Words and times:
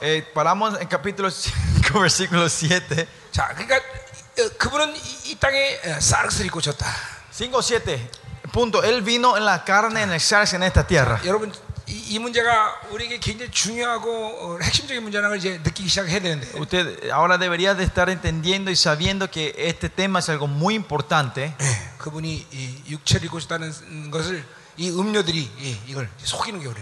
Eh, 0.00 0.22
paramos 0.34 0.80
en 0.80 0.88
capítulo 0.88 1.30
5, 1.30 2.00
versículo 2.00 2.48
7. 2.48 3.08
자, 3.30 3.48
그러니까 3.54 3.76
어, 3.76 4.48
그분은 4.58 4.96
이, 4.96 5.30
이 5.30 5.34
땅에 5.38 5.78
어, 5.84 6.00
쌀을 6.00 6.50
꽂혔다. 6.50 6.86
5, 7.30 7.60
7. 7.60 8.10
Punto. 8.52 8.82
Él 8.82 9.02
vino 9.02 9.36
en 9.36 9.44
la 9.44 9.64
carne, 9.64 10.02
en 10.02 10.10
el 10.10 10.20
sarx, 10.20 10.54
en 10.54 10.62
esta 10.62 10.86
tierra. 10.86 11.20
여러분 11.24 11.52
이, 11.86 12.14
이 12.14 12.18
문제가 12.18 12.80
우리에게 12.90 13.18
굉장히 13.18 13.50
중요하고 13.50 14.10
어, 14.10 14.58
핵심적인 14.62 15.02
문제라는 15.02 15.30
걸 15.30 15.38
이제 15.38 15.60
느끼기 15.62 15.88
시작해야 15.88 16.20
되는데 16.20 16.58
Usted 16.58 17.10
ahora 17.10 17.38
debería 17.38 17.74
de 17.74 17.84
estar 17.84 18.08
entendiendo 18.10 18.70
y 18.70 18.76
sabiendo 18.76 19.30
que 19.30 19.54
este 19.56 19.88
tema 19.88 20.18
es 20.18 20.28
algo 20.28 20.46
muy 20.46 20.74
importante. 20.74 21.54
예, 21.60 21.98
그분이 21.98 22.46
이 22.52 22.82
육체를 22.90 23.26
입고 23.26 23.38
있다는 23.38 24.10
것을 24.10 24.44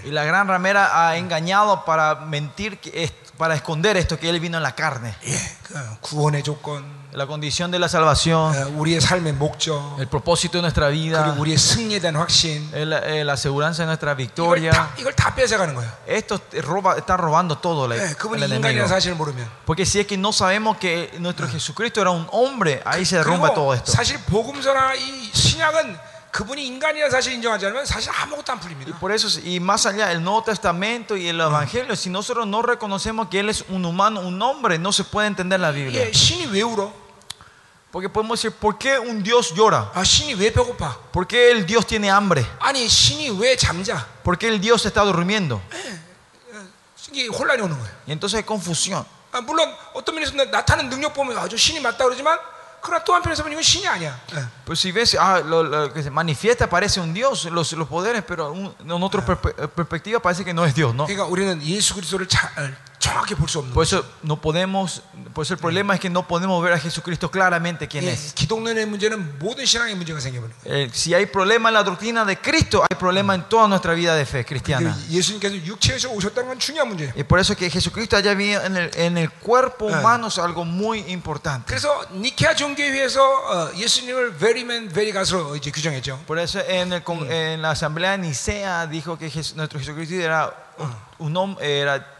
Y 0.04 0.11
la 0.11 0.25
gran 0.25 0.46
ramera 0.46 1.09
ha 1.09 1.16
engañado 1.16 1.84
para 1.84 2.14
mentir, 2.16 2.79
para 3.36 3.54
esconder 3.54 3.96
esto 3.96 4.18
que 4.18 4.29
él 4.30 4.39
vino 4.39 4.57
en 4.58 4.63
la 4.63 4.75
carne. 4.75 5.14
La 7.13 7.26
condición 7.26 7.72
de 7.72 7.80
la 7.80 7.89
salvación, 7.89 8.54
el 9.99 10.07
propósito 10.07 10.58
de 10.58 10.63
nuestra 10.63 10.89
vida, 10.89 11.35
la, 12.72 13.00
la 13.25 13.32
aseguranza 13.32 13.82
de 13.82 13.86
nuestra 13.86 14.14
victoria. 14.14 14.71
Esto 16.07 16.41
roba, 16.63 16.96
está 16.96 17.16
robando 17.16 17.58
todo 17.58 17.88
la, 17.88 17.96
enemigo. 18.46 18.85
Porque 19.66 19.85
si 19.85 19.99
es 19.99 20.07
que 20.07 20.16
no 20.16 20.32
sabemos 20.32 20.77
que 20.77 21.13
nuestro 21.18 21.49
Jesucristo 21.49 22.00
era 22.00 22.11
un 22.11 22.29
hombre, 22.30 22.80
ahí 22.85 23.04
se 23.04 23.16
derrumba 23.16 23.49
todo 23.54 23.75
esto. 23.75 23.91
사실 26.29 26.36
복음서나 26.36 26.36
이 26.36 26.36
신약은 26.36 26.36
그분이 26.36 26.65
인간이라는 26.68 27.11
사실 27.11 27.33
인정하지 27.33 27.65
않으면 27.68 27.86
사실 27.86 28.11
아무것도 28.14 28.51
안 28.51 28.57
Y 28.60 28.61
풀립니다. 28.61 29.00
por 29.00 29.11
eso, 29.11 29.28
y 29.43 29.60
más 29.60 29.86
allá, 29.86 30.11
el 30.11 30.21
Nuevo 30.21 30.43
Testamento 30.43 31.15
y 31.15 31.28
el 31.29 31.39
Evangelio, 31.39 31.96
si 31.96 32.09
nosotros 32.09 32.45
no 32.45 32.61
reconocemos 32.61 33.30
que 33.30 33.39
Él 33.39 33.50
es 33.50 33.64
un 33.69 33.86
humano, 33.86 34.19
un 34.21 34.41
hombre, 34.41 34.77
no 34.77 34.91
se 34.91 35.03
puede 35.05 35.27
entender 35.27 35.59
la 35.59 35.71
Biblia. 35.71 36.05
예, 36.08 36.11
신이 36.11 36.47
왜 36.52 36.61
울어? 36.63 36.91
Porque 37.91 38.09
podemos 38.09 38.38
decir, 38.41 38.52
¿por 38.59 38.77
qué 38.77 38.99
un 38.99 39.23
Dios 39.23 39.53
llora? 39.55 39.89
아, 39.95 40.03
신이 40.03 40.33
왜 40.35 40.52
배고파? 40.52 40.97
¿Por 41.13 41.25
qué 41.25 41.52
el 41.52 41.66
Dios 41.66 41.88
tiene 41.88 42.09
hambre? 42.11 42.45
아니, 42.59 42.85
신이 42.89 43.30
왜 43.39 43.55
잠자? 43.55 44.05
¿Por 44.21 44.38
qué 44.38 44.49
el 44.49 44.59
Dios 44.59 44.85
está 44.85 45.03
durmiendo? 45.05 45.61
이게 47.13 47.27
혼란이 47.27 47.61
오는 47.61 47.77
거예요. 47.77 47.91
Y 48.08 48.11
entonces 48.11 48.35
hay 48.35 48.44
confusión. 48.44 49.05
아, 49.31 49.39
물론 49.41 49.73
어떤 49.94 50.16
면에서 50.16 50.33
나- 50.35 50.44
나타나는 50.45 50.89
능력 50.89 51.13
보면 51.13 51.38
아주 51.38 51.55
신이 51.55 51.80
맞다 51.80 52.03
그러지만 52.03 52.38
그러나 52.81 53.03
또 53.03 53.16
한편에서 53.16 53.41
보면 53.41 53.53
이건 53.53 53.63
신이 53.63 53.88
아니야. 53.88 54.16
예. 54.35 54.45
Pues 54.63 54.80
si 54.80 54.91
ves, 54.91 55.16
ah, 55.17 55.39
lo, 55.44 55.63
lo 55.63 55.91
que 55.91 56.03
se 56.03 56.11
manifiesta 56.11 56.69
parece 56.69 56.99
un 56.99 57.13
Dios, 57.16 57.45
los, 57.45 57.73
los 57.73 57.88
poderes, 57.88 58.23
pero 58.27 58.52
un- 58.52 58.75
en 58.80 58.91
otra 59.02 59.25
perpe- 59.25 59.55
perspectiva 59.69 60.19
parece 60.19 60.45
que 60.45 60.53
no 60.53 60.63
es 60.66 60.75
Dios, 60.75 60.94
¿no? 60.94 61.08
그러니까 61.08 61.25
우리는 61.25 61.59
예수 61.63 61.95
그리스도를 61.95 62.27
자- 62.27 62.52
어, 62.58 62.61
정확히 62.61 62.69
볼 62.69 62.75
수 62.75 62.77
없는 62.77 62.88
Por 63.72 63.82
eso 63.82 64.04
no 64.22 64.40
podemos, 64.40 65.02
por 65.32 65.44
eso 65.44 65.54
el 65.54 65.60
problema 65.60 65.94
es 65.94 66.00
que 66.00 66.10
no 66.10 66.28
podemos 66.28 66.62
ver 66.62 66.74
a 66.74 66.78
Jesucristo 66.78 67.30
claramente 67.30 67.88
quién 67.88 68.06
es. 68.06 68.34
Eh, 70.64 70.90
si 70.92 71.14
hay 71.14 71.24
problema 71.26 71.70
en 71.70 71.74
la 71.74 71.82
doctrina 71.82 72.26
de 72.26 72.38
Cristo, 72.38 72.82
hay 72.88 72.96
problema 72.96 73.34
en 73.34 73.48
toda 73.48 73.66
nuestra 73.68 73.94
vida 73.94 74.14
de 74.14 74.26
fe 74.26 74.44
cristiana. 74.44 74.96
Y 77.16 77.24
por 77.24 77.40
eso 77.40 77.56
que 77.56 77.70
Jesucristo 77.70 78.16
haya 78.16 78.34
venido 78.34 78.62
en 78.62 79.16
el, 79.16 79.30
cuerpo 79.30 79.86
humano 79.86 80.26
es 80.26 80.38
algo 80.38 80.64
muy 80.64 80.98
importante. 81.10 81.72
Por 86.26 86.38
eso 86.38 86.60
en, 86.68 87.62
la 87.62 87.70
asamblea 87.70 88.12
de 88.12 88.18
Nicea 88.18 88.86
dijo 88.86 89.16
que 89.16 89.30
nuestro 89.54 89.78
Jesucristo 89.78 90.14
era 90.16 90.52
un 91.18 91.36
hombre 91.36 92.10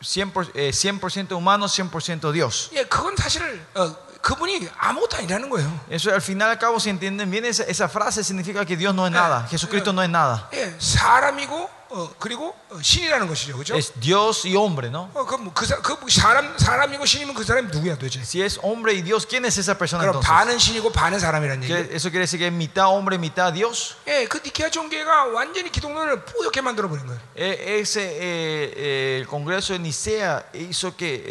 100%, 0.00 0.50
eh, 0.54 0.70
100% 0.72 1.32
humano, 1.34 1.66
100% 1.66 2.32
Dios. 2.32 2.70
예, 2.74 2.84
그건 2.84 3.16
사실 3.16 3.60
어, 3.74 3.96
그분이 4.20 4.68
아무것도 4.78 5.16
아니라는 5.18 5.50
거예요. 5.50 5.80
Eso 5.90 6.10
al 6.10 6.20
final 6.22 6.50
al 6.50 6.58
cabo, 6.58 6.78
si 6.80 6.90
entienden 6.90 7.30
bien 7.30 7.44
esa, 7.44 7.64
esa 7.64 7.88
frase, 7.88 8.22
significa 8.24 8.64
que 8.64 8.76
Dios 8.76 8.94
no 8.94 9.06
es 9.06 9.12
nada, 9.12 9.46
Jesucristo 9.50 9.92
no 9.92 10.02
es 10.02 10.10
nada. 10.10 10.48
예, 10.52 10.74
사람이고 10.78 11.70
어, 11.91 12.07
그리고 12.19 12.53
어, 12.69 12.79
신이라는 12.81 13.27
것이죠, 13.27 13.53
그렇죠? 13.53 13.75
Es 13.75 13.91
Dios 13.99 14.45
y 14.45 14.55
hombre, 14.55 14.89
¿no? 14.89 15.09
어, 15.15 15.25
그럼 15.25 15.51
그, 15.53 15.65
사- 15.65 15.81
그 15.81 15.95
사람 16.11 16.55
사람이고 16.57 17.03
신이면 17.03 17.33
그 17.33 17.43
사람이 17.43 17.69
누구야 17.71 17.95
도대체? 17.97 18.21
Si 18.21 18.41
es 18.43 18.59
hombre 18.61 18.93
y 18.93 19.01
Dios, 19.01 19.25
¿quién 19.25 19.43
es 19.45 19.57
esa 19.57 19.75
persona 19.75 20.03
그럼 20.03 20.17
entonces? 20.17 20.29
반은 20.29 20.59
신이고 20.59 20.91
반은 20.91 21.17
사람이라는 21.19 21.63
얘기. 21.63 21.73
¿Qué- 21.73 21.95
¿Eso 21.95 22.11
quiere 22.11 22.25
decir 22.29 22.37
que 22.37 22.45
es 22.47 22.53
mitad 22.53 22.85
hombre, 22.93 23.17
mitad 23.17 23.51
Dios? 23.53 23.95
예, 24.07 24.27
그 24.27 24.37
니케아 24.45 24.69
종교가 24.69 25.25
완전히 25.33 25.71
기독론을 25.71 26.25
뿌옇게 26.25 26.61
만들어 26.61 26.87
버린 26.89 27.07
거예요. 27.07 27.19
Eh, 27.35 27.79
ese, 27.81 28.01
eh, 28.05 28.73
eh, 28.77 29.17
el 29.21 29.27
Congreso 29.27 29.73
de 29.73 29.79
Nicea 29.79 30.45
hizo 30.53 30.95
que, 30.95 31.23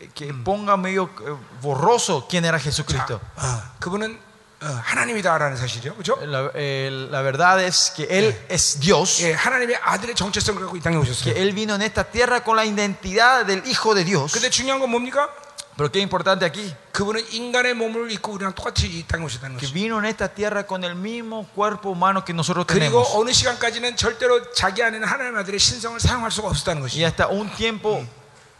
eh, 0.00 0.08
que 0.14 0.32
ponga 0.32 0.78
medio 0.78 1.10
eh, 1.26 1.36
borroso 1.60 2.26
quién 2.26 2.46
era 2.46 2.58
Jesucristo. 2.58 3.20
어, 3.36 3.42
그분은 3.80 4.14
어, 4.16 4.35
하나님이다라는 4.61 5.57
사실이죠, 5.57 5.95
그렇죠? 5.95 6.17
La, 6.21 6.51
eh, 6.53 6.89
la 7.09 7.21
verdad 7.23 7.59
es 7.63 7.91
que 7.95 8.03
Él 8.09 8.35
es 8.47 8.79
Dios, 8.79 9.23
예, 9.23 9.33
하나님의 9.33 9.75
아들의 9.81 10.13
정체성을 10.15 10.61
갖고 10.61 10.77
이 10.77 10.81
땅에 10.81 10.97
que 10.97 11.01
오셨어요. 11.01 11.33
Él 11.35 11.53
vino 11.53 11.73
en 11.73 11.81
esta 11.81 12.03
tierra 12.03 12.43
con 12.43 12.55
la 12.55 12.63
identidad 12.65 13.45
del 13.45 13.63
Hijo 13.65 13.95
de 13.95 14.03
Dios. 14.05 14.31
근데 14.33 14.51
중요한 14.51 14.79
건 14.79 14.91
뭡니까? 14.91 15.29
Pero 15.75 15.89
qué 15.89 15.99
importante 15.99 16.45
aquí, 16.45 16.75
그분은 16.91 17.25
인간의 17.31 17.73
몸을 17.73 18.11
입고 18.11 18.33
우리랑 18.33 18.53
똑같이 18.53 18.85
이 18.85 19.03
땅에 19.07 19.23
오셨다는 19.25 19.57
que 19.57 19.65
것이죠. 19.65 19.73
vino 19.73 19.97
en 19.97 20.05
esta 20.05 20.27
tierra 20.27 20.67
con 20.67 20.83
el 20.83 20.93
mismo 20.93 21.47
cuerpo 21.55 21.89
humano 21.89 22.23
que 22.23 22.33
nosotros 22.35 22.67
그리고 22.67 23.01
tenemos. 23.01 23.15
어느 23.15 23.31
시간까지는 23.31 23.95
절대로 23.95 24.51
자기 24.51 24.83
안에는 24.83 25.07
하나님 25.07 25.35
아들의 25.37 25.57
신성을 25.59 25.99
사용할 25.99 26.29
수가 26.29 26.49
없었다는 26.49 26.83
Y 26.83 26.85
것이죠. 26.85 27.05
hasta 27.07 27.27
un 27.29 27.49
tiempo 27.55 28.05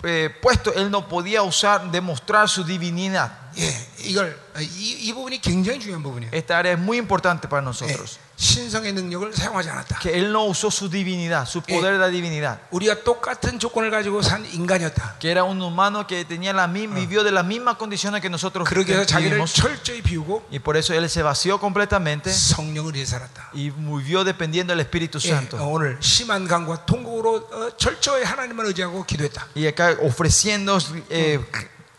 eh, 0.04 0.30
puesto, 0.42 0.74
Él 0.74 0.90
no 0.90 1.08
podía 1.08 1.44
usar, 1.44 1.92
demostrar 1.92 2.50
su 2.50 2.64
divinidad. 2.64 3.32
예, 3.58 3.88
이걸 4.06 4.40
어, 4.56 4.62
이, 4.62 5.08
이 5.08 5.14
부분이 5.14 5.42
굉장히 5.42 5.80
중요한 5.80 6.02
부분이에요. 6.04 6.32
Esta 6.34 6.58
área 6.58 6.74
es 6.74 6.80
muy 6.80 6.98
importante 6.98 7.48
para 7.48 7.62
예, 7.62 7.66
nosotros. 7.66 8.18
신성의 8.37 8.93
능력을 8.93 9.33
사용하지 9.33 9.71
않았다. 9.71 9.99
Que 10.01 10.13
Él 10.19 10.31
no 10.31 10.45
usó 10.45 10.71
su 10.71 10.89
divinidad, 10.91 11.47
su 11.49 11.63
poder 11.63 11.93
de 11.95 11.99
la 11.99 12.09
divinidad. 12.09 12.59
우리가 12.71 13.03
똑같은 13.03 13.59
조건을 13.59 13.91
가지고 13.91 14.21
산 14.21 14.45
인간이었다. 14.45 15.17
Que 15.19 15.31
era 15.31 15.43
un 15.45 15.61
humano 15.63 16.07
que 16.07 16.25
tenía 16.27 16.53
la 16.53 16.67
misma, 16.69 16.97
vivió 16.97 17.25
de 17.25 17.33
las 17.33 17.45
mismas 17.47 17.77
condiciones 17.77 18.21
que 18.21 18.29
nosotros 18.29 18.69
그러기 18.69 18.93
위해서 18.93 19.07
자기를. 19.07 19.43
철저히 19.47 20.03
비우고 20.03 20.49
Y 20.53 20.59
por 20.59 20.77
eso 20.77 20.93
Él 20.93 21.09
se 21.09 21.23
vació 21.23 21.59
completamente 21.59 22.31
성령을 22.31 22.95
위해 22.95 23.07
살았다. 23.07 23.51
y 23.55 23.71
vivió 23.71 24.23
dependiendo 24.23 24.75
del 24.75 24.81
Espíritu 24.81 25.19
예, 25.25 25.29
Santo. 25.29 25.57
어, 25.57 25.69
오늘 25.69 25.97
심한 26.01 26.47
강과 26.47 26.85
통곡으로 26.85 27.49
어, 27.51 27.71
철저히 27.79 28.23
하나님을 28.23 28.67
의지하고 28.67 29.05
기도했다. 29.05 29.47
Y 29.57 29.67
acá 29.67 29.97
ofreciendo 30.03 30.77
eh, 31.09 31.41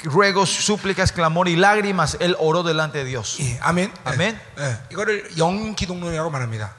ruegos, 0.05 0.51
súplicas, 0.51 1.13
clamor 1.13 1.49
y 1.49 1.57
lágrimas, 1.57 2.17
Él 2.21 2.37
oró 2.41 2.63
delante 2.63 2.99
de 2.99 3.05
Dios. 3.05 3.39
예, 3.41 3.59
아멘. 3.63 3.93
아멘. 4.05 4.41
예, 4.59 4.63
예, 4.63 4.79
이거를 4.91 5.31
영 5.39 5.75
기독론이라고 5.75 6.29
말합니다. 6.31 6.75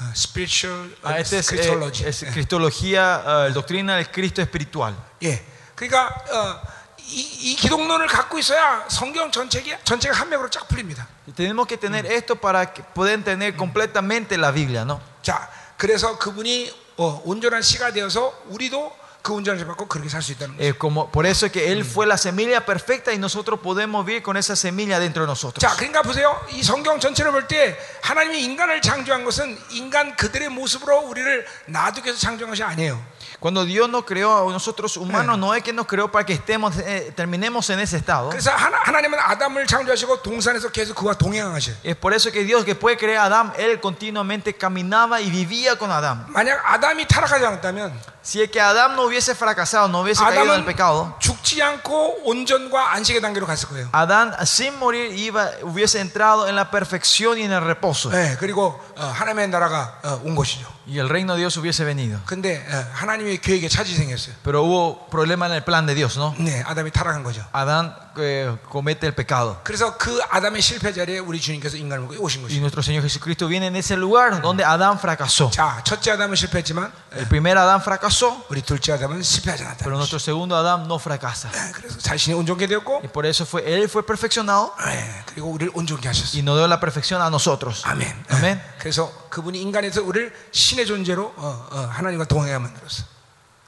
어, 0.00 0.04
spiritual 0.16 0.90
어, 1.02 1.08
Ah, 1.08 1.20
este 1.20 1.38
es, 1.38 1.52
eh, 1.52 1.56
Christology. 1.56 2.04
es 2.06 2.24
cristología, 2.32 3.22
eh, 3.26 3.52
doctrina 3.52 3.96
del 3.96 4.10
Cristo 4.10 4.40
espiritual. 4.40 4.94
예, 5.22 5.44
그러니까 5.74 6.08
어, 6.32 6.60
이, 6.98 7.52
이 7.52 7.56
기독론을 7.56 8.06
갖고 8.06 8.38
있어야 8.38 8.86
성경 8.88 9.30
전체가 9.30 9.78
전체가 9.84 10.16
한 10.16 10.30
맥으로 10.30 10.48
쫙 10.48 10.66
풀립니다. 10.68 11.06
Y 11.26 11.34
tenemos 11.34 11.66
que 11.66 11.76
tener 11.76 12.06
esto 12.06 12.36
para 12.36 12.72
que 12.72 12.82
puedan 12.94 13.22
tener 13.22 13.54
completamente 13.54 14.38
la 14.38 14.50
Biblia, 14.50 14.82
¿no? 14.84 14.98
자, 15.22 15.48
그래서 15.76 16.16
그분이 16.18 16.72
어, 16.96 17.20
온전한 17.26 17.60
씨가 17.60 17.92
되어서 17.92 18.32
우리도 18.46 18.96
그. 19.27 20.55
Eh, 20.59 20.73
como, 20.77 21.11
por 21.11 21.25
eso 21.25 21.51
que 21.51 21.71
Él 21.71 21.83
fue 21.83 22.05
la 22.07 22.17
semilla 22.17 22.65
perfecta 22.65 23.13
y 23.13 23.17
nosotros 23.17 23.59
podemos 23.59 24.05
vivir 24.05 24.23
con 24.23 24.37
esa 24.37 24.55
semilla 24.55 24.99
dentro 24.99 25.23
de 25.23 25.27
nosotros. 25.27 25.61
자, 25.61 25.75
그러니까 25.75 26.01
보세요. 26.01 26.39
이 26.51 26.63
성경 26.63 26.99
전체를 26.99 27.31
볼 27.31 27.47
때 27.47 27.77
하나님이 28.01 28.43
인간을 28.43 28.81
창조한 28.81 29.23
것은 29.25 29.57
인간 29.71 30.15
그들의 30.15 30.49
모습으로 30.49 31.01
우리를 31.01 31.45
놔두기 31.67 32.07
위해서 32.07 32.19
창조한 32.21 32.49
것이 32.49 32.63
아니에요. 32.63 33.16
Cuando 33.40 33.64
Dios 33.64 33.88
nos 33.88 34.04
creó 34.04 34.48
a 34.48 34.52
nosotros 34.52 34.96
humanos, 34.96 35.36
no 35.36 35.52
es 35.54 35.62
que 35.64 35.72
nos 35.72 35.86
creó 35.86 36.10
para 36.12 36.24
que 36.24 36.32
estemos, 36.32 36.76
eh, 36.78 37.12
terminemos 37.16 37.68
en 37.70 37.80
ese 37.80 37.96
estado. 37.96 38.30
그래서 38.30 38.52
하나, 38.52 38.78
하나님은 38.84 39.18
아담을 39.18 39.66
창조하시고 39.66 40.22
동산에서 40.22 40.70
계속 40.70 40.94
그와 40.94 41.14
동행하셔요. 41.14 41.74
Es 41.82 41.96
por 41.96 42.14
eso 42.14 42.30
que 42.30 42.44
Dios 42.44 42.64
que 42.64 42.74
puede 42.74 42.96
crear 42.96 43.24
a 43.24 43.26
Adán, 43.26 43.52
Él 43.58 43.80
continuamente 43.80 44.54
caminaba 44.54 45.20
y 45.20 45.30
vivía 45.30 45.76
con 45.76 45.90
Adán. 45.90 46.26
만약 46.28 46.62
아담이 46.64 47.06
타락하지 47.08 47.44
않았다면 47.46 48.12
Si 48.22 48.40
es 48.40 48.52
que 48.52 48.60
Adán 48.60 48.94
no 48.94 49.02
hubiese 49.02 49.34
fracasado, 49.34 49.88
no 49.88 50.02
hubiese 50.02 50.22
caído 50.22 50.42
en 50.44 50.50
el 50.50 50.62
아담은 50.62 50.64
pecado, 50.64 51.16
죽지 51.18 51.60
않고 51.60 52.20
온전과 52.22 52.92
안식의 52.92 53.20
단계로 53.20 53.46
갔을 53.46 53.68
거예요. 53.68 53.88
Adán 53.90 54.32
sin 54.42 54.78
morir 54.78 55.10
iba, 55.10 55.50
hubiese 55.62 55.98
entrado 56.00 56.46
en 56.46 56.54
la 56.54 56.70
perfección 56.70 57.38
y 57.38 57.42
en 57.42 57.50
el 57.50 57.62
reposo. 57.64 58.10
네, 58.10 58.36
그리고 58.38 58.78
어, 58.96 59.04
하나님의 59.06 59.48
나라가 59.48 59.98
어, 60.04 60.20
온 60.22 60.36
것이죠. 60.36 60.70
y 60.86 60.98
el 60.98 61.08
reino 61.08 61.34
de 61.34 61.40
Dios 61.40 61.56
hubiese 61.56 61.84
venido. 61.84 62.20
근데 62.24 62.64
어, 62.70 62.86
하나님 62.92 63.25
의 63.27 63.37
계획에 63.39 63.67
차질이 63.67 63.97
생겼어요. 63.97 64.35
Pero 64.43 64.63
hubo 64.63 65.07
problema 65.09 65.45
en 65.47 65.53
el 65.53 65.63
plan 65.63 65.85
de 65.85 65.93
Dios, 65.95 66.17
¿no? 66.17 66.33
네, 66.39 66.63
아담이 66.65 66.91
타락한 66.91 67.23
거죠. 67.23 67.45
Adán 67.51 67.95
eh, 68.17 68.57
comete 68.71 69.07
el 69.07 69.13
pecado. 69.13 69.59
그래서 69.63 69.97
그 69.97 70.19
아담의 70.29 70.61
실패 70.61 70.93
자리에 70.93 71.19
우리 71.19 71.39
주님께서 71.39 71.77
인간을 71.77 72.07
오신 72.17 72.41
Y 72.41 72.49
것이죠. 72.49 72.59
nuestro 72.59 72.81
Señor 72.81 73.03
Jesucristo 73.03 73.47
viene 73.47 73.67
en 73.67 73.75
ese 73.75 73.95
lugar 73.95 74.41
donde 74.41 74.63
Adán 74.63 74.97
fracasó. 74.97 75.49
자, 75.51 75.81
첫째 75.83 76.11
아담은 76.11 76.35
실패했지만 76.35 76.91
El 77.16 77.28
primer 77.28 77.58
Adán 77.58 77.82
fracasó, 77.82 78.42
우리 78.48 78.62
둘째 78.62 78.92
아담은 78.92 79.22
실패하지 79.22 79.64
않았다. 79.64 79.84
pero 79.84 79.96
nuestro 79.96 80.18
segundo 80.18 80.56
Adán 80.56 80.84
no 80.86 80.96
fracasa. 80.98 81.50
그래서 81.74 81.98
자신이 81.98 82.34
온전케 82.34 82.66
되었고, 82.66 83.00
Y 83.02 83.08
por 83.08 83.26
eso 83.26 83.44
fue, 83.44 83.62
él 83.66 83.84
fue 83.84 84.02
perfeccionado 84.06 84.74
네, 84.86 85.24
그리고 85.26 85.50
우리를 85.50 85.72
온전케 85.74 86.08
하셨어요. 86.08 86.38
y 86.38 86.42
nos 86.42 86.56
dio 86.56 86.66
la 86.66 86.80
perfección 86.80 87.20
a 87.20 87.28
nosotros. 87.28 87.82
아멘. 87.84 88.24
아멘. 88.30 88.62
그래서 88.78 89.12
그분이 89.28 89.60
인간에서 89.60 90.02
우리를 90.02 90.32
신의 90.52 90.86
존재로 90.86 91.34
어, 91.36 91.68
어, 91.70 91.78
하나님과 91.92 92.24
동행하게 92.24 92.62
만들었어. 92.64 93.04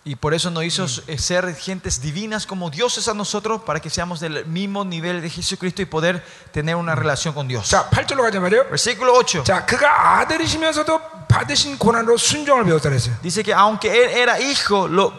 Y 0.06 0.16
por 0.16 0.34
eso 0.34 0.50
nos 0.50 0.64
hizo 0.64 0.84
eh, 1.06 1.16
ser 1.16 1.54
gentes 1.54 2.02
divinas 2.02 2.46
como 2.46 2.68
dioses 2.68 3.08
a 3.08 3.14
nosotros 3.14 3.62
para 3.62 3.80
que 3.80 3.88
seamos 3.88 4.20
del 4.20 4.44
mismo 4.44 4.84
nivel 4.84 5.22
de 5.22 5.30
Jesucristo 5.30 5.80
y 5.80 5.86
poder 5.86 6.22
tener 6.52 6.76
una 6.76 6.94
relación 6.94 7.32
con 7.32 7.48
Dios. 7.48 7.70
자, 7.70 7.88
8절로 7.88 8.20
가자 8.20 8.38
말이요. 8.38 8.68
Versículo 8.68 9.14
8. 9.14 9.44
자, 9.44 9.64
그가 9.64 10.18
아들이시면서도 10.20 11.00
받으신 11.26 11.78
고난으로 11.78 12.18
순종을 12.18 12.64
배웠다 12.64 12.90
그랬어요. 12.90 13.16
Dice 13.22 13.42
que 13.42 13.54
aunque 13.54 13.88
él 13.88 14.10
era 14.10 14.38
hijo, 14.38 14.86
lo, 14.88 15.10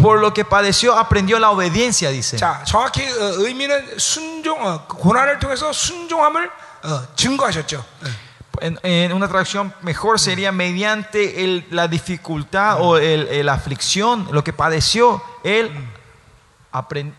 por 0.00 0.20
lo 0.20 0.32
que 0.32 0.44
padeció 0.44 0.96
aprendió 0.96 1.40
la 1.40 1.50
obediencia, 1.50 2.10
dice. 2.10 2.36
자, 2.36 2.62
정확히 2.64 3.02
어, 3.02 3.34
의미는 3.44 3.98
순종, 3.98 4.64
어, 4.64 4.86
고난을 4.86 5.40
통해서 5.40 5.72
순종함을 5.72 6.48
어, 6.84 7.02
증거하셨죠. 7.16 7.84
En, 8.61 8.79
en 8.83 9.13
una 9.13 9.27
traducción 9.27 9.73
mejor 9.81 10.19
sería 10.19 10.51
mediante 10.51 11.43
el- 11.43 11.65
la 11.71 11.87
dificultad 11.87 12.81
o 12.81 12.97
el- 12.97 13.27
el- 13.27 13.45
la 13.45 13.53
aflicción, 13.53 14.27
lo 14.31 14.43
que 14.43 14.53
padeció, 14.53 15.21
él. 15.43 15.71
Aprendió, 16.71 17.15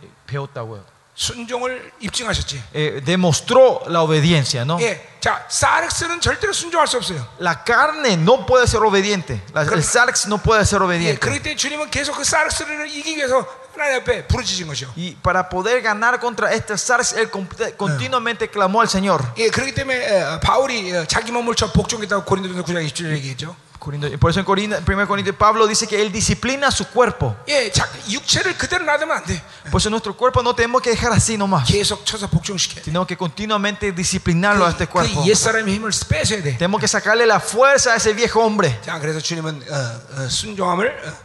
순종을 1.15 1.91
입증하셨지. 1.99 2.63
eh, 2.73 3.01
demostró 3.05 3.83
la 3.87 4.01
obediencia, 4.01 4.63
¿no? 4.63 4.79
예, 4.79 4.99
자, 5.19 5.45
사르스는 5.49 6.19
절대로 6.21 6.53
순종할 6.53 6.87
수 6.87 6.97
없어요. 6.97 7.27
La 7.39 7.63
carne 7.63 8.13
no 8.17 8.45
puede 8.45 8.65
ser 8.65 8.81
obediente. 8.83 9.41
La- 9.53 9.61
el 9.63 9.83
sarx 9.83 10.25
no 10.27 10.37
puede 10.37 10.63
ser 10.65 10.81
예, 10.81 10.85
obediente. 10.85 11.19
그렇기 11.19 11.43
때문에 11.43 11.55
주님은 11.57 11.89
계속 11.91 12.15
그 12.15 12.23
사르스를 12.23 12.87
이기기 12.87 13.17
위해서 13.17 13.45
하나님 13.75 14.01
앞에 14.01 14.27
부르짖은 14.27 14.67
것이요. 14.67 14.93
Y 14.97 15.15
para 15.21 15.47
poder 15.49 15.81
ganar 15.83 16.19
contra 16.19 16.51
este 16.53 16.73
sarx, 16.73 17.13
él 17.13 17.29
con- 17.29 17.47
continuamente 17.77 18.49
clamó 18.49 18.81
al 18.81 18.87
Señor. 18.87 19.21
예, 19.37 19.49
그렇기 19.49 19.73
때문에 19.75 20.23
어, 20.23 20.39
바울이 20.39 20.91
어, 20.95 21.05
자기 21.05 21.31
몸을 21.31 21.55
쳐 21.55 21.71
복종했다고 21.71 22.23
고린도전서 22.25 22.63
9장 22.63 22.83
20절 22.87 23.11
얘기했죠. 23.11 23.55
Corinto- 23.85 24.07
Por 24.19 24.29
eso 24.29 24.39
en 24.41 24.45
1 24.45 25.07
Corintios 25.07 25.35
Pablo 25.35 25.65
dice 25.65 25.87
que 25.87 25.99
él 25.99 26.11
disciplina 26.11 26.69
su 26.69 26.85
cuerpo. 26.89 27.35
예, 27.47 27.71
자, 27.71 27.89
육체를 28.07 28.55
그대로 28.55 28.85
놔두면 28.85 29.17
안 29.17 29.23
돼. 29.25 29.41
Por 29.71 29.81
eso 29.81 29.89
nuestro 29.89 30.13
cuerpo 30.15 30.43
no 30.43 30.53
tenemos 30.53 30.83
que 30.83 30.91
dejar 30.91 31.11
así 31.11 31.35
nomás. 31.35 31.65
계속 31.65 32.05
쳐서 32.05 32.27
복종시켜야 32.29 32.83
돼. 32.83 32.91
Tenemos 32.91 33.07
que 33.07 33.17
continuamente 33.17 33.91
disciplinarlo 33.91 34.67
a 34.67 34.69
este 34.69 34.85
cuerpo. 34.85 35.23
그 35.23 35.27
옛사람의 35.27 35.73
힘을 35.73 35.89
빼셔야 36.07 36.43
돼. 36.43 36.57
Tenemos 36.59 36.79
que 36.79 36.87
sacarle 36.87 37.25
la 37.25 37.39
fuerza 37.39 37.93
a 37.93 37.95
ese 37.95 38.13
viejo 38.13 38.45
hombre. 38.45 38.79
자, 38.85 38.99
그래서 38.99 39.19
주님은 39.19 39.63
어, 39.67 39.75
어, 40.21 40.29
순종함을 40.29 40.87
어, 40.87 41.13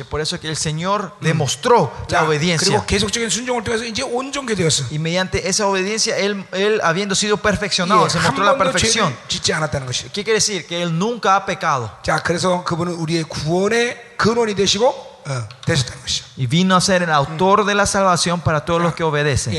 Y 0.00 0.04
por 0.04 0.20
eso 0.20 0.38
que 0.38 0.48
el 0.48 0.56
Señor 0.56 1.14
demostró 1.20 1.90
la 2.08 2.24
obediencia. 2.24 2.68
Y 4.90 4.98
mediante 4.98 5.48
esa 5.48 5.66
obediencia, 5.66 6.16
él, 6.18 6.44
él 6.52 6.80
habiendo 6.82 7.14
sido 7.14 7.36
perfeccionado, 7.38 8.08
se 8.10 8.18
mostró 8.18 8.44
la 8.44 8.58
perfección. 8.58 9.16
¿Qué 10.12 10.24
quiere 10.24 10.34
decir? 10.38 10.66
Que 10.66 10.82
Él 10.82 10.98
nunca 10.98 11.36
ha 11.36 11.46
pecado. 11.46 11.90
Y 16.36 16.46
vino 16.46 16.74
a 16.76 16.80
ser 16.80 17.02
el 17.02 17.10
autor 17.12 17.64
de 17.64 17.74
la 17.74 17.86
salvación 17.86 18.40
para 18.40 18.64
todos 18.64 18.80
los 18.82 18.94
que 18.94 19.02
obedecen 19.04 19.52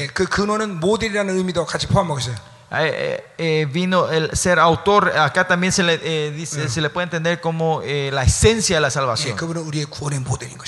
eh, 2.73 3.23
eh, 3.37 3.67
vino 3.69 4.09
el 4.09 4.35
ser 4.35 4.57
autor, 4.59 5.17
acá 5.17 5.45
también 5.45 5.73
se 5.73 5.83
le, 5.83 5.99
eh, 6.03 6.31
dice, 6.31 6.69
se 6.69 6.79
le 6.79 6.89
puede 6.89 7.03
entender 7.05 7.41
como 7.41 7.81
eh, 7.83 8.09
la 8.13 8.23
esencia 8.23 8.77
de 8.77 8.81
la 8.81 8.89
salvación. 8.89 9.35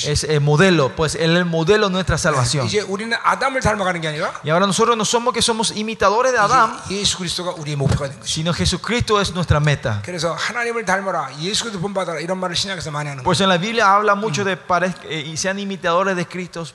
es 0.05 0.23
el 0.25 0.41
modelo, 0.41 0.93
pues 0.95 1.15
él 1.15 1.37
el 1.37 1.45
modelo 1.45 1.87
de 1.87 1.93
nuestra 1.93 2.17
salvación. 2.17 2.67
y 4.43 4.49
ahora 4.49 4.67
nosotros 4.67 4.97
no 4.97 5.05
somos 5.05 5.33
que 5.33 5.41
somos 5.41 5.71
imitadores 5.77 6.33
de 6.33 6.39
Adán, 6.39 6.77
sino 8.23 8.53
Jesucristo 8.53 9.21
es 9.21 9.33
nuestra 9.33 9.59
meta. 9.61 10.01
Pues 13.23 13.39
en 13.39 13.47
la 13.47 13.57
Biblia 13.57 13.93
habla 13.95 14.15
mucho 14.15 14.43
de 14.43 14.57
eh, 15.03 15.23
y 15.25 15.37
sean 15.37 15.57
imitadores 15.57 16.17
de 16.17 16.25
Cristo, 16.25 16.65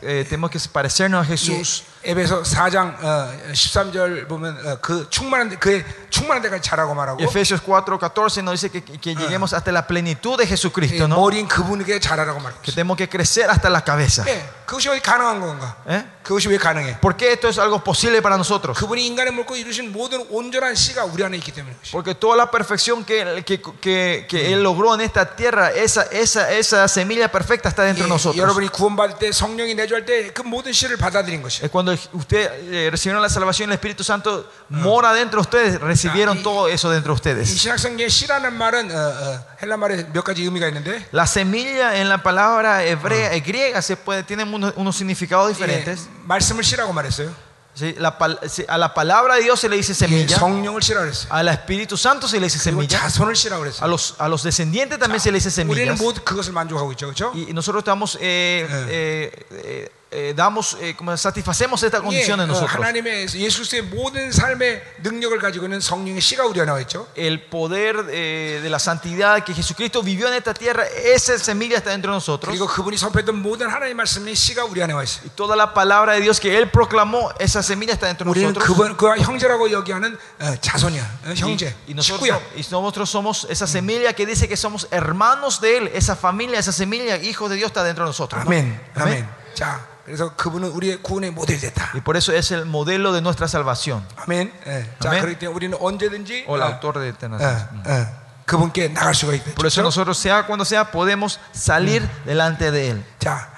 tenemos 0.00 0.50
que 0.50 0.58
parecernos 0.72 1.22
a 1.22 1.24
Jesús. 1.26 1.84
예, 2.05 2.11
에베소 2.11 2.43
4장 2.43 3.03
어, 3.03 3.31
13절 3.51 4.27
보면 4.27 4.57
어, 4.67 4.77
그 4.81 5.07
충만한 5.09 5.49
데- 5.49 5.55
그의 5.57 5.83
충만한 6.09 6.41
데까지 6.43 6.61
자라고 6.61 6.93
말하고 6.93 7.21
Efesios 7.23 7.61
4, 7.65 7.97
14 7.97 8.41
nos 8.43 8.61
dice 8.61 8.69
que, 8.71 8.81
que 8.83 9.15
lleguemos 9.15 9.53
hasta 9.53 9.71
la 9.71 9.87
plenitud 9.87 10.37
de 10.37 10.43
예, 10.45 10.47
Jesucristo, 10.47 11.07
¿no? 11.07 11.15
머리인 11.17 11.47
그분에게 11.47 11.99
자라라고 11.99 12.39
말하고 12.39 12.61
Que 12.61 12.71
있어요. 12.71 12.75
tenemos 12.75 12.97
que 12.97 13.09
crecer 13.09 13.49
hasta 13.49 13.69
la 13.69 13.81
cabeza. 13.83 14.23
예, 14.27 14.45
그것이 14.65 14.89
왜 14.89 14.99
가능한 14.99 15.39
건가? 15.41 15.75
¿Eh? 15.89 16.05
그것이 16.23 16.47
왜 16.49 16.57
가능해? 16.57 16.99
¿Por 17.01 17.15
qué 17.17 17.33
esto 17.33 17.47
es 17.49 17.57
algo 17.59 17.83
posible 17.83 18.21
para 18.21 18.37
nosotros? 18.37 18.77
그분이 18.79 19.05
인간의 19.07 19.33
물고 19.33 19.55
이루신 19.55 19.91
모든 19.91 20.25
온전한 20.29 20.73
씨가 20.75 21.05
우리 21.05 21.23
안에 21.23 21.37
있기 21.37 21.51
때문에 21.51 21.73
그것이. 21.75 21.91
Porque 21.91 22.13
toda 22.13 22.35
la 22.37 22.49
perfección 22.51 23.03
que, 23.05 23.43
que, 23.45 23.61
que, 23.81 24.25
que 24.29 24.53
Él 24.53 24.61
logró 24.63 24.93
en 24.95 25.01
esta 25.01 25.35
tierra, 25.35 25.71
esa, 25.71 26.03
esa, 26.11 26.51
esa 26.51 26.87
semilla 26.87 27.31
perfecta 27.31 27.69
está 27.69 27.83
dentro 27.83 28.05
de 28.05 28.09
예, 28.09 28.13
nosotros. 28.13 28.37
여러분이 28.41 28.69
구원받을 28.69 29.17
때 29.19 29.31
성령이 29.31 29.75
내주할 29.75 30.05
때 30.05 30.31
그 30.33 30.41
모든 30.41 30.71
씨를 30.73 30.97
받아들인 30.97 31.41
것이. 31.43 31.63
Es 31.63 31.71
cuando 31.89 31.93
usted 32.13 32.49
eh, 32.73 32.89
recibieron 32.91 33.21
la 33.21 33.29
salvación, 33.29 33.69
el 33.69 33.75
Espíritu 33.75 34.03
Santo 34.03 34.49
mora 34.69 35.13
dentro 35.13 35.37
de 35.39 35.41
ustedes, 35.41 35.79
recibieron 35.81 36.37
y- 36.39 36.43
todo 36.43 36.67
eso 36.67 36.89
dentro 36.89 37.13
de 37.13 37.15
이 37.15 37.19
ustedes. 37.19 37.49
신약성경에 37.57 38.09
씨라는 38.09 38.53
말은 38.53 38.91
어, 38.91 38.97
어, 38.97 39.39
헬라 39.61 39.77
말에 39.77 40.07
몇 40.13 40.23
가지 40.23 40.43
의미가 40.43 40.67
있는데 40.69 41.05
La 41.11 41.25
semilla 41.27 41.97
en 41.99 42.09
la 42.09 42.21
palabra 42.23 42.83
hebrea 42.83 43.35
y 43.35 43.41
griega 43.41 43.81
se 43.81 43.95
puede, 43.97 44.23
tienen 44.23 44.53
unos, 44.53 44.73
unos 44.75 44.95
significados 44.95 45.51
예, 45.51 45.53
diferentes. 45.53 46.07
말씀을 46.27 46.63
씨라고 46.63 46.91
말했어요. 46.93 47.31
Sí, 47.77 47.93
la 47.99 48.17
pal- 48.17 48.39
sí, 48.47 48.63
a 48.69 48.77
la 48.77 48.93
palabra 48.93 49.35
de 49.35 49.41
Dios 49.43 49.59
se 49.59 49.67
le 49.67 49.75
dice 49.75 49.91
예, 49.91 49.95
semilla, 49.95 50.37
성령을 50.39 50.81
씨라고 50.81 51.07
그랬어요. 51.11 51.27
al 51.29 51.49
Espíritu 51.49 51.97
Santo 51.97 52.25
se 52.25 52.39
le 52.39 52.47
dice 52.47 52.57
그리고 52.63 52.79
semilla, 52.87 52.99
자손을 53.01 53.35
씨라고 53.35 53.63
a 53.65 53.67
그랬어요. 53.67 53.87
los, 53.89 54.15
a 54.17 54.29
los 54.29 54.43
descendientes 54.43 54.97
también 54.97 55.19
se 55.19 55.29
le 55.29 55.39
dice 55.39 55.49
우리는 55.65 55.91
semillas. 55.97 55.99
모두 56.01 56.21
그것을 56.23 56.53
만족하고 56.53 56.93
있죠, 56.93 57.07
그렇죠? 57.07 57.33
Y 57.35 57.51
nosotros 57.51 57.81
estamos, 57.83 58.17
eh, 58.21 58.65
eh, 58.87 59.45
eh, 59.51 59.89
eh, 60.11 60.33
damos, 60.33 60.77
eh, 60.79 60.95
como 60.95 61.15
satisfacemos 61.17 61.83
esta 61.83 61.99
condición 61.99 62.39
en 62.39 62.49
어, 62.49 62.53
nosotros. 62.53 62.71
하나님의 62.71 63.27
예수 63.35 63.57
그리스도의 63.59 63.81
모든 63.83 64.31
삶의 64.31 64.81
능력을 65.03 65.37
가지고 65.39 65.65
있는 65.65 65.81
성령의 65.81 66.21
씨가 66.21 66.45
우리 66.45 66.61
안에 66.61 66.67
나와 66.67 66.79
있죠. 66.81 67.07
El 67.17 67.49
poder 67.49 68.05
eh, 68.09 68.61
de 68.63 68.69
la 68.69 68.79
santidad 68.79 69.43
que 69.43 69.53
Jesucristo 69.53 70.01
vivió 70.01 70.27
en 70.27 70.35
esta 70.35 70.53
tierra, 70.53 70.85
esa 70.87 71.37
semilla 71.37 71.77
está 71.77 71.89
dentro 71.89 72.11
de 72.11 72.15
nosotros. 72.15 72.47
그리고 72.49 72.67
그분이 72.67 72.97
선포했던 72.97 73.41
모든 73.41 73.67
하나님의 73.67 73.95
말씀의 73.95 74.35
씨가 74.35 74.63
우리 74.65 74.81
안에 74.81 74.93
와 74.93 75.03
있어요. 75.03 75.23
Y 75.25 75.35
toda 75.35 75.55
la 75.57 75.73
palabra 75.73 76.13
de 76.13 76.21
Dios 76.21 76.39
que 76.39 76.55
Él 76.57 76.71
proclamó, 76.71 77.33
esa 77.39 77.61
semilla 77.61 77.93
está 77.93 78.07
dentro 78.07 78.23
de 78.23 78.31
우리는 78.31 78.53
nosotros. 78.53 78.67
그분 78.67 78.95
그와 78.95 79.17
형제라고 79.17 79.71
여기하는 79.71 80.17
어, 80.39 80.55
자손이야, 80.61 81.03
어, 81.25 81.33
형제, 81.35 81.75
Y, 81.87 81.91
y 81.91 81.93
nosotros, 81.93 82.29
식구야. 82.29 82.39
y 82.55 82.61
nosotros 82.71 83.09
somos 83.09 83.47
esa 83.49 83.67
semilla 83.67 84.13
que 84.13 84.25
dice 84.25 84.47
que 84.47 84.55
somos 84.55 84.87
hermanos 84.91 85.59
de 85.59 85.77
Él, 85.77 85.91
esa 85.93 86.15
familia, 86.15 86.59
esa 86.59 86.71
semilla, 86.71 87.17
hijos 87.17 87.49
de 87.49 87.57
Dios 87.57 87.67
está 87.67 87.83
dentro 87.83 88.05
de 88.05 88.09
nosotros. 88.09 88.45
¿no? 88.45 88.49
아멘, 88.49 88.79
아멘. 88.95 89.27
자, 89.55 89.88
그래서 90.09 90.35
그분은 90.35 90.69
우리의 90.69 91.01
구원의 91.01 91.31
모델이 91.31 91.59
됐다. 91.59 91.91
Y 91.93 92.01
por 92.01 92.15
eso 92.15 92.31
es 92.31 92.51
el 92.51 92.65
modelo 92.65 93.11
de 93.11 93.21
nuestra 93.21 93.47
salvación. 93.47 94.05
아멘. 94.17 94.51
예. 94.67 94.85
자, 94.99 95.09
아멘. 95.09 95.21
그렇기 95.21 95.39
때문에 95.39 95.55
우리는 95.55 95.77
언제든지 95.79 96.45
O 96.47 96.55
el 96.55 96.61
어, 96.61 96.65
autor 96.65 96.99
de 96.99 97.09
eterna 97.09 97.37
어, 97.37 97.39
salvación. 97.39 97.83
어, 97.87 98.07
그분께 98.45 98.93
나갈 98.93 99.15
수가 99.15 99.33
있다. 99.33 99.55
Por 99.55 99.65
eso 99.65 99.81
nosotros, 99.81 100.17
sea 100.19 100.45
cuando 100.45 100.63
sea, 100.63 100.91
podemos 100.91 101.39
salir 101.51 102.07
delante 102.25 102.69
de 102.69 102.89
Él. 102.91 103.03
자, 103.17 103.49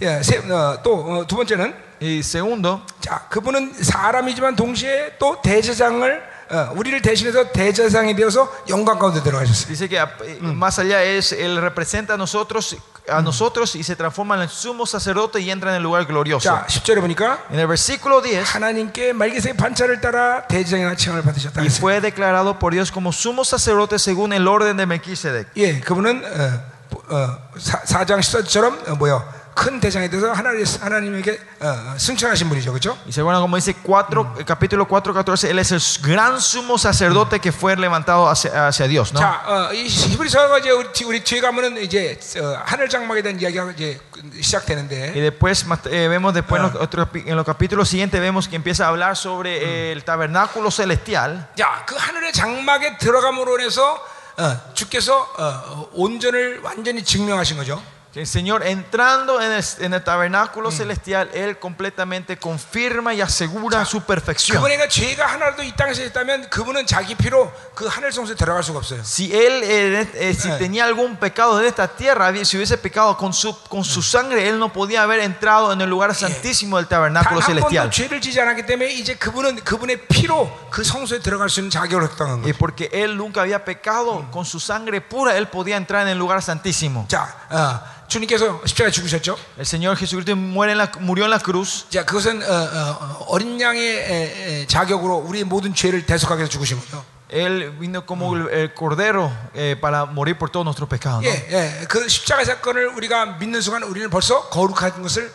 예, 0.00 0.22
세, 0.22 0.38
어, 0.38 0.80
또두 0.82 1.34
번째는 1.36 1.74
Y 2.00 2.18
segundo, 2.20 2.82
자, 3.00 3.26
그분은 3.30 3.72
사람이지만 3.82 4.54
동시에 4.54 5.16
또 5.18 5.40
대제사장을 5.42 6.36
어, 6.50 6.70
우리를 6.76 7.02
대신해서 7.02 7.50
대제사장이 7.50 8.14
되어서 8.14 8.48
영광 8.68 8.98
가운데 9.00 9.20
들어가셨어요. 9.22 9.66
dice 9.66 9.88
que 9.88 9.98
eh, 9.98 10.38
más 10.42 10.78
allá 10.78 11.02
es, 11.02 11.32
Él 11.32 11.58
representa 11.60 12.14
a 12.14 12.16
nosotros, 12.16 12.76
a 13.08 13.22
nosotros 13.22 13.76
y 13.76 13.84
se 13.84 13.94
transforma 13.94 14.34
en 14.34 14.42
el 14.42 14.48
sumo 14.48 14.84
sacerdote 14.84 15.38
y 15.40 15.48
entra 15.50 15.70
en 15.70 15.76
el 15.76 15.82
lugar 15.84 16.06
glorioso. 16.06 16.48
자, 16.48 16.66
10절에 16.66 17.00
보니까 17.00 17.38
En 17.52 17.60
el 17.60 17.66
versículo 17.68 18.20
10, 18.20 18.42
하나님께 18.42 19.12
말기세의 19.12 19.56
반차를 19.56 20.00
따라 20.00 20.42
대제사장이나 20.48 20.96
칭함을 20.96 21.22
받으셨다. 21.22 21.60
y 21.60 21.68
그랬어요. 21.68 21.78
fue 21.78 22.00
declarado 22.00 22.58
por 22.58 22.72
Dios 22.72 22.90
como 22.90 23.12
sumo 23.12 23.44
sacerdote 23.44 23.98
según 24.00 24.32
el 24.32 24.48
orden 24.48 24.76
de 24.76 24.86
Melquisedec. 24.86 25.46
예, 25.56 25.78
그분은 25.80 26.24
어, 26.24 27.14
어, 27.14 27.38
사, 27.58 27.82
4장 27.84 28.18
14절처럼 28.18 28.88
어, 28.88 28.94
뭐요? 28.96 29.22
큰 29.53 29.79
대장에 29.81 30.09
대해서 30.09 30.31
하나님, 30.31 30.65
하나님에게 30.65 31.39
어, 31.61 31.67
어, 31.67 31.95
승천하신 31.97 32.47
분이죠, 32.49 32.71
그렇죠? 32.71 32.97
Y 33.05 33.11
se 33.11 33.21
acuerdan 33.21 33.41
como 33.41 33.57
dice 33.57 33.73
4, 33.85 34.35
el 34.39 34.45
capítulo 34.45 34.85
4, 34.87 35.13
14, 35.13 35.49
Él 35.51 35.59
es 35.59 35.71
el 35.71 35.81
gran 36.01 36.39
sumo 36.39 36.77
sacerdote 36.77 37.39
que 37.39 37.51
fue 37.51 37.75
levantado 37.75 38.27
hacia, 38.29 38.67
hacia 38.67 38.87
Dios, 38.87 39.11
¿no? 39.13 39.19
자, 39.19 39.43
어, 39.45 39.73
이 39.73 39.85
히브리서가 39.87 40.59
이제 40.59 40.71
우리, 40.71 40.91
뒤- 40.93 41.03
우리 41.05 41.23
뒤에 41.23 41.41
가면은 41.41 41.77
이제 41.83 42.17
어, 42.39 42.61
하늘 42.65 42.87
장막에 42.89 43.21
대한 43.21 43.39
이야기가 43.39 43.71
이제 43.71 43.99
Y 44.33 44.41
시작되는데, 44.41 45.13
después 45.13 45.65
más- 45.67 45.85
eh, 45.91 46.07
vemos 46.07 46.33
después 46.33 46.61
Ah. 46.61 46.71
otros 46.79 47.07
capi- 47.07 47.23
en 47.27 47.35
los 47.35 47.45
capítulos 47.45 47.89
siguientes 47.89 48.19
vemos 48.21 48.47
que 48.47 48.55
empieza 48.55 48.85
a 48.85 48.87
hablar 48.89 49.15
sobre 49.17 49.57
eh, 49.61 49.91
el 49.91 50.03
tabernáculo 50.03 50.71
celestial. 50.71 51.47
자, 51.57 51.83
그 51.85 51.95
하늘의 51.97 52.31
장막에 52.33 52.97
들어감으로 52.97 53.59
인해서 53.59 53.99
어, 54.37 54.73
주께서 54.73 55.13
어, 55.37 55.43
어, 55.43 55.89
온전을 55.93 56.61
완전히 56.63 57.03
증명하신 57.03 57.57
거죠. 57.57 57.81
Que 58.16 58.20
el 58.22 58.26
Señor 58.26 58.66
entrando 58.66 59.42
en 59.42 59.52
el, 59.52 59.62
en 59.80 59.92
el 59.92 60.02
tabernáculo 60.02 60.70
celestial, 60.70 61.28
Él 61.34 61.58
completamente 61.58 62.38
confirma 62.38 63.12
y 63.12 63.20
asegura 63.20 63.84
su 63.84 64.00
perfección. 64.04 64.56
그분에게 64.56 64.88
죄가 64.88 65.26
하나라도 65.26 65.62
이 65.62 65.76
땅에서 65.76 66.02
있다면 66.02 66.48
그분은 66.48 66.86
자기 66.86 67.14
피로 67.14 67.52
그 67.74 67.84
하늘 67.86 68.10
성소에 68.12 68.34
들어갈 68.36 68.62
수가 68.62 68.78
없어요. 68.78 69.00
Si 69.02 69.30
Él 69.34 69.62
eh, 69.62 70.08
eh, 70.14 70.32
si 70.34 70.48
Eh. 70.48 70.56
tenía 70.56 70.86
algún 70.86 71.16
pecado 71.16 71.60
en 71.60 71.66
esta 71.66 71.88
tierra, 71.88 72.32
si 72.42 72.56
hubiese 72.56 72.78
pecado 72.78 73.18
con 73.18 73.34
su, 73.34 73.54
con 73.68 73.84
su 73.84 74.00
sangre, 74.00 74.48
Él 74.48 74.58
no 74.58 74.72
podía 74.72 75.02
haber 75.02 75.20
entrado 75.20 75.74
en 75.74 75.80
el 75.82 75.90
lugar 75.90 76.14
santísimo 76.14 76.78
del 76.78 76.86
tabernáculo 76.86 77.38
단 77.40 77.52
한 77.52 77.60
번도 77.60 77.68
celestial. 77.68 77.90
죄를 77.90 78.22
지지 78.22 78.40
않았기 78.40 78.64
때문에 78.64 78.92
이제 78.94 79.16
그분은 79.16 79.56
그분의 79.56 80.06
피로 80.08 80.50
그 80.70 80.82
성소에 80.82 81.18
들어갈 81.18 81.50
수 81.50 81.60
있는 81.60 81.68
자격을 81.68 82.04
획득한 82.04 82.40
Y 82.44 82.52
거예요. 82.52 82.56
porque 82.58 82.88
Él 82.94 83.18
nunca 83.18 83.42
había 83.42 83.62
pecado, 83.62 84.24
con 84.32 84.46
su 84.46 84.58
sangre 84.58 85.02
pura, 85.02 85.36
Él 85.36 85.48
podía 85.48 85.76
entrar 85.76 86.00
en 86.00 86.08
el 86.08 86.16
lugar 86.18 86.40
santísimo. 86.40 87.04
자, 87.08 87.28
어, 87.50 87.96
주님께서 88.15 88.59
십자가에 88.65 88.91
죽으셨죠. 88.91 89.37
El 89.57 89.63
Señor 89.65 89.95
Jesucristo 89.97 90.35
muere 90.35 90.73
en 90.73 90.79
la- 90.79 90.91
murió 90.99 91.23
en 91.23 91.31
la 91.31 91.39
cruz. 91.39 91.85
자, 91.89 92.03
그것은 92.03 92.43
어, 92.43 92.45
어, 92.45 93.25
어, 93.29 93.37
린 93.37 93.59
양의 93.59 93.81
에, 93.81 94.61
에, 94.63 94.67
자격으로 94.67 95.15
우리의 95.15 95.45
모든 95.45 95.73
죄를 95.73 96.05
대속하게 96.05 96.41
해서 96.43 96.51
죽으신 96.51 96.77
거죠. 96.77 97.03
Él 97.31 97.71
vino 97.79 98.05
como 98.05 98.35
el, 98.35 98.49
el 98.51 98.73
cordero 98.77 99.31
eh, 99.55 99.77
para 99.79 100.03
morir 100.05 100.37
por 100.37 100.49
todos 100.49 100.65
nuestros 100.65 100.89
pecados. 100.89 101.23
¿no? 101.23 101.29
예, 101.29 101.47
예, 101.49 101.85
그 101.87 102.09
십자가 102.09 102.43
사건을 102.43 102.87
우리가 102.89 103.37
믿는 103.39 103.61
순간 103.61 103.83
우리는 103.83 104.09
벌써 104.09 104.49
거룩한 104.49 105.01
것을 105.01 105.31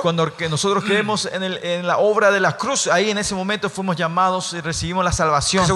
Cuando 0.00 0.30
nosotros 0.48 0.84
creemos 0.84 1.28
en, 1.30 1.86
la 1.86 1.98
obra 1.98 2.30
de 2.30 2.40
la 2.40 2.56
cruz, 2.56 2.86
ahí 2.86 3.10
en 3.10 3.18
ese 3.18 3.34
momento 3.34 3.68
fuimos 3.68 3.96
llamados 3.96 4.52
y 4.52 4.60
recibimos 4.60 5.04
la 5.04 5.12
salvación. 5.12 5.66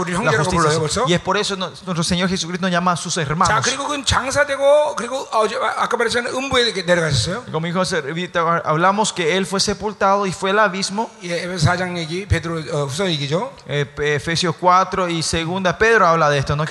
Y 1.09 1.15
es 1.15 1.21
por 1.21 1.37
eso 1.37 1.57
nuestro 1.57 2.05
Señor 2.05 2.29
Jesucristo 2.29 2.67
nos 2.67 2.73
llama 2.73 2.93
a 2.93 2.97
sus 2.97 3.17
hermanos. 3.17 3.55
Como 7.51 7.67
dijo, 7.67 7.83
hablamos 8.65 9.13
que 9.13 9.37
Él 9.37 9.47
fue 9.47 9.61
sepultado 9.61 10.27
y 10.27 10.33
fue 10.33 10.51
al 10.51 10.59
abismo. 10.61 11.11
Eh, 13.67 13.87
Efesios 13.99 14.55
4 14.59 15.09
y 15.09 15.23
2 15.23 15.75
Pedro 15.79 16.07
habla 16.07 16.31
de 16.31 16.39
esto, 16.39 16.57
¿no? 16.57 16.65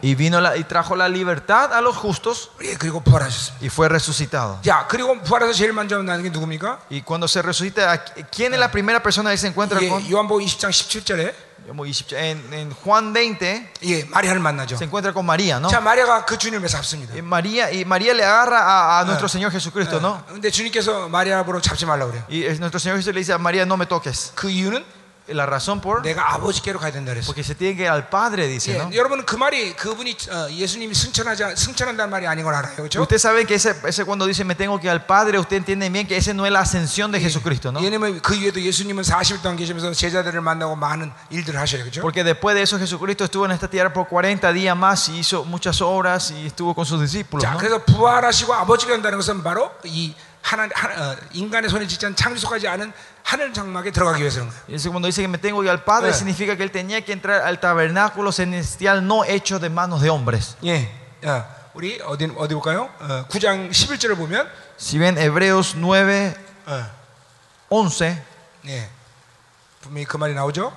Y, 0.00 0.14
vino 0.14 0.38
y 0.56 0.64
trajo 0.64 0.96
la 0.96 1.08
libertad 1.08 1.72
a 1.72 1.80
los 1.80 1.96
justos. 1.96 2.50
그리고 2.79 3.01
부활하셨습니다. 3.01 3.59
y 3.61 3.67
fue 3.67 3.87
resucitado. 3.87 4.59
자, 4.63 4.85
그리고 4.87 5.19
부활해서 5.21 5.53
제일 5.53 5.73
먼저 5.73 5.97
만나는 5.97 6.23
게 6.23 6.29
누굽니까? 6.29 6.79
Y 6.91 7.01
cuando 7.01 7.27
se 7.27 7.41
resucita, 7.41 7.91
¿a 7.91 8.03
¿quién 8.31 8.53
es 8.53 8.59
la 8.59 8.71
primera 8.71 9.01
persona 9.01 9.31
que 9.31 9.37
se 9.37 9.47
encuentra 9.47 9.79
con? 9.79 10.01
예, 10.01 10.09
요한복음 10.11 10.45
20장 10.45 10.69
17절에 10.69 11.33
Como 11.65 11.85
dice- 11.85 12.05
En, 12.19 12.53
en 12.53 12.71
Juan 12.73 13.13
20 13.13 13.71
예, 13.83 14.03
마리아를 14.05 14.39
만나죠. 14.41 14.75
se 14.77 14.83
encuentra 14.83 15.13
con 15.13 15.25
María, 15.25 15.59
¿no? 15.59 15.69
자, 15.69 15.79
마리아가 15.81 16.25
그 16.25 16.37
주님을 16.37 16.67
잡습니다. 16.67 17.13
Y 17.15 17.21
María, 17.21 17.71
y 17.71 17.85
María 17.85 18.13
le 18.13 18.23
agarra 18.23 18.59
a, 18.59 18.99
a 18.99 19.05
nuestro 19.05 19.27
Señor 19.29 19.49
Jesucristo, 19.51 19.99
¿no? 20.01 20.23
근데 20.27 20.51
주님께서 20.51 21.07
마리아보러 21.09 21.61
잡지 21.61 21.85
말라고 21.85 22.11
그래요. 22.11 22.23
Y 22.29 22.43
es- 22.45 22.59
nuestro 22.59 22.79
Señor 22.79 22.97
Jesús 22.97 23.13
le 23.13 23.19
dice 23.21 23.31
a 23.33 23.37
María, 23.37 23.65
no 23.65 23.75
me 23.77 23.85
toques. 23.85 24.31
그 24.35 24.49
이유는 24.49 24.83
Y 24.83 24.96
La 25.29 25.45
razón 25.45 25.79
por, 25.79 26.01
내가 26.01 26.33
아버지께로 26.33 26.79
가야 26.79 26.91
된다 26.91 27.13
그랬어. 27.13 27.27
porque 27.27 27.45
se 27.45 27.55
tiene 27.55 27.77
que 27.77 27.83
ir 27.83 27.89
al 27.89 28.09
Padre, 28.09 28.45
dice, 28.49 28.73
예, 28.73 28.77
¿no? 28.77 28.93
여러분 28.93 29.23
그 29.25 29.37
말이 29.37 29.73
그분이 29.73 30.17
어, 30.29 30.51
예수님이 30.51 30.93
승천하자 30.93 31.55
승천한다는 31.55 32.11
말이 32.11 32.27
아닌 32.27 32.43
걸 32.43 32.53
알아요, 32.53 32.75
그렇죠? 32.75 32.99
Usted 33.01 33.15
sabe 33.19 33.45
que 33.45 33.55
ese, 33.55 33.73
ese 33.87 34.03
cuando 34.03 34.25
dice 34.25 34.43
me 34.43 34.53
tengo 34.53 34.77
que 34.81 34.87
ir 34.87 34.91
al 34.91 35.05
Padre, 35.05 35.39
usted 35.39 35.55
entiende 35.55 35.89
bien 35.89 36.05
que 36.05 36.17
ese 36.17 36.33
no 36.33 36.45
es 36.45 36.51
la 36.51 36.59
ascensión 36.59 37.09
de 37.09 37.21
Jesucristo, 37.21 37.71
¿no? 37.71 37.79
왜냐면 37.79 38.19
그 38.21 38.35
이후에도 38.35 38.59
예수님은 38.59 39.01
40일 39.01 39.41
동안 39.41 39.55
계시면서 39.55 39.93
제자들을 39.93 40.41
만나고 40.41 40.75
많은 40.75 41.09
일들을 41.29 41.57
하셔요, 41.57 41.83
그렇죠? 41.83 42.01
Porque 42.01 42.25
después 42.25 42.53
de 42.55 42.63
eso 42.63 42.77
Jesucristo 42.77 43.23
estuvo 43.23 43.45
en 43.45 43.51
esta 43.51 43.69
tierra 43.69 43.93
por 43.93 44.09
40 44.09 44.51
días 44.51 44.75
más 44.75 45.07
y 45.07 45.19
hizo 45.19 45.45
muchas 45.45 45.79
obras 45.79 46.31
y 46.31 46.47
estuvo 46.47 46.75
con 46.75 46.85
sus 46.85 46.99
discípulos, 46.99 47.45
자, 47.45 47.53
¿no? 47.53 47.59
그래서 47.59 47.79
부활하시고 47.85 48.53
아버지가 48.53 48.91
된다는 48.91 49.19
것은 49.19 49.41
바로 49.41 49.71
이 49.85 50.13
하나, 50.47 50.67
하, 50.73 50.87
어, 51.11 51.15
인간의 51.31 51.69
손에 51.69 51.87
짓지 51.87 52.05
않은 52.05 52.15
창조까지 52.15 52.67
않은 52.67 52.91
하늘 53.23 53.53
장막에 53.53 53.91
들어가기 53.91 54.19
위해서는 54.21 54.49
거예요. 54.49 54.61
Y 54.67 54.75
eso 54.75 54.91
cuando 54.91 55.07
dice 55.07 55.21
que 55.21 55.27
me 55.29 55.37
tengo 55.37 55.61
que 55.61 55.67
ir 55.67 55.71
al 55.71 55.83
Padre, 55.85 56.09
Eh. 56.09 56.13
significa 56.13 56.55
que 56.57 56.63
él 56.63 56.71
tenía 56.71 56.99
que 57.01 57.13
entrar 57.13 57.41
al 57.41 57.59
tabernáculo 57.61 58.31
celestial 58.33 59.07
no 59.07 59.23
hecho 59.23 59.59
de 59.59 59.69
manos 59.69 60.01
de 60.01 60.09
hombres. 60.09 60.57
예, 60.65 60.89
어, 61.23 61.45
우리 61.73 61.99
어디 62.03 62.25
어디 62.35 62.53
볼까요? 62.55 62.89
어, 62.99 63.25
9장 63.29 63.71
11절을 63.71 64.17
보면, 64.17 64.47
Si 64.77 64.97
ven 64.99 65.17
Hebreos 65.17 65.75
9, 65.77 66.35
어, 66.67 66.85
11, 67.69 68.21
예, 68.67 68.89
분명히 69.81 70.05
그 70.05 70.17
말이 70.17 70.33
나오죠. 70.33 70.73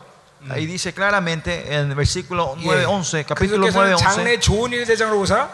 ahí 0.48 0.64
dice 0.66 0.92
claramente 0.94 1.74
en 1.74 1.90
el 1.90 1.94
versículo 1.96 2.54
9, 2.56 2.82
예. 2.82 2.84
11, 2.86 3.24
capítulo 3.24 3.66
9, 3.66 3.72
그리스도께서는 3.72 3.96
11. 3.98 4.04
장래 4.04 4.38
좋은 4.38 4.70
일의 4.72 4.86
대장으로 4.86 5.18
오사 5.20 5.48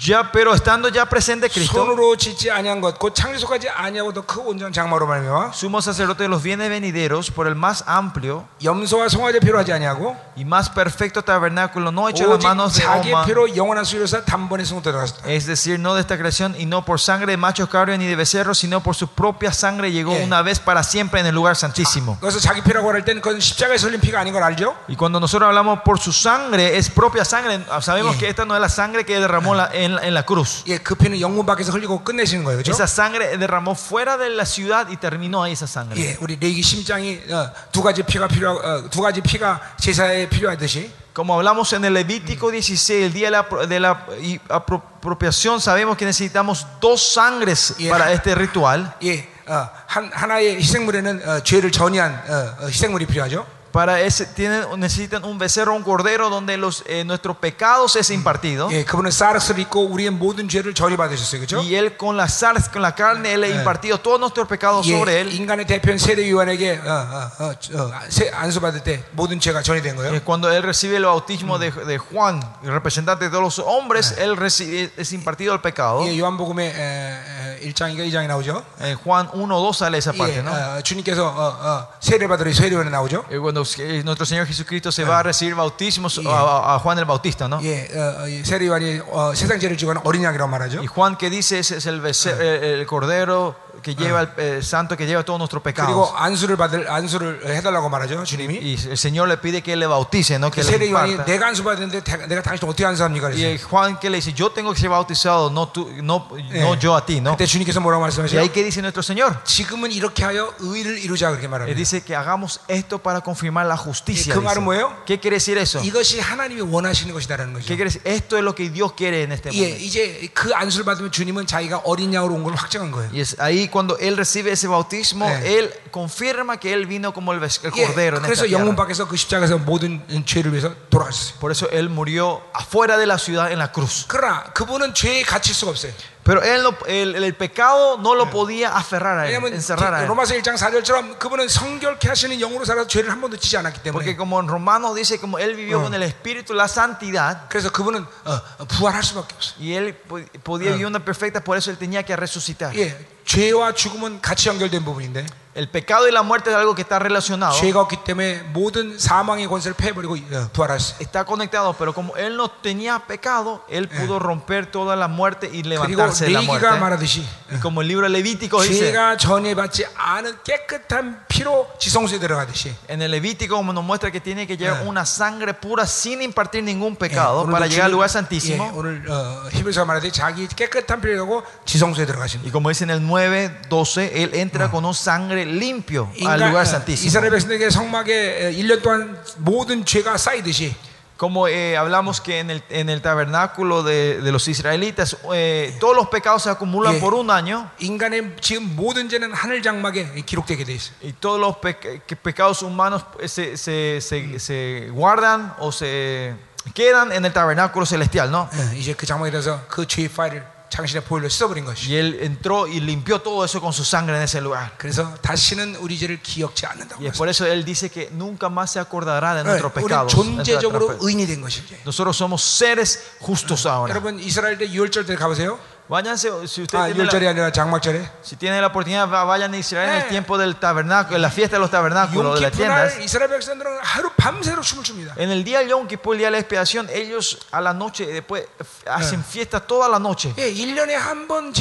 Ya, 0.00 0.32
pero 0.32 0.52
estando 0.52 0.88
ya 0.88 1.06
presente 1.06 1.48
Cristo, 1.48 1.78
손으로 1.84 2.16
짓지 2.16 2.50
아니한 2.50 2.80
것, 2.80 2.98
곧 2.98 3.14
창조소까지 3.14 3.68
아니하고 3.68 4.12
더 4.12 4.22
크고 4.26 4.50
온전한 4.50 4.72
장막으로 4.72 5.06
말미암아 5.06 5.52
sumo 5.54 5.78
sacerdote 5.78 6.24
de 6.24 6.28
los 6.28 6.42
bienes 6.42 6.68
venideros 6.68 7.30
por 7.30 7.46
el 7.46 7.54
más 7.54 7.84
amplio 7.86 8.48
염소와 8.64 9.06
송아지 9.08 9.38
피로 9.38 9.58
하지 9.60 9.72
아니하고 9.72 10.16
y 10.36 10.44
más 10.44 10.70
perfecto 10.74 11.22
tabernáculo 11.22 11.92
no 11.92 12.08
hecho 12.08 12.26
de 12.26 12.34
오직 12.34 12.48
manos 12.48 12.74
de 12.74 12.82
자기의 12.82 13.14
hombre, 13.14 13.26
피로 13.32 13.54
영원한 13.54 13.84
수요사 13.84 14.24
단번에 14.24 14.64
승 14.64 14.82
들어갔다. 14.82 15.22
es 15.30 15.46
decir, 15.46 15.78
no 15.78 15.94
de 15.94 16.00
esta 16.00 16.18
creación 16.18 16.56
y 16.58 16.66
no 16.66 16.84
por 16.84 16.98
sangre 16.98 17.30
de 17.30 17.36
machos 17.36 17.68
cabros 17.68 17.96
ni 17.96 18.06
de 18.06 18.16
becerros, 18.16 18.58
sino 18.58 18.82
por 18.82 18.96
su 18.96 19.06
propia 19.06 19.52
sangre 19.52 19.92
llegó 19.92 20.14
Yeah. 20.16 20.24
una 20.26 20.42
vez 20.42 20.58
para 20.58 20.82
siempre 20.82 21.20
en 21.20 21.26
el 21.26 21.34
lugar 21.36 21.54
santísimo. 21.54 22.18
그래서 22.20 22.40
자기 22.40 22.60
피라고 22.60 22.90
할 22.90 23.04
때는 23.04 23.22
그건 23.22 23.38
십자가에 23.38 23.78
설린 23.78 24.00
피가 24.00 24.18
아닌 24.18 24.32
걸 24.32 24.42
알죠? 24.42 24.74
Y 24.88 24.96
cuando 24.96 25.20
nosotros 25.20 25.46
hablamos 25.46 25.82
por 25.84 26.00
su 26.00 26.10
sangre, 26.12 26.76
es 26.76 26.90
propia 26.90 27.24
sangre. 27.24 27.60
Sabemos 27.80 28.16
Yeah. 28.16 28.18
que 28.18 28.28
esta 28.30 28.44
no 28.44 28.56
es 28.56 28.60
la 28.60 28.68
sangre 28.68 29.06
que 29.06 29.20
derramó 29.20 29.54
la- 29.54 29.69
en, 29.73 29.97
en 30.01 30.13
la 30.13 30.23
cruz. 30.23 30.63
예, 30.67 30.77
그 30.77 30.95
피는 30.95 31.19
영문 31.21 31.45
밖에서 31.45 31.71
흘리고 31.71 32.03
끝내시는 32.03 32.43
거예요, 32.43 32.57
그렇죠? 32.61 32.71
Esa 32.71 32.85
sangre 32.87 33.37
derramó 33.37 33.73
fuera 33.75 34.17
de 34.17 34.29
la 34.29 34.45
ciudad 34.45 34.87
y 34.89 34.97
terminó 34.97 35.43
ahí 35.43 35.53
esa 35.53 35.65
sangre. 35.67 35.99
예, 36.01 36.17
우리 36.21 36.37
레기 36.39 36.61
심장이 36.61 37.19
어, 37.29 37.51
두 37.71 37.81
가지 37.83 38.03
피가 38.03 38.27
필요, 38.27 38.51
어, 38.53 38.89
두 38.89 39.01
가지 39.01 39.21
피가 39.21 39.75
제사에 39.79 40.29
필요하듯이 40.29 40.91
Como 41.13 41.33
hablamos 41.35 41.73
en 41.73 41.83
el 41.83 41.93
Levítico 41.93 42.49
16, 42.51 43.03
el 43.07 43.11
día 43.11 43.27
de 43.27 43.31
la, 43.31 43.67
de 43.67 43.79
la 43.81 44.05
apropiación, 44.47 45.59
sabemos 45.59 45.97
que 45.97 46.05
necesitamos 46.05 46.65
dos 46.79 47.01
sangres 47.13 47.75
Yeah. 47.77 47.91
para 47.91 48.11
este 48.13 48.33
ritual. 48.33 48.93
예, 49.03 49.27
어, 49.47 49.69
한 49.87 50.09
하나의 50.13 50.55
희생물에는 50.57 51.27
어, 51.27 51.39
죄를 51.43 51.71
전이한 51.71 52.23
어, 52.29 52.63
어, 52.63 52.67
희생물이 52.67 53.07
필요하죠. 53.07 53.45
Para 53.72 54.00
ese 54.00 54.24
tienen, 54.24 54.64
necesitan 54.80 55.22
un 55.26 55.36
becerro, 55.36 55.74
un 55.74 55.82
cordero 55.82 56.30
donde 56.30 56.56
los, 56.56 56.82
eh, 56.86 57.04
nuestros 57.04 57.36
pecados 57.36 57.94
es 57.96 58.08
impartido. 58.08 58.70
예, 58.72 58.84
그분은 58.86 59.10
사르스를 59.10 59.60
입고 59.60 59.88
우리의 59.92 60.08
모든 60.12 60.48
죄를 60.48 60.72
전이 60.72 60.96
받으셨어요, 60.96 61.40
그렇죠? 61.42 61.58
Y 61.58 61.74
él 61.74 61.94
con 61.98 62.16
la 62.16 62.24
sal, 62.24 62.56
con 62.72 62.80
la 62.80 62.94
carne, 62.94 63.34
él 63.34 63.44
ha 63.44 63.48
impartido 63.48 63.98
todos 64.00 64.18
nuestros 64.18 64.48
pecados 64.48 64.86
sobre 64.86 65.16
예, 65.16 65.20
él. 65.20 65.28
인간의 65.34 65.66
대표인 65.66 65.98
세례요한에게 65.98 66.80
어, 66.86 66.90
어, 66.90 67.44
어, 67.44 67.52
어, 67.52 67.92
세- 68.08 68.30
안수받을 68.32 68.82
때 68.82 69.04
모든 69.12 69.38
죄가 69.40 69.60
전이 69.60 69.82
된 69.82 69.94
거예요. 69.96 70.14
Eh, 70.14 70.20
Cuando 70.24 70.50
él 70.50 70.62
recibe 70.62 70.96
el 70.96 71.04
bautismo 71.04 71.58
de, 71.58 71.70
de 71.70 71.98
Juan, 71.98 72.40
el 72.64 72.72
representante 72.72 73.26
de 73.26 73.30
todos 73.30 73.42
los 73.44 73.58
hombres, 73.58 74.14
él 74.16 74.38
recibe, 74.38 74.90
es 74.96 75.12
impartido 75.12 75.52
el 75.52 75.60
pecado. 75.60 76.00
예, 76.06 76.18
요한복음의 76.18 76.64
에, 76.66 76.72
에, 76.80 77.39
1장인가 77.62 78.00
2장이 78.08 78.26
나오죠. 78.26 78.64
En 78.80 78.96
Juan 78.96 79.28
1, 79.34 79.50
2 79.50 79.70
sale 79.74 79.98
esa 79.98 80.12
예, 80.14 80.18
parte, 80.18 80.42
¿no? 80.42 80.50
어, 80.52 80.80
주님께서 80.82 81.26
어, 81.26 81.56
어, 81.60 81.86
세례 82.00 82.26
받으러 82.26 82.52
세례요한에 82.52 82.90
나오죠. 82.90 83.24
Eh, 83.30 83.38
Cuando 83.38 83.62
eh, 83.78 84.02
nuestro 84.04 84.24
Señor 84.26 84.46
Jesucristo 84.46 84.90
se 84.90 85.04
va 85.04 85.20
a 85.20 85.22
recibir 85.22 85.54
bautismo 85.54 86.08
Yeah. 86.08 86.30
a, 86.32 86.74
a 86.74 86.78
Juan 86.78 86.98
el 86.98 87.04
Bautista, 87.04 87.48
¿no? 87.48 87.60
예, 87.62 87.88
어, 87.94 88.22
어, 88.22 88.28
이 88.28 88.42
세례요한이 88.44 89.00
어, 89.10 89.34
세상 89.34 89.58
죄를 89.60 89.76
지고 89.76 89.92
어린 90.04 90.22
양이라고 90.22 90.48
말하죠. 90.50 90.78
Y 90.80 90.86
Juan 90.86 91.16
que 91.16 91.30
dice 91.30 91.58
ese 91.58 91.76
es 91.76 91.86
el, 91.86 92.00
bece- 92.02 92.38
el- 92.40 92.64
el 92.80 92.86
cordero 92.86 93.54
que 93.82 93.94
lleva 93.94 94.22
el 94.22 94.28
eh, 94.38 94.62
santo 94.62 94.96
que 94.96 95.06
lleva 95.06 95.22
todos 95.22 95.38
nuestros 95.38 95.62
그리고 95.62 96.08
pecados. 96.08 96.12
안수를 96.16 96.56
받을 96.56 96.90
안수를 96.90 97.46
해달라고 97.46 97.88
말하죠 97.88 98.24
주님이. 98.24 98.58
Y 98.58 98.72
el 98.90 98.96
Señor 98.96 99.28
le 99.28 99.36
pide 99.36 99.62
que 99.62 99.74
él 99.74 99.80
le 99.80 99.86
bautice, 99.86 100.38
no 100.38 100.50
que 100.50 100.62
le 100.62 100.66
세례 100.70 100.90
요한이 100.90 101.12
imparta. 101.12 101.24
내가 101.26 101.46
안수 101.48 101.62
받는데 101.62 102.02
내가 102.26 102.42
당신 102.42 102.66
어떻게 102.68 102.84
안수합니까? 102.86 103.28
Y 103.28 103.36
그랬어요. 103.36 103.52
el 103.52 103.58
Juan 103.62 104.00
que 104.00 104.08
le 104.10 104.16
dice, 104.18 104.32
yo 104.32 104.50
tengo 104.50 104.72
que 104.72 104.80
ser 104.80 104.88
bautizado, 104.88 105.50
no 105.50 105.68
tú, 105.68 105.90
no, 106.02 106.26
no 106.32 106.74
yo 106.80 106.96
a 106.96 107.04
ti, 107.04 107.20
¿no? 107.20 107.36
그때 107.36 107.44
주님께서 107.46 107.78
뭐라고 107.80 108.02
Y 108.02 108.08
말씀하세요? 108.08 108.40
ahí 108.40 108.48
que 108.48 108.64
dice 108.64 108.80
nuestro 108.80 109.02
Señor, 109.02 109.44
지금은 109.44 109.92
이렇게 109.92 110.24
하여 110.24 110.52
의를 110.58 110.98
이루자 110.98 111.28
그렇게 111.30 111.44
Él 111.46 111.50
말합니다. 111.50 111.76
dice 111.76 112.02
que 112.02 112.16
hagamos 112.16 112.60
esto 112.68 112.98
para 112.98 113.20
confirmar 113.20 113.66
la 113.66 113.76
justicia. 113.76 114.32
그 114.34 114.40
dice. 114.40 114.44
말은 114.44 114.64
뭐예요? 114.64 114.96
¿Qué 115.06 115.20
quiere 115.20 115.36
decir 115.36 115.58
eso? 115.58 115.80
이것이 115.84 116.18
하나님이 116.18 116.62
원하시는 116.62 117.12
것이다라는 117.12 117.52
거죠. 117.52 117.66
¿Qué 117.68 117.76
quiere 117.76 117.90
decir? 117.92 118.00
Esto 118.04 118.38
es 118.38 118.42
lo 118.42 118.54
que 118.54 118.70
Dios 118.70 118.94
quiere 118.94 119.22
en 119.22 119.32
este 119.32 119.50
예, 119.52 119.68
mundo. 119.76 119.84
이제 119.84 120.28
그 120.32 120.52
안수를 120.54 120.84
받으면 120.86 121.12
주님은 121.12 121.46
자기가 121.46 121.82
어린 121.84 122.12
양으로 122.14 122.34
온 122.34 122.42
걸 122.42 122.54
확정한 122.54 122.90
거예요. 122.90 123.10
Y 123.12 123.20
es 123.20 123.36
ahí 123.38 123.59
cuando 123.70 123.98
Él 123.98 124.16
recibe 124.16 124.52
ese 124.52 124.66
bautismo, 124.66 125.28
Eh. 125.28 125.58
Él 125.58 125.74
confirma 125.90 126.58
que 126.58 126.72
Él 126.72 126.86
vino 126.86 127.12
como 127.12 127.32
el, 127.32 127.40
ves- 127.40 127.60
el 127.64 127.72
예, 127.76 127.86
cordero 127.86 128.16
en 128.18 128.24
esta 128.24 128.28
그래서 128.28 128.50
영문 128.50 128.74
tierra. 128.74 128.76
밖에서 128.76 129.06
그 129.08 129.16
십자가에서 129.16 129.58
모든 129.58 130.02
죄를 130.24 130.52
위해서 130.52 130.74
돌아가셨어요. 130.90 131.38
Por 131.40 131.50
eso 131.52 131.68
Él 131.70 131.88
murió 131.90 132.42
afuera 132.54 132.96
de 132.98 133.06
la 133.06 133.18
ciudad 133.18 133.50
en 133.52 133.58
la 133.58 133.70
cruz. 133.72 134.06
그러나 134.08 134.44
그분은 134.54 134.94
죄에 134.94 135.22
갇힐 135.22 135.54
수가 135.54 135.70
없어요. 135.72 135.92
Pero 136.24 136.42
él 136.42 136.62
no- 136.64 136.74
el, 136.88 137.14
el 137.22 137.34
pecado 137.34 137.98
no 137.98 138.16
lo 138.16 138.28
podía 138.30 138.76
aferrar 138.76 139.16
a 139.20 139.26
Él, 139.28 139.34
왜냐하면 139.38 139.54
encerrar 139.54 139.94
a 139.94 140.02
Él. 140.02 140.08
로마서 140.08 140.34
1장 140.34 140.56
4절처럼 140.58 141.18
그분은 141.20 141.46
성결케 141.46 142.08
하시는 142.08 142.36
영으로 142.40 142.64
살아서 142.64 142.88
죄를 142.88 143.10
한 143.12 143.20
번도 143.20 143.36
지지 143.36 143.56
않았기 143.56 143.80
Porque 143.92 144.10
때문에 144.10 144.16
como 144.16 144.40
en 144.40 144.48
Romanos 144.48 144.96
dice, 144.96 145.20
como 145.20 145.38
Él 145.38 145.54
vivió 145.54 145.80
con 145.80 145.94
el 145.94 146.02
Espíritu 146.02 146.52
la 146.52 146.66
santidad, 146.66 147.48
그래서 147.48 147.70
그분은 147.70 148.04
어, 148.24 148.40
어, 148.58 148.64
부활할 148.66 149.04
수밖에 149.04 149.34
없어요. 149.36 149.54
y 149.60 149.74
Él 149.74 149.94
po- 149.94 150.18
podía 150.42 150.72
vivir 150.72 150.86
una 150.86 150.98
perfecta, 151.04 151.40
por 151.40 151.56
eso 151.56 151.70
Él 151.70 151.78
tenía 151.78 152.02
que 152.02 152.16
resucitar. 152.16 152.74
예, 152.76 152.98
죄와 153.24 153.72
죽음은 153.74 154.20
같이 154.20 154.48
연결된 154.48 154.84
부분인데 154.84 155.24
El 155.56 155.70
pecado 155.70 156.06
y 156.06 156.12
la 156.12 156.20
muerte 156.22 156.50
es 156.50 156.56
algo 156.56 156.74
que 156.74 156.82
está 156.82 156.98
relacionado. 156.98 157.58
죄가 157.58 157.80
없기 157.80 158.04
때문에 158.04 158.42
모든 158.52 158.98
사망의 158.98 159.46
권세를 159.48 159.74
패버리고 159.74 160.14
어, 160.14 160.50
부활하셨어요. 160.52 160.98
Está 161.00 161.24
conectado, 161.24 161.72
pero 161.72 161.94
como 161.94 162.14
él 162.16 162.36
no 162.36 162.50
tenía 162.50 162.98
pecado, 162.98 163.64
él 163.70 163.88
pudo 163.88 164.18
romper 164.18 164.66
toda 164.70 164.94
la 164.96 165.08
muerte 165.08 165.46
y 165.50 165.62
그리고 165.62 165.86
levantarse 165.86 166.26
de 166.26 166.32
la 166.32 166.40
레이기가 166.40 166.76
muerte. 166.76 166.78
말하듯이 166.78 167.24
Y 167.50 167.58
como 167.60 167.80
el 167.80 167.88
libro 167.88 168.04
de 168.04 168.10
Levítico 168.10 168.60
dice, 168.60 168.92
죄가 168.92 169.16
전에 169.16 169.54
받지 169.54 169.86
않은 169.96 170.36
깨끗한 170.44 171.24
피로 171.26 171.66
지성소에 171.78 172.18
들어가듯이 172.18 172.74
en 172.90 173.00
el 173.00 173.10
Levítico 173.12 173.56
como 173.56 173.72
nos 173.72 173.82
muestra 173.82 174.10
que 174.10 174.20
tiene 174.20 174.46
que 174.46 174.58
llevar 174.58 174.82
Eh. 174.82 174.86
una 174.88 175.06
sangre 175.06 175.54
pura 175.54 175.86
sin 175.86 176.20
impartir 176.20 176.62
ningún 176.64 176.92
예, 176.92 176.98
pecado 176.98 177.46
para 177.46 177.64
오늘도 177.64 177.68
llegar 177.70 177.86
al 177.86 177.92
lugar 177.92 178.10
주님- 178.10 178.12
santísimo. 178.12 178.64
예, 178.66 178.76
오늘 178.76 179.02
어, 179.08 179.48
히브리서 179.52 179.86
말하듯이 179.86 180.12
자기 180.12 180.46
깨끗한 180.48 181.00
피를 181.00 181.16
가고 181.16 181.42
지성소에 181.64 182.04
들어가신 182.04 182.42
Y 182.44 182.50
como 182.52 182.68
dice 182.68 182.84
en 182.84 182.90
el 182.90 183.00
9, 183.00 183.56
12, 183.70 184.22
él 184.22 184.34
entra 184.34 184.70
con 184.70 184.84
un 184.84 184.92
sangre 184.92 185.39
limpio 185.40 186.08
al 186.24 186.40
인간, 186.40 186.40
lugar 186.40 186.62
어, 186.62 186.68
santísimo. 186.68 187.06
이스라엘 187.08 187.30
백성에게 187.30 187.70
성막에 187.70 188.52
1년 188.56 188.82
동안 188.82 189.18
모든 189.38 189.84
죄가 189.84 190.16
쌓이듯이 190.16 190.74
Como 191.18 191.48
eh, 191.48 191.78
hablamos 191.78 192.20
que 192.20 192.40
en 192.40 192.50
el, 192.50 192.62
en 192.68 192.90
el 192.90 193.00
tabernáculo 193.00 193.82
de, 193.82 194.20
de 194.20 194.32
los 194.32 194.48
israelitas, 194.48 195.16
eh, 195.32 195.74
todos 195.80 195.96
los 195.96 196.08
pecados 196.08 196.42
se 196.42 196.50
acumulan 196.50 196.92
Yeah. 196.92 197.00
por 197.00 197.14
un 197.14 197.30
año. 197.30 197.70
인간의 197.80 198.36
지금 198.42 198.76
모든 198.76 199.08
죄는 199.08 199.32
하늘 199.32 199.62
장막에 199.62 200.12
기록되게 200.26 200.64
돼 200.64 200.74
있어요. 200.74 200.92
Y 201.02 201.14
todos 201.18 201.40
los 201.40 201.56
pe- 201.56 202.02
que 202.06 202.16
pecados 202.16 202.60
humanos 202.62 203.02
eh, 203.18 203.28
se, 203.28 203.56
se- 203.56 204.00
se- 204.02 204.38
se 204.38 204.90
guardan 204.92 205.54
o 205.58 205.72
se 205.72 206.34
quedan 206.74 207.10
en 207.12 207.24
el 207.24 207.32
tabernáculo 207.32 207.86
celestial, 207.86 208.30
¿no? 208.30 208.50
예, 208.52 208.76
이제 208.78 208.92
그 208.92 209.06
장막에 209.06 209.30
대해서 209.30 209.62
그 209.68 209.86
죄의 209.86 210.08
파일을 210.10 210.44
당신의 210.70 211.04
보혈로 211.04 211.28
씻어버린 211.28 211.64
것이. 211.64 211.92
Y 211.92 211.96
él 211.96 212.18
entró 212.22 212.66
y 212.66 212.80
limpió 212.80 213.22
todo 213.22 213.44
eso 213.44 213.60
con 213.60 213.72
su 213.72 213.84
sangre 213.84 214.16
en 214.16 214.22
ese 214.22 214.40
lugar. 214.40 214.72
그래서 214.78 215.14
다시는 215.22 215.76
우리 215.76 215.96
죄를 215.96 216.20
기억지 216.20 216.66
않는다고. 216.66 217.00
Y 217.00 217.06
es 217.06 217.16
por 217.16 217.28
eso 217.28 217.46
él 217.46 217.64
dice 217.64 217.88
que 217.88 218.10
nunca 218.12 218.48
más 218.48 218.72
se 218.72 218.80
acordará 218.80 219.34
de 219.34 219.42
예, 219.42 219.44
nuestros 219.44 219.72
우리 219.76 219.82
pecados. 219.84 220.12
존재적으로 220.12 220.98
의인이 221.00 221.26
된 221.26 221.40
것이지. 221.40 221.82
Nosotros 221.84 222.16
somos 222.16 222.42
seres 222.42 222.98
justos 223.20 223.64
ahora. 223.66 223.94
여러분 223.94 224.18
이스라엘 224.18 224.58
때 224.58 224.68
유월절 224.68 225.06
때 225.06 225.14
가보세요. 225.14 225.58
Váyanse, 225.90 226.28
si 226.48 226.62
usted 226.62 226.76
아, 226.78 226.86
tiene 226.90 226.98
유월절이 227.06 227.24
la, 227.26 227.30
아니라 227.30 227.52
장막절에. 227.52 228.10
si 228.20 228.34
tiene 228.34 228.60
la 228.60 228.66
oportunidad, 228.74 229.06
va- 229.08 229.22
vayan 229.22 229.54
a 229.54 229.56
Israel 229.56 229.88
en 229.88 229.94
Eh. 229.94 229.98
el 230.02 230.08
tiempo 230.08 230.36
del 230.36 230.56
tabernáculo, 230.56 231.14
en 231.14 231.22
la 231.22 231.30
fiesta 231.30 231.56
de 231.56 231.60
los 231.60 231.70
tabernáculos, 231.70 232.34
de 232.34 232.40
las 232.40 232.50
용키프 232.50 232.56
tiendas. 232.58 232.98
날 232.98 233.04
이스라엘 233.04 233.28
백성들은 233.30 233.78
하루 233.82 234.10
밤새로 234.16 234.62
춤을 234.62 234.82
춥니다. 234.82 235.14
En 235.16 235.30
el 235.30 235.44
día 235.44 235.60
del 235.60 235.68
Yom 235.70 235.86
Kippur, 235.86 236.14
el 236.14 236.18
día 236.18 236.26
de 236.26 236.32
la 236.32 236.38
expiación, 236.38 236.88
ellos 236.90 237.38
a 237.52 237.60
la 237.60 237.72
noche, 237.72 238.04
después 238.04 238.48
hacen 238.84 239.22
fiesta 239.22 239.60
toda 239.60 239.88
la 239.88 240.00
noche. 240.00 240.34
예, 240.38 240.50
1년에 240.52 240.90
한 240.98 241.28
번 241.28 241.52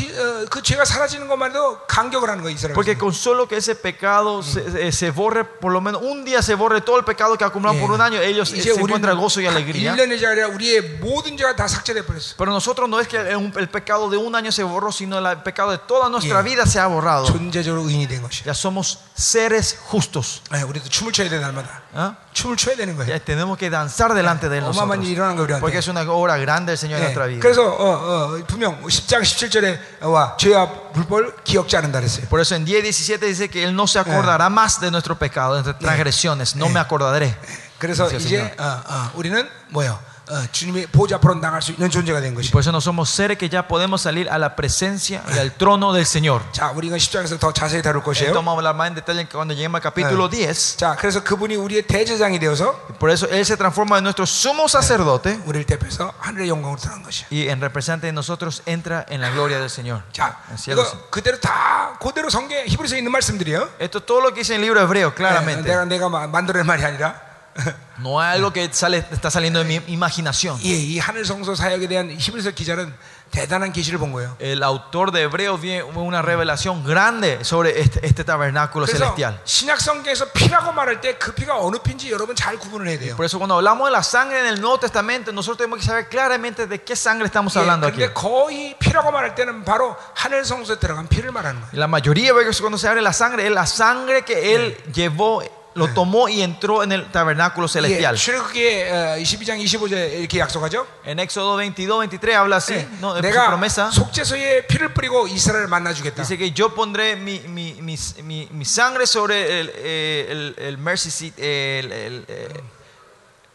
그 0.50 0.64
죄가 0.64 0.86
사라지는 0.86 1.28
것만 1.28 1.52
해도 1.52 1.78
감격을 1.86 2.28
하는 2.28 2.42
거예요, 2.42 2.56
이스라엘. 2.56 2.74
Porque 2.74 2.98
백성들은. 2.98 3.00
con 3.00 3.14
solo 3.14 3.48
que 3.48 3.58
ese 3.58 3.76
pecado 3.76 4.42
se, 4.42 4.88
eh, 4.88 4.92
se 4.92 5.12
borre, 5.12 5.44
por 5.46 5.72
lo 5.72 5.82
menos 5.82 6.02
un 6.02 6.26
día 6.26 6.42
se 6.42 6.56
borre 6.56 6.82
todo 6.82 6.98
el 6.98 7.06
pecado 7.06 7.38
que 7.38 7.46
acumularon 7.46 7.78
예. 7.78 7.82
por 7.86 7.92
un 7.92 8.02
año, 8.02 8.20
ellos 8.20 8.52
eh, 8.54 8.58
이제 8.58 8.74
se 8.74 8.80
encuentran 8.82 9.16
gozo 9.20 9.40
y 9.40 9.46
alegría. 9.46 9.94
1년이 9.94 10.26
아니라 10.26 10.48
우리의 10.50 10.98
모든 11.00 11.38
죄가 11.38 11.56
다 11.56 11.68
삭제돼 11.68 12.02
버렸어. 12.08 12.34
Pero 12.38 12.50
nosotros 12.52 12.90
no 12.90 13.00
es 13.00 13.08
que 13.08 13.18
el, 13.18 13.54
el 13.56 13.70
pecado 13.70 14.10
de 14.10 14.16
un 14.20 14.36
año 14.36 14.52
se 14.52 14.64
borró, 14.64 14.92
sino 14.92 15.18
el 15.18 15.38
pecado 15.42 15.72
de 15.72 15.78
toda 15.80 16.10
nuestra 16.10 16.40
예. 16.40 16.44
vida 16.44 16.66
se 16.66 16.80
ha 16.80 16.88
borrado. 16.88 17.26
존재적으로 17.26 17.88
의인이 17.88 18.08
된 18.08 18.22
것이. 18.22 18.44
Ya 18.46 18.54
somos 18.54 19.00
seres 19.18 19.78
justos. 19.90 20.42
예, 20.54 20.62
우리도 20.62 20.90
춤을 20.90 21.12
춰야 21.14 21.30
돼 21.30 21.40
날마다. 21.40 21.82
¿ah? 21.96 22.16
춤을 22.34 22.58
춰야 22.58 22.76
되는 22.76 22.96
거예요. 22.98 23.10
Ya 23.10 23.20
tenemos 23.20 23.58
que 23.58 23.70
danzar 23.70 24.14
delante 24.14 24.50
de 24.50 24.58
él 24.60 24.64
어마어마한 24.66 25.02
일이 25.04 25.16
nosotros. 25.16 25.16
일어난 25.16 25.36
거 25.36 25.44
Porque 25.60 25.78
우리한테. 25.78 25.80
es 25.80 25.88
una 25.88 26.02
obra 26.12 26.38
grande 26.38 26.72
del 26.74 26.78
Señor 26.78 27.00
en 27.00 27.04
예, 27.04 27.14
nuestra 27.14 27.26
vida. 27.28 27.40
그래서 27.42 27.64
어, 27.64 28.36
어, 28.36 28.44
분명 28.48 28.82
10장 28.84 29.22
17절에 29.22 30.04
와 30.04 30.36
죄와 30.38 30.92
불법을 30.94 31.36
기억지 31.44 31.76
않는다 31.78 32.00
그랬어요. 32.00 32.28
Por 32.28 32.40
eso 32.42 32.56
en 32.56 32.66
10, 32.66 32.84
17 32.84 33.26
dice 33.26 33.50
que 33.50 33.64
Él 33.64 33.76
no 33.76 33.88
se 33.88 34.00
acordará 34.00 34.50
más 34.50 34.80
de 34.82 34.92
nuestro 34.92 35.16
pecado, 35.18 35.56
de 35.56 35.64
nuestras 35.64 35.80
transgresiones. 35.80 36.56
No 36.56 36.70
me 36.70 36.80
acordaré. 36.80 37.36
그래서 37.80 38.08
Dice 38.10 38.16
el 38.18 38.22
이제 38.22 38.38
Señor. 38.40 38.56
어, 38.60 38.84
어, 38.88 39.12
우리는 39.16 39.50
뭐요? 39.70 40.00
어, 40.30 40.42
주님의 40.52 40.88
보좌 40.88 41.18
앞으로 41.18 41.36
나갈 41.36 41.62
수 41.62 41.72
있는 41.72 41.88
존재가 41.92 42.20
된 42.20 42.34
것이. 42.34 42.50
Por 42.50 42.62
eso 42.62 42.72
no 42.72 42.82
somos 42.82 43.10
seres 43.12 43.38
que 43.38 43.48
ya 43.48 43.68
podemos 43.68 44.02
salir 44.02 44.28
a 44.32 44.40
la 44.40 44.56
presencia 44.56 45.22
y 45.30 45.38
al 45.38 45.52
trono 45.54 45.94
del 45.94 46.04
Señor. 46.08 46.42
자, 46.52 46.72
우리가 46.72 46.98
10장에서 46.98 47.40
더 47.40 47.54
자세히 47.54 47.84
다룰 47.84 48.02
것이에요. 48.02 48.30
Esto 48.34 48.40
vamos 48.42 48.54
a 48.54 48.58
hablar 48.58 48.74
más 48.76 48.88
en 48.88 48.96
detalle 48.96 49.28
cuando 49.30 49.54
lleguemos 49.54 49.78
al 49.78 49.84
capítulo 49.84 50.28
10. 50.28 50.78
자, 50.78 50.96
그래서 50.98 51.24
그분이 51.24 51.56
우리의 51.58 51.84
대제장이 51.86 52.40
되어서 52.40 52.74
Por 52.98 53.12
eso 53.12 53.28
Él 53.30 53.42
se 53.46 53.56
transforma 53.56 53.98
en 54.00 54.04
nuestro 54.04 54.26
sumo 54.26 54.66
sacerdote 54.68 55.40
우리를 55.46 55.68
대표해서 55.68 56.12
하늘의 56.18 56.50
영광으로 56.50 56.80
들어간 56.82 57.04
것이야. 57.04 57.28
y 57.30 57.48
en 57.50 57.62
representante 57.62 58.08
de 58.08 58.14
nosotros 58.14 58.64
entra 58.66 59.06
en 59.10 59.22
la 59.22 59.30
gloria 59.30 59.60
del 59.60 59.70
Señor. 59.70 60.02
자, 60.12 60.38
En 60.50 60.58
cielo. 60.58 60.82
이거 60.82 61.10
그대로 61.12 61.40
다 61.40 62.00
그대로 62.02 62.32
성경 62.32 62.58
히브리서에 62.66 62.98
있는 62.98 63.12
말씀들이에요. 63.12 63.70
Esto 63.80 64.00
es 64.00 64.06
todo 64.08 64.22
lo 64.22 64.34
que 64.34 64.42
dice 64.42 64.56
en 64.56 64.62
el 64.62 64.66
libro 64.66 64.82
hebreo, 64.82 65.10
네, 65.12 65.16
claramente. 65.16 65.70
내가 65.70 65.86
내가 65.86 66.10
마- 66.10 66.26
만들어낸 66.26 66.66
말이 66.66 66.84
아니라 66.84 67.22
No 68.00 68.22
es 68.22 68.28
algo 68.28 68.52
que 68.52 68.70
sale, 68.74 68.98
está 69.12 69.32
saliendo 69.32 69.64
de 69.64 69.66
mi 69.66 69.82
imaginación. 69.88 70.60
예, 70.66 70.76
이 70.76 71.00
하늘 71.00 71.24
성소 71.24 71.56
사역에 71.56 71.88
대한 71.88 72.14
히브리서 72.20 72.52
기자는 72.52 72.94
대단한 73.32 73.72
계시를 73.72 73.98
본 73.98 74.12
거예요. 74.12 74.36
El 74.40 74.62
autor 74.62 75.14
de 75.14 75.24
Hebreos 75.24 75.62
viene 75.62 75.82
una 75.84 76.22
revelación 76.22 76.84
grande 76.84 77.42
sobre 77.46 77.80
este, 77.80 78.06
este 78.06 78.26
tabernáculo 78.26 78.86
그래서 78.86 78.98
celestial. 79.16 79.40
신약 79.46 79.80
성경에서 79.80 80.32
피라고 80.34 80.74
말할 80.74 81.00
때 81.00 81.18
그 81.18 81.32
피가 81.34 81.58
어느 81.58 81.78
피인지 81.78 82.12
여러분 82.12 82.36
잘 82.36 82.60
구분을 82.60 82.90
해야 82.90 83.00
돼요. 83.00 83.16
Por 83.16 83.26
eso 83.26 83.40
cuando 83.40 83.56
hablamos 83.56 83.88
de 83.88 83.94
la 83.94 84.04
sangre 84.04 84.42
en 84.42 84.48
el 84.48 84.60
Nuevo 84.60 84.78
Testamento, 84.78 85.32
nosotros 85.32 85.60
tenemos 85.60 85.80
que 85.80 85.86
saber 85.86 86.10
claramente 86.10 86.68
de 86.68 86.84
qué 86.84 86.98
sangre 86.98 87.28
estamos 87.28 87.56
hablando 87.56 87.88
예, 87.88 87.92
aquí. 87.92 88.02
근데 88.02 88.14
거의 88.14 88.76
피라고 88.80 89.12
말할 89.12 89.34
때는 89.34 89.64
바로 89.64 89.96
하늘 90.14 90.44
성소에 90.44 90.78
들어간 90.80 91.08
피를 91.08 91.32
말하는 91.32 91.62
거예요. 91.62 91.72
La 91.72 91.88
mayoría 91.88 92.34
de 92.34 92.44
veces 92.44 92.60
cuando 92.60 92.78
se 92.78 92.90
habla 92.90 93.00
de 93.00 93.04
la 93.04 93.14
sangre, 93.14 93.48
es 93.48 93.52
la 93.54 93.66
sangre 93.66 94.26
que 94.26 94.56
él 94.56 94.78
llevó, 94.94 95.42
lo 95.76 95.90
tomó 95.94 96.30
y 96.30 96.42
entró 96.42 96.84
en 96.84 96.94
el 96.94 97.12
tabernáculo 97.12 97.68
예, 97.68 97.70
celestial. 97.70 98.16
출애굽기 98.16 98.66
어, 98.84 99.18
22장 99.20 99.60
25절 99.62 99.92
이렇게 100.20 100.40
약속하죠. 100.40 100.88
En 101.06 101.20
Éxodo 101.20 101.58
22, 101.60 102.00
23 102.00 102.34
habla 102.38 102.56
así, 102.58 102.74
예, 102.76 102.88
¿no? 103.02 103.12
Es 103.18 103.20
su 103.20 103.22
내가 103.22 103.48
promesa. 103.48 103.92
속죄소에 103.92 104.68
피를 104.68 104.94
뿌리고 104.94 105.28
이스라엘을 105.28 105.68
만나주겠다. 105.68 106.24
Dice 106.24 106.38
que 106.38 106.52
yo 106.54 106.74
pondré 106.74 107.18
mi, 107.18 107.42
mi, 107.48 107.76
mi, 107.82 107.98
mi- 108.24 108.48
mi 108.52 108.64
sangre 108.66 109.06
sobre 109.06 109.60
el, 109.60 109.72
eh, 109.76 110.28
el, 110.30 110.56
el 110.58 110.78
mercy 110.78 111.10
seat, 111.12 111.34
el, 111.40 111.92
el, 111.92 112.26
eh, 112.30 112.64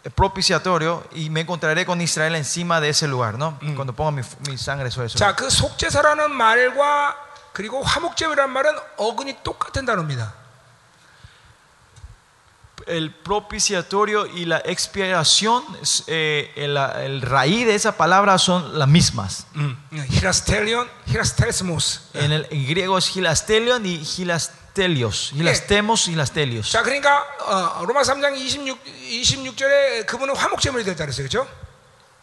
el 0.05 0.11
propiciatorio 0.12 1.05
y 1.14 1.31
me 1.31 1.40
encontraré 1.40 1.87
con 1.87 2.00
Israel 2.03 2.35
encima 2.35 2.81
de 2.83 2.90
ese 2.90 3.07
lugar, 3.09 3.38
¿no? 3.38 3.59
Cuando 3.76 3.94
ponga 3.94 4.11
mi, 4.11 4.22
mi 4.48 4.59
sangre 4.59 4.90
sobre 4.90 5.07
eso. 5.07 5.16
자, 5.18 5.35
그 5.35 5.48
속죄사라는 5.48 6.31
말과 6.33 7.16
그리고 7.55 7.83
화목제물이라는 7.83 8.53
말은 8.53 8.72
어근이 8.98 9.38
똑같은 9.42 9.87
단어입니다. 9.87 10.35
El 12.87 13.12
propiciatorio 13.14 14.26
y 14.26 14.46
la 14.46 14.59
expiación, 14.64 15.62
es, 15.83 16.03
eh, 16.07 16.50
el, 16.57 16.76
el 16.76 17.20
raíz 17.22 17.66
de 17.66 17.74
esa 17.74 17.96
palabra 17.96 18.38
son 18.38 18.79
las 18.79 18.88
mismas. 18.88 19.46
음, 19.55 19.76
히라스텔리온, 20.09 20.88
히라스텔스모스. 21.07 22.00
En 22.14 22.33
el 22.33 22.46
en 22.50 22.66
griego 22.66 22.96
es 22.98 23.14
hilastelion 23.14 23.85
y 23.85 24.03
hilastelios. 24.16 25.33
Hilastemos 25.35 26.09
y 26.09 26.12
hilastelios. 26.12 26.72
자, 26.72 26.83
그러니까 26.83 27.22
어, 27.46 27.85
로마 27.85 28.00
3장 28.03 28.35
26 28.35 28.79
26절에 29.11 30.07
그분은 30.07 30.35
화목제물이 30.35 30.83
됐다 30.85 31.05
그랬어요. 31.05 31.29
그렇죠? 31.29 31.48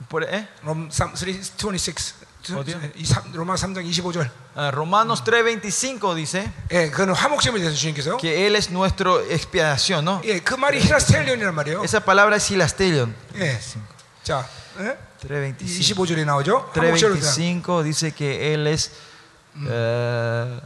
Por- 0.09 0.23
¿eh? 0.27 0.47
롬 0.63 0.89
3, 0.91 1.13
26. 1.15 2.15
어디요? 2.47 2.79
이 2.95 3.03
삼- 3.05 3.29
로마 3.33 3.55
3장 3.55 3.83
25절. 3.85 4.29
Ah, 4.55 4.71
Romanos 4.73 5.21
3:25 5.23 6.15
dice 6.15 6.49
예, 6.71 6.89
그거는 6.89 7.13
화목제물에 7.13 7.61
대해서 7.61 7.75
주님께서 7.77 8.17
que 8.17 8.47
Él 8.47 8.55
es 8.55 8.71
nuestro 8.71 9.19
expiación, 9.29 10.05
¿no? 10.05 10.21
예, 10.23 10.39
그 10.39 10.53
말이 10.55 10.79
히라스텔리온이란 10.79 11.53
말이에요. 11.53 11.83
Esa 11.83 11.99
palabra 11.99 12.37
es 12.37 12.49
hilasterion. 12.49 13.13
예. 13.35 13.59
자, 14.23 14.47
예? 14.79 14.95
3:25. 15.21 15.57
25절에 15.59 16.23
나오죠. 16.25 16.71
화목제로 16.73 17.15
다 17.19 17.21
3:25 17.21 17.83
dice 17.83 18.11
que 18.15 18.53
Él 18.53 18.67
es 18.67 18.91
eh, 19.67 20.59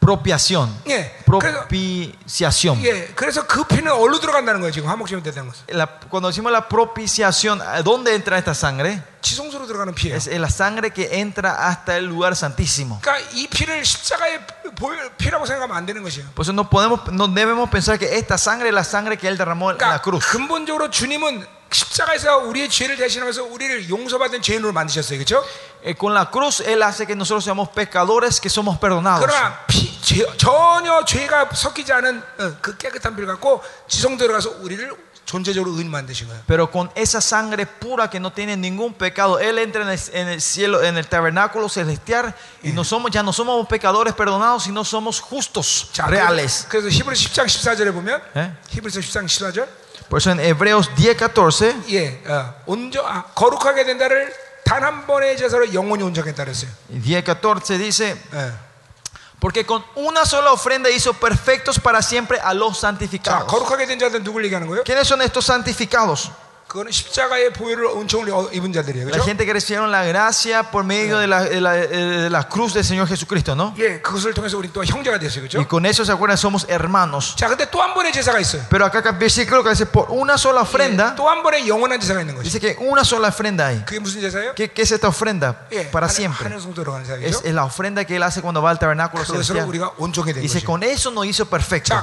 propiación. 0.00 0.70
예. 0.88 1.16
그래서 1.26 1.66
Propiciación. 1.66 2.80
예, 2.84 3.06
그래서 3.16 3.46
그 3.46 3.64
피는 3.64 3.90
어디로 3.90 4.20
들어간다는 4.20 4.60
거예요. 4.60 4.70
지금 4.72 4.88
화목제물 4.88 5.22
되는 5.22 5.48
것은 5.48 5.64
La- 5.70 5.86
cuando 6.08 6.28
decimos 6.30 6.52
la 6.52 6.68
propiciación, 6.68 7.60
¿a 7.60 7.82
¿dónde 7.82 8.14
entra 8.14 8.38
esta 8.38 8.54
sangre? 8.54 9.02
지성소로 9.20 9.66
들어가는 9.66 9.94
피예요. 9.94 10.14
Es 10.14 10.28
la 10.28 10.48
sangre 10.48 10.90
que 10.92 11.18
entra 11.18 11.66
hasta 11.66 11.96
el 11.96 12.06
lugar 12.06 12.36
santísimo. 12.36 13.00
그러니까 13.02 13.18
이 13.34 13.48
피를 13.48 13.84
십자가의 13.84 14.46
보- 14.76 14.92
피라고 15.18 15.44
생각하면 15.44 15.76
안 15.76 15.86
되는 15.86 16.02
것이에요. 16.04 16.28
Por 16.34 16.44
eso 16.44 16.52
no 16.52 16.70
podemos, 16.70 17.00
no 17.10 17.26
debemos 17.26 17.68
pensar 17.70 17.98
que 17.98 18.16
esta 18.16 18.38
sangre 18.38 18.68
es 18.68 18.74
la 18.74 18.84
sangre 18.84 19.16
que 19.18 19.26
Él 19.26 19.36
derramó 19.36 19.70
en 19.72 19.78
la 19.78 19.98
그러니까 19.98 20.02
cruz. 20.02 20.24
근본적으로 20.30 20.90
주님은 20.90 21.44
십자가에서 21.72 22.38
우리의 22.46 22.68
죄를 22.68 22.96
대신하면서 22.96 23.42
우리를 23.42 23.90
용서받은 23.90 24.40
죄인으로 24.40 24.72
만드셨어요. 24.72 25.18
그렇죠? 25.18 25.42
Eh, 25.82 25.94
con 25.98 26.14
la 26.14 26.30
cruz 26.30 26.60
Él 26.60 26.80
hace 26.82 27.06
que 27.06 27.16
nosotros 27.16 27.42
seamos 27.44 27.68
pecadores, 27.70 28.40
que 28.40 28.48
somos 28.48 28.78
perdonados. 28.78 29.26
그러나 29.26 29.58
피, 29.66 29.89
죄, 30.11 30.25
전혀 30.35 31.05
죄가 31.05 31.49
섞이지 31.53 31.93
않은 31.93 32.21
어, 32.39 32.55
그 32.61 32.75
깨끗한 32.75 33.15
피를 33.15 33.27
갖고 33.27 33.63
지성 33.87 34.17
들어가서 34.17 34.57
우리를 34.59 34.91
존재적으로 35.23 35.71
의인 35.71 35.89
만드신 35.89 36.27
거예요. 36.27 36.43
Pero 36.45 36.69
con 36.69 36.91
esa 36.95 37.21
sangre 37.21 37.65
pura 37.65 38.09
que 38.09 38.19
no 38.19 38.33
tiene 38.33 38.57
ningún 38.57 38.93
pecado, 38.93 39.39
Él 39.39 39.57
entra 39.59 39.83
en 39.83 39.89
el, 39.89 39.99
en 40.11 40.27
el 40.27 40.41
cielo, 40.41 40.83
en 40.83 40.97
el 40.97 41.07
tabernáculo 41.07 41.69
celestial 41.69 42.35
y 42.61 42.73
no 42.73 42.83
somos, 42.83 43.11
ya 43.11 43.23
no 43.23 43.31
somos 43.31 43.65
pecadores 43.67 44.13
perdonados, 44.13 44.63
sino 44.63 44.83
somos 44.83 45.21
justos, 45.21 45.89
자, 45.93 46.07
reales. 46.07 46.65
그래서, 46.67 46.67
그래서 46.67 46.89
히브리 46.89 47.15
10장 47.15 47.45
14절에 47.45 47.93
보면 47.93 48.21
예? 48.35 48.51
히브리서 48.67 48.99
10장 48.99 49.25
14절 49.25 49.67
Por 50.09 50.17
eso 50.17 50.31
en 50.31 50.41
Hebreos 50.41 50.89
10, 50.97 51.15
14 51.15 51.85
예, 51.91 52.21
어, 52.27 52.53
온전 52.65 53.05
아, 53.05 53.23
거룩하게 53.33 53.85
된다를 53.85 54.33
단 54.65 54.83
한 54.83 55.05
번의 55.07 55.37
제사로 55.37 55.73
영원히 55.73 56.03
온전하겠다 56.03 56.43
그랬어요. 56.43 56.69
10, 56.89 57.23
14 57.23 57.77
dice, 57.77 58.17
예. 58.33 58.51
porque 59.40 59.66
con 59.66 59.84
una 59.96 60.24
sola 60.24 60.52
ofrenda 60.52 60.88
hizo 60.90 61.12
perfectos 61.14 61.78
para 61.78 62.00
siempre 62.02 62.38
a 62.40 62.54
los 62.54 62.78
자, 62.80 62.88
santificados. 62.88 63.46
거룩하게 63.46 63.86
된 63.86 63.98
자들은 63.98 64.24
누굴 64.24 64.44
얘기하는 64.46 64.66
거예요? 64.66 64.82
¿Quiénes 64.84 65.06
son 65.06 65.20
estos 65.22 65.44
santificados? 65.46 66.30
La 69.17 69.23
gente 69.23 69.45
que 69.45 69.53
recibieron 69.53 69.91
la 69.91 70.03
gracia 70.05 70.63
por 70.71 70.83
medio 70.83 71.17
de 71.17 71.27
la, 71.27 71.43
de 71.43 71.59
la, 71.61 71.73
de 71.73 72.29
la 72.29 72.47
cruz 72.47 72.73
del 72.73 72.85
Señor 72.85 73.07
Jesucristo, 73.07 73.55
¿no? 73.55 73.73
Y 75.61 75.65
con 75.65 75.85
eso 75.85 76.05
se 76.05 76.11
acuerdan, 76.11 76.37
somos 76.37 76.65
hermanos. 76.69 77.35
Pero 78.69 78.85
acá 78.85 79.03
el 79.09 79.15
versículo 79.17 79.63
que 79.63 79.71
dice, 79.71 79.85
por 79.85 80.07
una 80.09 80.37
sola 80.37 80.61
ofrenda, 80.61 81.15
dice 82.43 82.59
que 82.59 82.77
una 82.79 83.03
sola 83.03 83.27
ofrenda 83.29 83.67
hay. 83.67 83.83
¿Qué, 84.55 84.71
qué 84.71 84.81
es 84.83 84.91
esta 84.91 85.07
ofrenda? 85.07 85.67
Para 85.91 86.07
siempre. 86.09 86.47
Es, 87.25 87.41
es, 87.43 87.53
la 87.53 87.65
ofrenda 87.65 88.05
que 88.05 88.15
él 88.15 88.23
hace 88.23 88.41
cuando 88.41 88.61
va 88.61 88.69
al 88.71 88.79
tabernáculo 88.79 89.23
celestial. 89.25 89.65
Dice, 90.41 90.63
con 90.63 90.83
eso 90.83 91.11
nos 91.11 91.25
hizo 91.25 91.45
perfecto. 91.47 91.93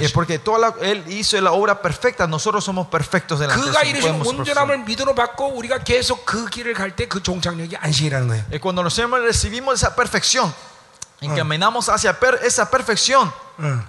Es 0.00 0.12
porque 0.12 0.38
toda 0.38 0.57
la- 0.59 0.73
Él 0.81 1.03
hizo 1.07 1.39
la 1.41 1.51
obra 1.51 1.81
perfecta, 1.81 2.25
nosotros 2.27 2.63
somos 2.63 2.87
perfectos 2.87 3.39
delante 3.39 3.61
그가 3.69 3.81
de 3.81 3.89
이루신 3.89 4.15
Él. 4.15 4.21
온전함을 4.27 4.77
믿음으로 4.85 5.15
받고 5.15 5.53
우리가 5.55 5.79
계속 5.83 6.25
그 6.25 6.45
길을 6.47 6.73
갈 6.73 6.95
때 6.95 7.07
그 7.07 7.21
종착역이 7.21 7.75
안식이라는 7.77 8.27
거예요. 8.27 8.45
Y 8.51 8.59
cuando 8.59 8.81
nosotros 8.83 9.21
recibimos 9.21 9.75
esa 9.81 9.95
perfección 9.95 10.53
y 11.21 11.27
caminamos 11.29 11.87
hacia 11.89 12.19
per- 12.19 12.39
esa 12.43 12.69
perfección, 12.69 13.31
응. 13.59 13.83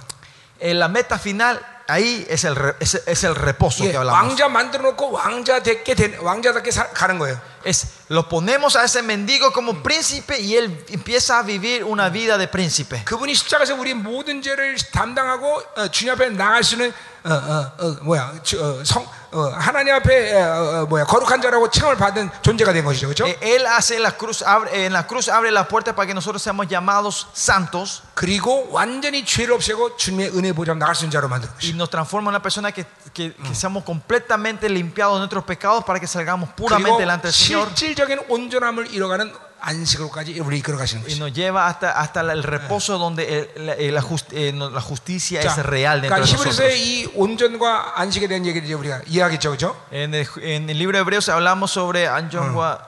en 0.61 0.79
la 0.79 0.89
meta 0.89 1.19
final, 1.19 1.61
ahí 1.89 2.27
es 2.31 2.45
el, 2.45 2.57
re- 2.57 2.77
es, 2.81 2.95
es 3.07 3.25
el 3.25 3.35
reposo 3.35 3.85
예, 3.85 3.91
que 3.91 3.97
hablamos. 3.99 4.15
왕자 4.39 4.49
만들어 4.49 4.83
놓고 4.91 5.11
왕자답게 5.13 5.95
된, 5.95 6.19
왕자답게 6.21 6.71
사- 6.71 6.89
가는 6.91 7.19
거예요. 7.19 7.39
Es, 7.65 7.87
lo 8.11 8.29
ponemos 8.29 8.77
a 8.77 8.85
ese 8.85 9.03
mendigo 9.03 9.51
como 9.53 9.83
príncipe 9.83 10.39
y 10.41 10.57
él 10.57 10.85
empieza 10.91 11.39
a 11.39 11.43
vivir 11.43 11.85
una 11.85 12.09
vida 12.11 12.37
de 12.39 12.47
príncipe. 12.49 13.05
그분이 13.05 13.35
십자가에서 13.35 13.75
우리 13.75 13.95
모든 13.95 14.41
죄를 14.43 14.77
담당하고 14.93 15.63
어, 15.77 15.89
주님 15.89 16.13
앞에 16.15 16.31
나갈 16.31 16.63
수 16.65 16.75
있는 16.75 16.93
어, 17.25 17.31
어, 17.33 17.73
어, 17.79 17.97
뭐야 18.03 18.33
주- 18.43 18.63
어, 18.63 18.85
성 18.85 19.07
어, 19.33 19.51
하나님 19.55 19.95
앞에 19.95 20.41
어, 20.41 20.83
어, 20.83 20.87
뭐야 20.87 21.05
거룩한 21.05 21.43
자라고 21.43 21.69
칭함을 21.69 21.97
받은 21.97 22.31
존재가 22.43 22.73
된 22.73 22.85
것이죠, 22.85 23.09
그렇죠? 23.09 23.27
Eh, 23.27 23.37
Él 23.43 23.67
hace 23.67 23.97
en 23.97 24.03
la 24.03 24.13
cruz, 24.13 24.43
abre, 24.43 24.87
en 24.87 24.93
la 24.93 25.07
cruz 25.07 25.29
abre 25.29 25.51
la 25.51 25.67
puerta 25.67 25.95
para 25.95 26.07
que 26.07 26.15
nosotros 26.15 26.41
seamos 26.43 26.69
llamados 26.69 27.27
santos 27.35 28.03
그리고 28.15 28.69
완전히 28.71 29.25
죄를 29.25 29.55
없애고 29.55 29.97
주님의 29.97 30.37
은혜 30.37 30.53
보좌로 30.53 30.79
나갈 30.79 30.95
수 30.95 31.05
있는 31.05 31.11
자로 31.11 31.29
만드는 31.29 31.53
y 31.55 31.57
것이죠. 31.59 31.77
nos 31.77 31.91
transforma 31.91 32.31
en 32.31 32.35
una 32.37 32.43
persona 32.43 32.71
que, 32.71 32.87
que, 33.13 33.35
que 33.35 33.55
seamos 33.55 33.83
completamente 33.85 34.69
limpiados 34.69 35.17
de 35.17 35.19
nuestros 35.21 35.45
pecados 35.45 35.85
para 35.85 35.99
que 35.99 36.07
salgamos 36.07 36.51
puramente 36.51 36.91
그리고 36.91 36.99
delante 36.99 37.29
del 37.29 37.35
Señor 37.35 37.69
실질적인 37.75 38.21
온전함을 38.29 38.95
이뤄가는 38.95 39.33
안식으로까지 39.61 40.39
우리 40.41 40.59
이끌어 40.59 40.77
가시는 40.77 41.03
y 41.05 41.09
것이죠. 41.17 41.25
nos 41.25 41.33
lleva 41.33 41.67
hasta, 41.67 41.91
hasta 41.99 42.21
el 42.21 42.43
reposo 42.43 42.99
donde 42.99 43.25
el- 43.25 43.49
la, 43.67 43.73
eh, 43.81 43.91
la 43.91 44.03
just- 44.03 44.33
eh, 44.37 44.53
no- 44.53 44.69
la 44.69 44.81
justicia 44.83 45.41
es 45.41 45.47
자, 45.57 45.63
real 45.63 46.03
dentro 46.03 46.17
그러니까 46.21 46.21
de 46.21 46.33
nosotros. 46.33 46.57
히브리서의 46.61 46.77
이 46.85 47.07
온전과 47.15 47.99
안식에 47.99 48.29
대한 48.29 48.45
얘기를 48.45 48.67
이제 48.67 48.75
우리가 48.75 49.01
이해하겠죠, 49.07 49.49
그렇죠? 49.57 49.75
En 49.91 50.13
el, 50.15 50.27
en 50.43 50.69
el 50.69 50.77
libro 50.77 50.93
de 50.99 51.01
Hebreos 51.01 51.31
hablamos 51.31 51.71
sobre 51.73 52.07
안정과 52.07 52.79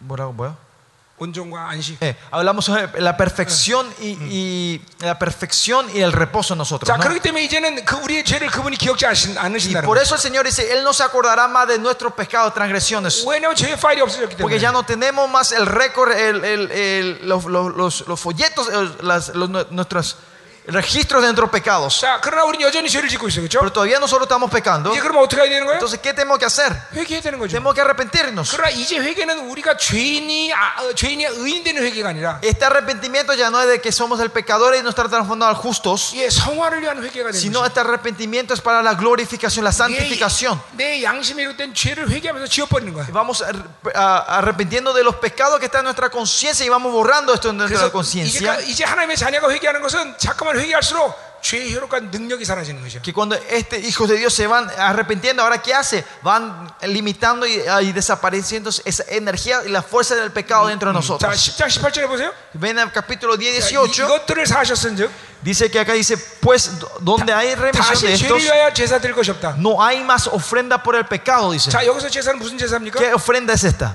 뭐라고 0.00 0.32
뭐요? 0.34 0.56
hablamos 2.31 2.65
sobre 2.65 3.01
la 3.01 3.15
perfección 3.15 3.87
y, 3.99 4.17
y, 4.29 4.81
la 4.99 5.17
perfección 5.17 5.85
y 5.93 5.99
el 6.01 6.11
reposo 6.11 6.53
en 6.53 6.59
nosotros. 6.59 6.87
자, 6.87 6.97
¿no? 6.97 7.03
y 9.57 9.75
por 9.85 9.97
eso 9.97 10.15
el 10.15 10.21
Señor 10.21 10.45
dice, 10.45 10.73
él 10.73 10.83
no 10.83 10.93
se 10.93 11.03
acordará 11.03 11.47
más 11.47 11.67
de 11.67 11.79
nuestros 11.79 12.13
pecados, 12.13 12.53
transgresiones. 12.53 13.23
Porque 14.39 14.59
ya 14.59 14.71
no 14.71 14.83
tenemos 14.83 15.29
más 15.29 15.51
el 15.51 15.65
récord, 15.65 16.11
el, 16.11 16.43
el, 16.43 16.71
el, 16.71 17.27
los, 17.27 17.45
los, 17.45 18.07
los, 18.07 18.19
folletos, 18.19 18.69
eh, 18.69 18.89
las, 19.01 19.29
los, 19.29 19.49
nuestras 19.71 20.17
registros 20.70 21.22
de 21.22 21.28
nuestros 21.28 21.48
pecados. 21.50 21.98
자, 22.00 22.20
그러나 22.22 22.44
우리는 22.44 22.60
여전히 22.66 22.90
죄를 22.90 23.08
짓고 23.08 23.26
있어요. 23.28 23.40
그렇죠? 23.48 23.58
Pero 23.60 23.72
todavía 23.72 23.96
nosotros 23.98 24.26
estamos 24.28 24.50
pecando. 24.52 24.92
이제 24.92 25.00
그러면 25.00 25.24
어떻게 25.24 25.40
해야 25.40 25.48
되는 25.48 25.64
거예요? 25.64 25.80
Entonces, 25.80 25.98
¿qué 26.02 26.12
tenemos 26.12 26.36
que 26.38 26.44
hacer? 26.44 26.76
회개해야 26.92 27.22
되는 27.22 27.38
거죠. 27.38 27.56
Tenemos 27.56 27.72
que 27.72 27.80
arrepentirnos. 27.80 28.50
그러나 28.52 28.68
이제 28.68 28.98
회개는 28.98 29.48
우리가 29.48 29.78
죄인이 29.78 30.52
아, 30.52 30.82
어, 30.82 30.92
죄인이 30.92 31.24
의인 31.24 31.64
되는 31.64 31.82
회개가 31.82 32.10
아니라 32.10 32.40
Este 32.42 32.66
arrepentimiento 32.66 33.32
ya 33.32 33.48
no 33.48 33.62
es 33.62 33.68
de 33.68 33.80
que 33.80 33.90
somos 33.92 34.20
el 34.20 34.28
pecador 34.28 34.74
y 34.76 34.80
nos 34.82 34.90
está 34.92 35.08
transformando 35.08 35.46
al 35.48 35.54
justos, 35.56 36.12
예, 36.12 36.28
성화를 36.28 36.82
위한 36.82 37.02
회개가 37.02 37.32
되는 37.32 37.40
sino 37.40 37.60
거죠. 37.60 37.66
este 37.72 37.80
arrepentimiento 37.80 38.52
es 38.52 38.60
para 38.60 38.82
la 38.82 38.92
glorificación, 38.92 39.64
la 39.64 39.72
santificación. 39.72 40.60
내, 40.76 41.00
내 41.00 41.02
양심에 41.02 41.44
이룩된 41.44 41.72
죄를 41.72 42.10
회개하면서 42.10 42.46
지워버리는 42.52 42.92
거야. 42.92 43.06
Y 43.08 43.12
Vamos 43.12 43.40
ar- 43.40 43.56
a- 43.96 44.36
arrepentiendo 44.36 44.92
de 44.92 45.02
los 45.02 45.16
pecados 45.16 45.58
que 45.60 45.64
están 45.64 45.80
en 45.80 45.84
nuestra 45.96 46.10
conciencia 46.10 46.66
y 46.66 46.68
vamos 46.68 46.92
borrando 46.92 47.32
esto 47.32 47.48
en 47.48 47.56
nuestra 47.56 47.88
그래서 47.88 47.88
이제, 47.88 47.90
conciencia. 47.90 48.60
이제 48.68 48.84
하나님의 48.84 49.16
자녀가 49.16 49.48
회개하는 49.50 49.80
것은 49.80 50.18
자꾸만 50.18 50.51
회개할수록 50.56 51.28
죄의 51.40 51.72
효력과 51.72 52.00
능력이 52.00 52.44
사라지는 52.44 52.82
것이야. 52.82 53.00
Que 53.00 53.12
cuando 53.12 53.36
este 53.48 53.78
hijos 53.78 54.08
de 54.08 54.16
Dios 54.16 54.34
se 54.34 54.48
van 54.48 54.68
arrepintiendo, 54.76 55.40
ahora 55.40 55.62
¿qué 55.62 55.72
hace? 55.72 56.04
Van 56.22 56.66
limitando 56.82 57.46
y, 57.46 57.62
y 57.82 57.92
desapareciendo 57.92 58.70
esa 58.84 59.04
energía 59.06 59.62
y 59.64 59.68
la 59.68 59.80
fuerza 59.82 60.16
del 60.16 60.32
pecado 60.32 60.66
dentro 60.66 60.90
de 60.90 60.94
자, 60.94 60.98
nosotros. 60.98 61.32
10장 61.32 61.68
18절에 61.68 62.08
보세요. 62.08 62.32
Ven 62.54 62.76
al 62.80 62.90
capítulo 62.92 63.36
10, 63.36 63.60
자, 63.60 63.68
이- 63.70 63.76
18. 63.76 64.02
이것들을 64.04 64.46
사하셨은즉 64.46 65.10
Dice 65.40 65.70
que 65.70 65.78
acá 65.78 65.92
dice, 65.92 66.16
pues 66.40 66.72
donde 67.00 67.32
hay 67.32 67.54
remisión 67.54 67.86
de 67.86 67.92
다시 67.94 68.06
죄를 68.08 68.14
estos, 68.14 68.42
위하여 68.42 68.74
제사 68.74 68.98
드릴 68.98 69.14
것이 69.14 69.30
없다. 69.30 69.54
no 69.58 69.80
hay 69.80 70.02
más 70.02 70.26
ofrenda 70.26 70.82
por 70.82 70.96
el 70.96 71.06
pecado, 71.06 71.52
dice. 71.52 71.70
자, 71.70 71.86
여기서 71.86 72.10
제사는 72.10 72.36
무슨 72.40 72.58
제사입니까? 72.58 72.98
¿Qué 72.98 73.14
ofrenda 73.14 73.54
es 73.54 73.62
esta? 73.62 73.94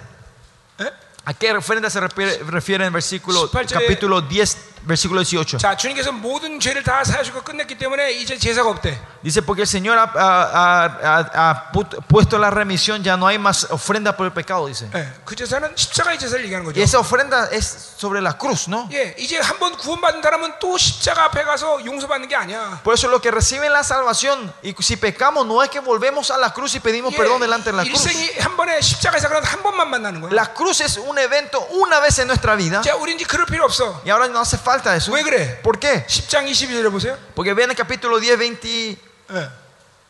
예? 0.80 0.90
¿A 1.26 1.34
qué 1.34 1.52
ofrenda 1.52 1.90
se 1.90 2.00
refiere, 2.00 2.40
refiere 2.48 2.86
en 2.86 2.94
versículo, 2.94 3.48
18 3.48 3.76
capítulo 3.76 4.22
10, 4.22 4.58
versículo 4.88 5.24
18? 5.24 5.58
자, 5.60 5.78
주님께서 5.78 6.12
모든 6.12 6.60
죄를 6.60 6.84
다 6.84 7.04
사하시고 7.06 7.42
끝냈기 7.44 7.78
때문에 7.78 8.12
이제 8.12 8.38
제사가 8.38 8.70
없대. 8.70 9.00
Dice, 9.24 9.42
porque 9.42 9.62
el 9.62 9.68
Señor 9.68 9.98
ha, 9.98 10.12
ha- 10.14 11.00
ha- 11.02 11.32
ha 11.34 11.72
pu- 11.72 11.88
puesto 12.10 12.38
la 12.38 12.50
remisión, 12.50 13.02
ya 13.02 13.16
no 13.16 13.26
hay 13.26 13.40
más 13.40 13.66
ofrenda 13.72 14.18
por 14.18 14.26
el 14.26 14.34
pecado, 14.34 14.68
dice. 14.68 14.90
예, 14.94 15.08
그 15.24 15.34
제사는 15.38 15.72
십자가의 15.78 16.20
제사를 16.20 16.44
얘기하는 16.44 16.66
Y 16.68 16.74
거죠. 16.74 16.82
esa 16.84 17.00
ofrenda 17.00 17.48
es 17.54 17.64
sobre 17.98 18.20
la 18.20 18.38
cruz, 18.38 18.68
¿no? 18.68 18.90
예, 18.92 19.16
이제 19.18 19.40
한 19.40 19.58
번 19.60 19.78
구원받은 19.78 20.22
사람은 20.22 20.60
또 20.60 20.78
십자가 20.78 21.24
앞에 21.32 21.44
가서 21.46 21.80
용서받는 21.86 22.28
게 22.28 22.36
아니야. 22.36 22.82
Por 22.84 22.94
eso 22.94 23.08
lo 23.08 23.22
que 23.22 23.32
reciben 23.32 23.72
la 23.72 23.86
salvación, 23.86 24.52
y 24.62 24.76
si 24.82 24.98
pecamos, 24.98 25.46
no 25.48 25.64
es 25.64 25.70
que 25.70 25.80
volvemos 25.80 26.30
a 26.32 26.38
la 26.38 26.52
cruz 26.52 26.76
y 26.76 26.82
pedimos 26.82 27.16
perdón 27.16 27.40
delante 27.40 27.72
de 27.72 27.78
la 27.78 27.84
예, 27.86 27.90
cruz. 27.90 28.04
일생이 28.04 28.40
한 28.42 28.58
번에 28.58 28.82
십자가에서 28.82 29.30
그런 29.30 29.46
한 29.46 29.64
번만 29.64 29.90
만나는 29.90 30.20
거야. 30.20 30.34
La 30.34 30.52
cruz 30.54 30.82
es 30.82 30.98
un 30.98 31.18
evento 31.18 31.66
una 31.72 32.02
vez 32.02 32.20
en 32.20 32.28
nuestra 32.28 32.58
vida. 32.58 32.82
자, 32.82 32.98
우리 32.98 33.14
이제 33.16 33.24
그럴 33.24 33.46
필요 33.46 33.64
없어. 33.64 34.02
Y 34.04 34.10
ahora 34.12 34.28
no 34.28 34.42
hace 34.42 34.58
falta 34.58 34.77
eso. 34.97 35.13
왜 35.13 35.23
그래? 35.23 35.61
¿Por 35.63 35.79
qué? 35.79 36.07
10장 36.07 36.47
22절에 36.47 36.91
보세요. 36.91 37.17
Porque 37.35 37.55
vean 37.55 37.71
el 37.71 37.77
capítulo 37.77 38.19
10, 38.19 38.39
22. 38.39 38.97
예, 39.31 39.49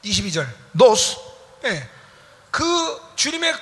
22절. 0.03 0.47
예, 1.65 1.89
그 2.51 2.65
주님의 3.17 3.53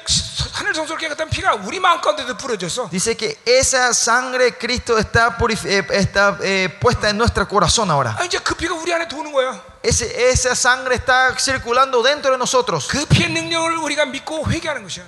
Dice 2.90 3.16
que 3.16 3.38
esa 3.44 3.92
sangre 3.94 4.44
de 4.44 4.58
Cristo 4.58 4.98
está, 4.98 5.36
eh, 5.64 5.86
está 5.90 6.38
eh, 6.42 6.68
puesta 6.80 7.10
en 7.10 7.18
nuestro 7.18 7.46
corazón 7.48 7.90
ahora. 7.90 8.16
Esa 9.82 10.56
sangre 10.56 10.96
está 10.96 11.38
circulando 11.38 12.02
dentro 12.02 12.32
de 12.32 12.38
nosotros. 12.38 12.88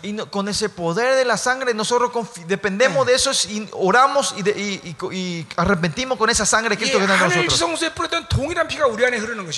Y 0.03 0.17
con 0.31 0.49
ese 0.49 0.69
poder 0.69 1.17
de 1.17 1.25
la 1.25 1.37
sangre 1.37 1.75
nosotros 1.75 2.13
dependemos 2.47 3.05
de 3.05 3.15
eso 3.15 3.33
y 3.49 3.69
oramos 3.73 4.35
y, 4.37 4.43
de, 4.43 5.47
arrepentimos 5.57 6.17
con 6.17 6.31
esa 6.31 6.47
sangre 6.47 6.77
que 6.77 6.85
Cristo 6.85 6.99
que 6.99 7.05
está 7.05 7.15
en 7.17 7.21
nosotros. 7.23 7.55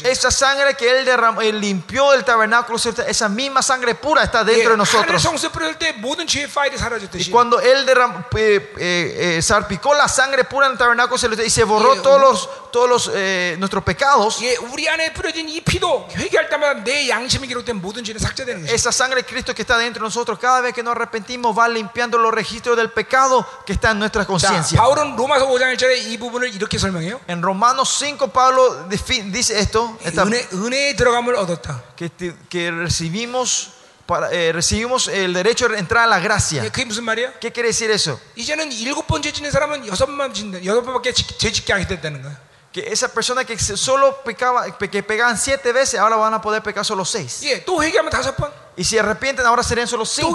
Esa 0.08 0.30
sangre 0.30 0.74
que 0.74 0.88
Él 0.90 1.04
derramó, 1.04 1.42
él 1.42 1.56
eh, 1.56 1.60
limpió 1.60 2.14
el 2.14 2.24
tabernáculo, 2.24 2.78
esa 2.78 3.28
misma 3.28 3.60
sangre 3.60 3.94
pura 3.94 4.22
está 4.22 4.42
dentro 4.42 4.70
de 4.70 4.76
nosotros. 4.78 5.22
성소에 5.69 5.69
뿌릴 5.69 5.75
때 5.79 5.91
모든 5.93 6.25
죄의 6.27 6.47
파일이 6.49 6.75
Y 6.75 6.79
사라졌듯이 6.79 7.31
cuando 7.31 7.59
Él 7.61 7.85
derram- 7.85 8.25
eh, 8.35 8.73
eh, 8.77 9.37
eh, 9.37 9.41
salpicó 9.41 9.93
la 9.93 10.07
sangre 10.07 10.43
pura 10.43 10.65
en 10.67 10.73
el 10.73 10.77
tabernáculo 10.77 11.17
celestial 11.17 11.45
y 11.45 11.49
se 11.49 11.63
borró 11.63 11.93
Yeah. 11.93 12.01
todos, 12.03 12.21
los, 12.21 12.71
todos 12.71 12.89
los, 12.89 13.11
eh, 13.13 13.55
nuestros 13.59 13.83
pecados, 13.83 14.41
예, 14.41 14.55
우리 14.71 14.87
안에 14.89 15.13
뿌려진 15.13 15.47
이 15.49 15.61
피도 15.61 16.09
회개할 16.15 16.49
때마다 16.49 16.83
내 16.83 17.07
양심이 17.09 17.47
기록된 17.47 17.77
모든 17.81 18.03
죄는 18.03 18.19
삭제되는 18.19 18.65
것이야. 18.65 18.73
esa 18.73 18.91
sangre 18.91 19.21
de 19.21 19.27
Cristo 19.27 19.53
que 19.53 19.61
está 19.61 19.77
dentro 19.77 20.01
de 20.01 20.07
nosotros, 20.07 20.39
cada 20.39 20.61
vez 20.61 20.73
que 20.73 20.83
nos 20.83 20.95
arrepentimos, 20.95 21.57
va 21.57 21.67
limpiando 21.67 22.17
los 22.17 22.33
registros 22.33 22.75
del 22.77 22.91
pecado 22.91 23.45
que 23.65 23.73
está 23.73 23.91
en 23.91 23.99
nuestra 23.99 24.23
자, 24.23 24.27
conciencia. 24.27 24.77
바울은 24.77 25.15
로마서 25.15 25.47
5장 25.47 25.73
1절에 25.75 25.97
이 26.11 26.17
부분을 26.17 26.53
이렇게 26.53 26.77
설명해요. 26.77 27.19
En 27.27 27.41
Romanos 27.41 27.89
5, 27.89 28.27
Pablo 28.31 28.87
defi- 28.89 29.31
dice 29.31 29.57
esto: 29.59 29.97
esta- 30.03 30.23
은혜, 30.25 30.45
은혜의 30.53 30.95
들어감을 30.95 31.35
얻었다. 31.35 31.83
que, 31.95 32.09
te- 32.09 32.35
que 32.49 32.71
recibimos, 32.71 33.71
para, 34.09 34.31
eh, 34.31 34.51
recibimos 34.53 35.07
el 35.07 35.33
derecho 35.33 35.67
de 35.67 35.79
entrar 35.79 36.03
a 36.03 36.07
la 36.07 36.19
예, 36.19 36.23
gracia. 36.23 36.61
그게 36.71 36.85
무슨 36.85 37.03
말이야? 37.05 37.39
¿Qué 37.39 37.51
quiere 37.51 37.69
decir 37.69 37.89
eso? 37.91 38.19
이제는 38.35 38.71
일곱 38.71 39.07
번 39.07 39.21
죄 39.21 39.31
짓는 39.31 39.49
사람은 39.51 39.87
여섯 39.87 40.05
번 40.05 40.33
짓는 40.33 40.63
여섯 40.65 40.81
번밖에 40.83 41.11
지- 41.13 41.25
죄 41.37 41.51
짓게 41.51 41.73
하게 41.73 41.87
됐다는 41.87 42.21
거야. 42.21 42.37
Que 42.71 42.91
esa 42.91 43.07
persona 43.07 43.43
que 43.45 43.57
se- 43.57 43.77
solo 43.77 44.21
pecaba, 44.23 44.65
que 44.77 45.01
pegaban 45.01 45.37
siete 45.37 45.71
veces, 45.71 45.97
ahora 45.99 46.17
van 46.17 46.33
a 46.33 46.41
poder 46.41 46.61
pecar 46.61 46.83
solo 46.85 47.03
seis. 47.05 47.41
예, 47.45 47.63
또 47.65 47.81
회개하면 47.81 48.11
다섯 48.11 48.35
번, 48.35 48.51
Y 48.76 48.84
si 48.84 48.96
arrepienten 48.96 49.44
ahora 49.44 49.62
serían 49.62 49.86
solo 49.88 50.04
cinco. 50.06 50.28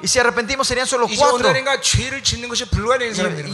Y 0.00 0.08
si 0.08 0.18
arrepentimos 0.18 0.66
serían 0.66 0.86
solo 0.86 1.06
cuatro. 1.18 1.38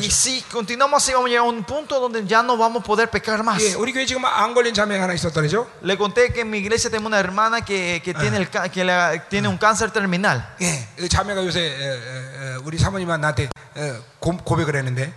Y, 0.00 0.06
y, 0.06 0.10
si 0.10 0.42
continuamos 0.42 1.02
así 1.02 1.12
vamos 1.12 1.26
a 1.26 1.30
llegar 1.30 1.46
a 1.46 1.48
un 1.48 1.64
punto 1.64 1.98
donde 1.98 2.24
ya 2.26 2.42
no 2.42 2.56
vamos 2.56 2.82
a 2.82 2.84
poder 2.84 3.08
pecar 3.10 3.42
más. 3.42 3.60
Le 5.82 5.96
conté 5.98 6.32
que 6.32 6.42
en 6.42 6.50
mi 6.50 6.58
iglesia 6.58 6.90
tengo 6.90 7.06
una 7.06 7.18
hermana 7.18 7.64
que, 7.64 8.00
que 8.04 8.14
tiene, 8.14 8.36
el, 8.36 8.48
que 8.48 8.84
la, 8.84 9.24
tiene 9.28 9.48
un 9.48 9.58
cáncer 9.58 9.90
terminal. 9.90 10.54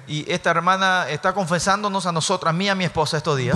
Y 0.08 0.26
esta 0.32 0.50
hermana 0.50 1.06
está 1.10 1.34
confesándonos 1.34 2.06
a 2.06 2.12
nosotros, 2.12 2.50
a 2.50 2.54
mí 2.54 2.66
y 2.66 2.70
a 2.70 2.76
mi 2.76 2.86
esposa 2.86 3.18
estos 3.18 3.38
días. 3.38 3.54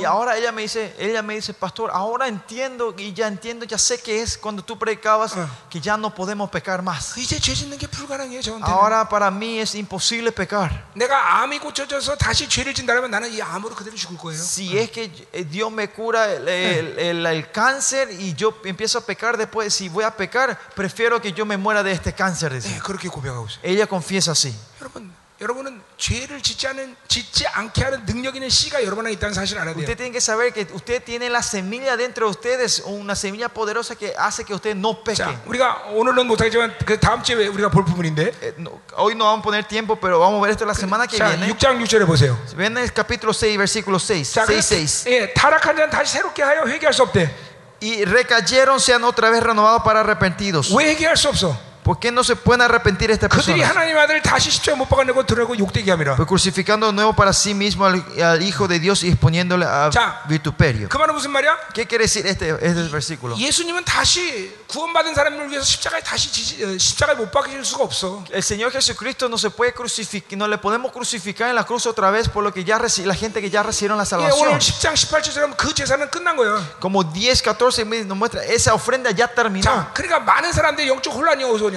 Y 0.00 0.04
ahora 0.04 0.36
ella 0.36 0.52
me 0.52 0.62
dice 0.62 0.89
ella 0.97 1.21
me 1.21 1.35
dice, 1.35 1.53
pastor, 1.53 1.91
ahora 1.93 2.27
entiendo 2.27 2.93
y 2.97 3.13
ya 3.13 3.27
entiendo, 3.27 3.65
ya 3.65 3.77
sé 3.77 4.01
que 4.01 4.21
es 4.21 4.37
cuando 4.37 4.63
tú 4.63 4.77
predicabas 4.77 5.33
Ah. 5.37 5.47
que 5.69 5.79
ya 5.79 5.97
no 5.97 6.13
podemos 6.13 6.49
pecar 6.49 6.81
más. 6.81 7.15
이제 7.17 7.39
죄 7.39 7.53
짓는 7.53 7.77
게 7.77 7.87
불가능해요 7.87 8.41
저한테. 8.41 8.63
Ahora 8.65 9.07
para 9.07 9.29
mí 9.31 9.59
es 9.59 9.75
imposible 9.75 10.31
pecar. 10.31 10.71
내가 10.95 11.41
암이 11.43 11.59
고쳐져서 11.59 12.15
다시 12.17 12.47
죄를 12.49 12.73
짓는다면 12.73 13.11
나는 13.11 13.31
이 13.31 13.41
암으로 13.41 13.75
그대로 13.75 13.95
죽을 13.95 14.17
거예요. 14.17 14.39
Si 14.41 14.77
es 14.77 14.91
que 14.91 15.11
eh, 15.33 15.43
Dios 15.43 15.71
me 15.71 15.89
cura 15.89 16.31
el, 16.33 16.47
el- 16.47 16.99
el- 16.99 17.25
el 17.25 17.51
cáncer 17.51 18.09
y 18.11 18.33
yo 18.35 18.53
empiezo 18.65 18.99
a 18.99 19.01
pecar 19.01 19.37
después, 19.37 19.73
si 19.73 19.89
voy 19.89 20.03
a 20.03 20.11
pecar, 20.15 20.57
prefiero 20.75 21.21
que 21.21 21.31
yo 21.33 21.45
me 21.45 21.57
muera 21.57 21.83
de 21.83 21.91
este 21.91 22.13
cáncer. 22.13 22.53
dice. 22.53 22.69
예, 22.75 22.79
그렇게 22.79 23.07
고백하고 23.09 23.45
있어요. 23.47 23.59
Ella 23.63 23.85
confiesa 23.87 24.31
así. 24.31 24.53
여러분, 24.81 25.11
여러분은 25.41 25.81
죄를 25.99 26.41
짓지 26.41 26.67
않은 26.67 26.95
짓지 27.07 27.47
않게 27.47 27.83
하는 27.83 28.05
능력 28.05 28.35
있는 28.35 28.49
씨가 28.49 28.83
여러분 28.83 29.05
안에 29.05 29.13
있다는 29.13 29.33
사실을 29.33 29.61
알아야 29.61 29.73
돼요. 29.73 29.83
Usted 29.83 29.97
tiene 29.97 30.11
que 30.11 30.19
saber 30.19 30.51
que 30.51 30.67
usted 30.73 31.03
tiene 31.03 31.29
la 31.29 31.41
semilla 31.41 31.95
dentro 31.95 32.27
de 32.27 32.31
ustedes, 32.31 32.83
una 32.85 33.15
semilla 33.15 33.49
poderosa 33.49 33.95
que 33.95 34.13
hace 34.17 34.43
que 34.43 34.53
usted 34.53 34.75
no 34.75 35.03
peque. 35.03 35.23
자, 35.23 35.41
우리가 35.45 35.87
오늘은 35.93 36.27
못하겠지만 36.27 36.75
그 36.85 36.99
다음 36.99 37.23
주에 37.23 37.47
우리가 37.47 37.69
볼 37.69 37.85
부분인데. 37.85 38.33
Eh, 38.41 38.53
no, 38.57 38.81
hoy 38.97 39.15
no 39.15 39.25
vamos 39.25 39.39
a 39.39 39.43
poner 39.43 39.63
tiempo, 39.67 39.95
pero 39.95 40.19
vamos 40.19 40.39
a 40.39 40.41
ver 40.43 40.51
esto 40.51 40.65
la 40.65 40.73
semana 40.73 41.07
que 41.07 41.17
자, 41.17 41.29
viene. 41.29 41.47
6장 41.53 41.79
6절에 41.81 42.05
보세요. 42.05 42.37
Ven 42.55 42.77
el 42.77 42.91
capítulo 42.91 43.33
6, 43.33 43.57
versículo 43.57 43.97
6. 43.99 44.33
자, 44.33 44.45
6, 44.45 44.69
그, 44.69 44.75
6. 44.75 45.07
예, 45.07 45.33
타락한 45.33 45.75
자는 45.75 45.89
다시 45.89 46.13
새롭게 46.13 46.43
하여 46.43 46.65
회개할 46.67 46.93
수 46.93 47.03
없대. 47.03 47.33
Y 47.81 48.03
recayeron, 48.05 48.79
sean 48.79 49.03
otra 49.03 49.29
vez 49.29 49.43
renovados 49.43 49.83
para 49.83 49.99
arrepentidos. 50.01 50.73
왜 50.75 50.91
회개할 50.95 51.15
수 51.17 51.29
없어? 51.29 51.57
¿Por 51.85 51.99
qué 51.99 52.11
no 52.11 52.23
se 52.23 52.35
pueden 52.35 52.61
arrepentir 52.63 53.11
estas 53.11 53.29
그들이 53.29 53.61
personas? 53.61 53.69
하나님 53.69 53.95
아들 53.95 54.19
다시 54.23 54.49
십자가 54.49 54.75
못 54.75 54.89
박아내고 54.89 55.23
드러내고 55.23 55.55
욕되게 55.59 55.91
함이라. 55.91 56.15
Pues 56.15 56.25
crucificando 56.27 56.87
de 56.87 56.93
nuevo 56.93 57.13
para 57.13 57.31
sí 57.31 57.53
mismo 57.53 57.85
al, 57.85 58.03
al 58.23 58.41
Hijo 58.41 58.67
de 58.67 58.79
Dios 58.79 59.03
y 59.03 59.09
exponiéndole 59.09 59.65
a 59.65 59.91
자, 59.91 60.23
vituperio. 60.27 60.89
그 60.89 60.97
말은 60.97 61.13
무슨 61.13 61.29
말이야? 61.29 61.55
¿Qué 61.75 61.85
quiere 61.85 62.05
decir 62.05 62.25
este, 62.25 62.49
este 62.59 62.89
versículo? 62.89 63.37
예수님은 63.37 63.85
다시 63.85 64.51
구원받은 64.65 65.13
사람을 65.13 65.47
위해서 65.51 65.63
십자가에 65.63 66.01
다시 66.01 66.31
지, 66.31 66.63
어, 66.65 66.75
십자가에 66.75 67.13
못 67.17 67.29
박히실 67.29 67.63
수가 67.63 67.83
없어. 67.83 68.23
El 68.33 68.41
Señor 68.41 68.71
Jesucristo 68.71 69.27
no 69.29 69.37
se 69.37 69.51
puede 69.51 69.71
crucificar, 69.71 70.35
no 70.39 70.47
le 70.47 70.57
podemos 70.57 70.91
crucificar 70.91 71.49
en 71.49 71.55
la 71.55 71.65
cruz 71.65 71.85
otra 71.85 72.09
vez 72.09 72.27
por 72.29 72.43
lo 72.43 72.51
que 72.51 72.63
ya 72.63 72.79
reci- 72.79 73.05
la 73.05 73.13
gente 73.13 73.39
que 73.41 73.51
ya 73.51 73.61
recibieron 73.61 73.99
la 73.99 74.05
예, 74.05 74.07
salvación. 74.09 74.47
오늘 74.49 74.57
10장 74.57 74.95
18절처럼 74.95 75.55
그 75.55 75.71
제사는 75.75 76.09
끝난 76.09 76.35
거예요. 76.35 76.57
Como 76.81 77.03
10, 77.13 77.43
14 77.43 77.85
me- 77.85 78.03
nos 78.03 78.17
muestra, 78.17 78.43
esa 78.43 78.73
ofrenda 78.73 79.11
ya 79.11 79.27
terminó. 79.27 79.61
자, 79.61 79.91
그러니까 79.93 80.17
많은 80.21 80.51
사람들이 80.51 80.89
영적 80.89 81.13
혼란이 81.13 81.43
어디서 81.43 81.65
오냐면 81.65 81.68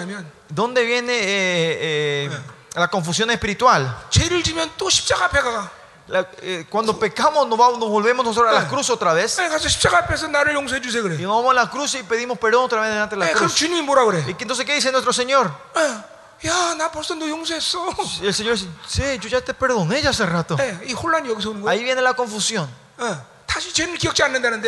¿Dónde 0.48 0.84
viene 0.84 1.12
eh, 1.12 2.26
eh, 2.30 2.30
la 2.74 2.88
confusión 2.88 3.30
espiritual? 3.30 3.86
죄를 4.10 4.42
지면 4.42 4.70
또 4.78 4.88
십자가 4.88 5.26
앞에 5.26 5.40
가. 5.42 5.70
La- 6.10 6.24
eh, 6.40 6.64
cuando 6.70 6.98
pecamos 6.98 7.46
nos, 7.46 7.58
vamos, 7.58 7.78
nos 7.78 7.90
volvemos 7.90 8.24
nosotros 8.24 8.48
a 8.50 8.62
la 8.62 8.66
cruz 8.66 8.88
otra 8.88 9.12
vez. 9.12 9.36
네, 9.36 9.48
가서 9.50 9.68
십자가 9.68 9.98
앞에서 9.98 10.26
나를 10.28 10.54
용서해 10.54 10.80
주세요 10.80 11.02
Y 11.04 11.18
그래. 11.18 11.26
vamos 11.26 11.50
a 11.50 11.54
la 11.54 11.68
cruz 11.70 11.94
y 11.96 12.02
pedimos 12.02 12.38
perdón 12.38 12.64
otra 12.64 12.80
vez 12.80 12.90
delante 12.90 13.14
de 13.14 13.20
la 13.20 13.26
네, 13.26 13.32
그럼 13.34 13.44
cruz. 13.48 13.54
주님이 13.56 13.82
뭐라 13.82 14.04
그래? 14.06 14.24
¿Y 14.26 14.32
que- 14.34 14.44
entonces 14.44 14.64
qué 14.64 14.72
dice 14.74 14.90
nuestro 14.90 15.12
Señor? 15.12 15.52
예, 15.76 16.48
야, 16.48 16.74
나 16.78 16.88
벌써 16.90 17.14
너 17.14 17.28
용서했어. 17.28 17.92
Y 18.22 18.26
el 18.26 18.32
Señor 18.32 18.54
dice, 18.56 18.68
sí, 18.88 19.02
yo 19.20 19.28
ya 19.28 19.42
te 19.42 19.52
perdoné 19.52 20.00
ya 20.00 20.08
hace 20.08 20.24
rato. 20.24 20.56
네, 20.56 20.80
이 20.86 20.94
혼란이 20.94 21.28
여기서 21.28 21.50
오는 21.50 21.60
거야. 21.60 21.72
Ahí 21.72 21.84
viene 21.84 22.00
la 22.00 22.14
confusión. 22.14 22.70
어, 22.96 23.20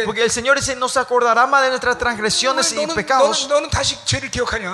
Porque 0.06 0.24
el 0.24 0.32
Señor 0.32 0.58
dice, 0.58 0.76
no 0.76 0.88
se 0.88 1.00
acordará 1.00 1.45
más 1.48 1.63
de 1.63 1.69
nuestras 1.69 1.98
transgresiones 1.98 2.71
y 2.74 2.86
pecados. 2.95 3.48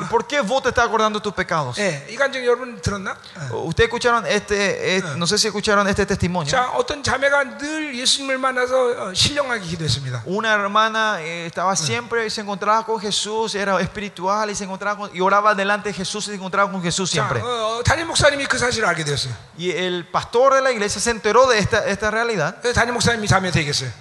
¿Por 0.10 0.28
qué 0.28 0.42
vos 0.42 0.64
te 0.64 0.70
estás 0.70 0.86
acordando 0.86 1.20
de 1.20 1.24
tus 1.24 1.34
pecados? 1.34 1.78
Ustedes 3.52 3.88
escucharon 3.88 4.26
este, 4.28 4.98
este 4.98 5.16
no 5.16 5.26
sé 5.28 5.38
si 5.38 5.48
escucharon 5.48 5.88
este 5.88 6.06
testimonio. 6.06 6.50
Una 10.26 10.54
hermana 10.54 11.22
eh, 11.22 11.46
estaba 11.46 11.76
siempre 11.76 12.26
y 12.26 12.30
se 12.30 12.42
encontraba 12.42 12.86
con 12.86 13.00
Jesús, 13.00 13.56
era 13.56 13.80
espiritual 13.82 14.50
y 14.50 14.56
se 14.56 14.64
encontraba 14.64 14.98
con, 14.98 15.16
y 15.16 15.22
oraba 15.22 15.56
delante 15.56 15.90
de 15.90 15.94
Jesús 15.94 16.26
y 16.26 16.32
se 16.32 16.36
encontraba 16.36 16.72
con 16.72 16.82
Jesús 16.82 17.10
siempre. 17.10 17.42
Y 19.58 19.72
el 19.72 20.08
pastor 20.08 20.56
de 20.56 20.62
la 20.62 20.72
iglesia 20.72 21.00
se 21.02 21.12
enteró 21.12 21.48
de 21.48 21.60
esta, 21.60 21.86
esta 21.86 22.12
realidad. 22.12 22.58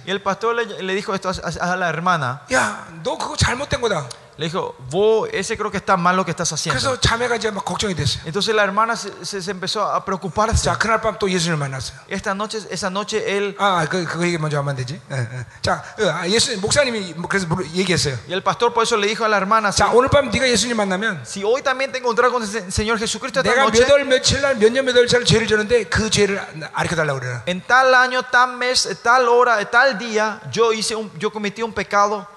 Y 0.06 0.10
el 0.12 0.22
pastor 0.22 0.54
le, 0.54 0.82
le 0.82 0.94
dijo 0.94 1.14
esto 1.14 1.28
a, 1.28 1.32
a- 1.32 1.72
a 1.72 1.76
la 1.76 1.88
hermana. 1.88 2.40
야, 2.52 2.86
너 3.02 3.16
그거 3.18 3.36
잘못된 3.36 3.80
거다. 3.80 4.08
Le 4.40 4.44
dijo, 4.50 4.74
vos, 4.90 5.30
ese 5.32 5.56
creo 5.56 5.70
que 5.70 5.78
está 5.78 5.96
mal 5.96 6.14
lo 6.14 6.22
que 6.22 6.30
estás 6.30 6.52
haciendo. 6.52 6.78
그래서 6.78 7.00
자매가 7.00 7.36
이제 7.36 7.50
막 7.50 7.64
걱정이 7.64 7.94
됐어요. 7.94 8.20
Entonces 8.26 8.54
la 8.54 8.64
hermana 8.64 8.92
se, 8.94 9.08
se- 9.24 9.40
se 9.40 9.50
empezó 9.50 9.80
a 9.90 10.04
preocuparse. 10.04 10.62
자, 10.62 10.76
그날 10.76 11.00
밤 11.00 11.16
또 11.18 11.30
예수님을 11.30 11.56
만났어요. 11.56 11.96
Esta 12.10 12.32
noche, 12.34 12.58
esa 12.70 12.88
noche 12.90 13.16
él 13.26 13.56
아, 13.58 13.86
그, 13.88 14.04
그거 14.04 14.26
얘기 14.26 14.36
먼저 14.36 14.58
하면 14.58 14.68
안 14.72 14.76
되지. 14.76 15.00
예, 15.10 15.16
예. 15.16 15.46
자, 15.62 15.82
어, 15.98 16.04
아, 16.20 16.28
예수 16.28 16.54
목사님이 16.60 17.14
뭐 17.16 17.30
그래서 17.30 17.46
물어- 17.46 17.64
얘기했어요. 17.72 18.18
y 18.28 18.34
el 18.34 18.42
pastor 18.42 18.74
por 18.74 18.82
eso 18.82 18.98
le 18.98 19.06
dijo 19.06 19.24
a 19.24 19.28
la 19.30 19.38
hermana, 19.38 19.70
si, 19.72 19.78
자, 19.82 19.88
오늘 19.90 20.10
밤 20.10 20.28
네가 20.30 20.46
예수님 20.46 20.76
만나면 20.76 21.22
si 21.24 21.42
hoy 21.42 21.62
también 21.62 21.90
te 21.90 21.96
encontrás 21.96 22.30
con 22.30 22.42
el 22.42 22.48
Señor 22.70 22.98
Jesucristo 22.98 23.40
esta 23.40 23.50
내가 23.54 23.62
noche, 23.64 23.80
몇 23.80 23.88
월 23.90 24.04
며칠 24.04 24.42
날 24.42 24.54
몇 24.58 24.68
년 24.70 24.84
몇 24.84 24.92
월 24.94 25.06
차를 25.08 25.24
죄를 25.24 25.46
졌는데 25.46 25.84
그 25.84 26.10
죄를 26.10 26.38
아르켜 26.74 26.94
달라고 26.94 27.20
그래라. 27.20 27.42
en 27.46 27.62
tal 27.66 27.94
año, 27.94 28.20
tal 28.30 28.52
mes, 28.58 28.86
tal 29.02 29.26
hora, 29.30 29.64
tal 29.70 29.96
día, 29.96 30.42
yo 30.52 30.74
hice 30.74 30.94
un, 30.94 31.10
yo 31.18 31.32
cometí 31.32 31.62
un 31.62 31.72
pecado 31.72 32.28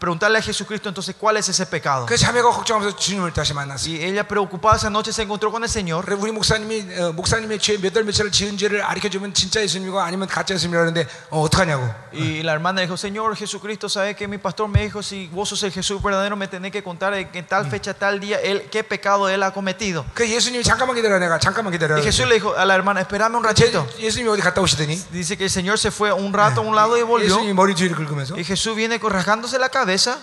preguntarle 0.00 0.36
a 0.36 0.42
Jesucristo 0.42 0.90
entonces 0.90 1.16
cuál 1.18 1.38
es 1.38 1.48
ese 1.48 1.64
pecado. 1.64 2.04
그 2.04 2.18
자매가 2.18 2.50
걱정하면서 2.50 2.96
주님을 2.98 3.32
다시 3.32 3.54
만났어요. 3.54 3.94
Y 3.94 4.04
ella 4.04 4.28
preocupada 4.28 4.76
esa 4.76 4.90
noche 4.90 5.10
se 5.10 5.22
encontró 5.22 5.50
con 5.50 5.62
el 5.62 5.70
Señor. 5.70 6.04
그래 6.04 6.16
우리 6.20 6.32
목사님이 6.32 7.00
어, 7.00 7.12
목사님의 7.12 7.58
죄 7.58 7.78
몇 7.78 7.94
달 7.94 8.04
며칠을 8.04 8.30
지은 8.30 8.58
죄를 8.58 8.82
아리켜 8.82 9.08
주면 9.08 9.32
진짜 9.32 9.62
예수님이고 9.62 9.98
아니면 9.98 10.28
가짜 10.28 10.52
예수님이라 10.54 10.82
하는데 10.82 11.08
어, 11.30 11.40
어떡하냐고. 11.40 11.88
Y 12.12 12.42
la 12.42 12.52
hermana 12.52 12.82
dijo, 12.82 12.98
Señor 12.98 13.34
Jesucristo, 13.36 13.88
¿sabe 13.88 14.14
que 14.14 14.28
mi 14.28 14.36
pastor 14.36 14.68
me 14.68 14.82
dijo, 14.82 15.02
si 15.02 15.28
vos 15.32 15.48
sos 15.48 15.62
el 15.62 15.72
Jesús 15.72 16.02
verdadero, 16.02 16.36
me 16.36 16.46
tenés 16.48 16.72
que 16.72 16.82
contar 16.82 17.14
en 17.14 17.28
que 17.32 17.42
tal 17.42 17.70
fecha, 17.70 17.94
tal 17.94 18.20
día, 18.20 18.38
él, 18.40 18.68
qué 18.70 18.84
pecado 18.84 19.30
él 19.30 19.42
ha 19.42 19.52
cometido? 19.52 20.04
그 20.14 20.28
예수님이 20.28 20.62
잠깐만 20.62 20.94
기다려 20.96 21.18
내가 21.18 21.38
잠깐만 21.38 21.72
기다려. 21.72 21.96
Y 21.96 22.02
Jesús 22.02 22.28
le 22.28 22.34
dijo 22.34 22.54
a 22.54 22.66
la 22.66 22.74
hermana, 22.74 23.00
espérame 23.00 23.36
un 23.36 23.42
제, 23.54 23.64
ratito. 23.64 23.88
예수님이 23.98 24.28
어디 24.28 24.42
갔다 24.42 24.60
오시더니 24.60 24.94
Dice 25.10 25.38
que 25.38 25.44
el 25.44 25.50
Señor 25.50 25.78
se 25.78 25.90
fue 25.90 26.12
un 26.12 26.34
rato 26.34 26.60
a 26.60 26.64
un 26.64 26.76
lado 26.76 26.98
y 26.98 27.02
volvió. 27.02 27.24
예수님이 27.28 27.54
머리 27.54 27.74
뒤를 27.74 27.96
긁으면서 27.96 28.34
Y 28.34 28.44
Jesús 28.44 28.76
viene 28.76 28.98
rasgándose 28.98 29.58
la 29.58 29.70
cabeza 29.70 29.86
cabeza? 29.91 30.19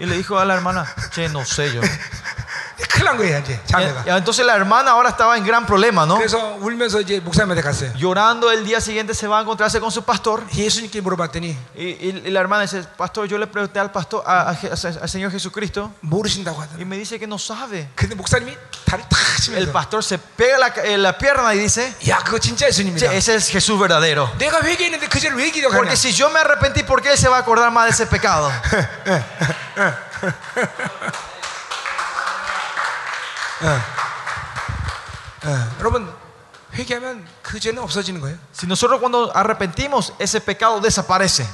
Y 0.00 0.06
le 0.06 0.16
dijo 0.16 0.36
a 0.36 0.44
la 0.44 0.54
hermana, 0.54 0.92
che, 1.14 1.28
no 1.28 1.44
sé 1.44 1.72
yo. 1.72 1.80
큰일 3.03 3.05
난 3.05 3.17
거예요 3.17 3.39
이제 3.39 3.53
Y- 3.53 3.67
자매가. 3.67 4.03
y 4.05 4.09
entonces 4.17 4.45
la 4.45 4.55
hermana 4.55 4.91
ahora 4.91 5.09
estaba 5.09 5.35
en 5.37 5.43
gran 5.45 5.65
problema, 5.65 6.05
¿no? 6.05 6.17
그래서 6.17 6.55
울면서 6.61 7.01
이제 7.01 7.19
목사님한테 7.19 7.61
갔어요. 7.61 7.91
Llorando 7.97 8.51
el 8.51 8.63
día 8.65 8.79
siguiente 8.79 9.13
se 9.13 9.27
va 9.27 9.39
a 9.39 9.41
encontrarse 9.41 9.79
con 9.79 9.91
su 9.91 10.03
pastor. 10.03 10.43
예수님께 10.53 11.01
물어봤더니 11.01 11.57
Y, 11.75 11.83
y- 11.99 12.21
y 12.25 12.31
la 12.31 12.39
hermana 12.39 12.63
dice, 12.63 12.83
pastor, 12.97 13.27
yo 13.27 13.37
le 13.37 13.47
pregunté 13.47 13.79
al 13.79 13.91
pastor, 13.91 14.23
a- 14.25 14.49
a 14.49 14.55
Je- 14.55 14.69
al 14.71 15.09
Señor 15.09 15.31
Jesucristo, 15.31 15.91
모르신다고 16.01 16.57
y 16.57 16.63
하더라고요. 16.63 16.85
me 16.87 16.97
dice 16.97 17.19
que 17.19 17.27
no 17.27 17.37
sabe. 17.37 17.89
근데 17.95 18.15
목사님이 18.15 18.55
다리 18.85 19.01
탁 19.09 19.19
El 19.39 19.41
치면서 19.41 19.71
pastor 19.71 20.03
se 20.03 20.17
pega 20.17 20.57
la, 20.57 20.71
ca- 20.73 20.83
en 20.85 21.01
la 21.03 21.17
pierna 21.17 21.53
y 21.55 21.59
dice, 21.59 21.93
야 22.07 22.19
그거 22.23 22.39
진짜 22.39 22.67
"Che, 22.67 22.71
예수님이다. 22.71 23.13
ese 23.13 23.35
es 23.35 23.49
Jesús 23.49 23.79
verdadero. 23.79 24.29
내가 24.37 24.61
회개했는데 24.61 25.07
그 25.07 25.19
죄를 25.19 25.37
왜 25.37 25.49
기억하냐? 25.51 25.75
Porque 25.77 25.95
si 25.95 26.11
yo 26.11 26.29
me 26.29 26.39
arrepentí, 26.39 26.83
¿por 26.83 27.01
qué 27.01 27.11
él 27.11 27.17
se 27.17 27.29
va 27.29 27.37
a 27.37 27.39
acordar 27.41 27.71
más 27.71 27.85
de 27.85 27.91
ese 27.91 28.05
pecado? 28.07 28.51
Si 38.52 38.66
nosotros 38.66 38.98
cuando 38.98 39.30
arrepentimos, 39.36 40.12
ese 40.18 40.40
pecado 40.40 40.80
desaparece. 40.80 41.46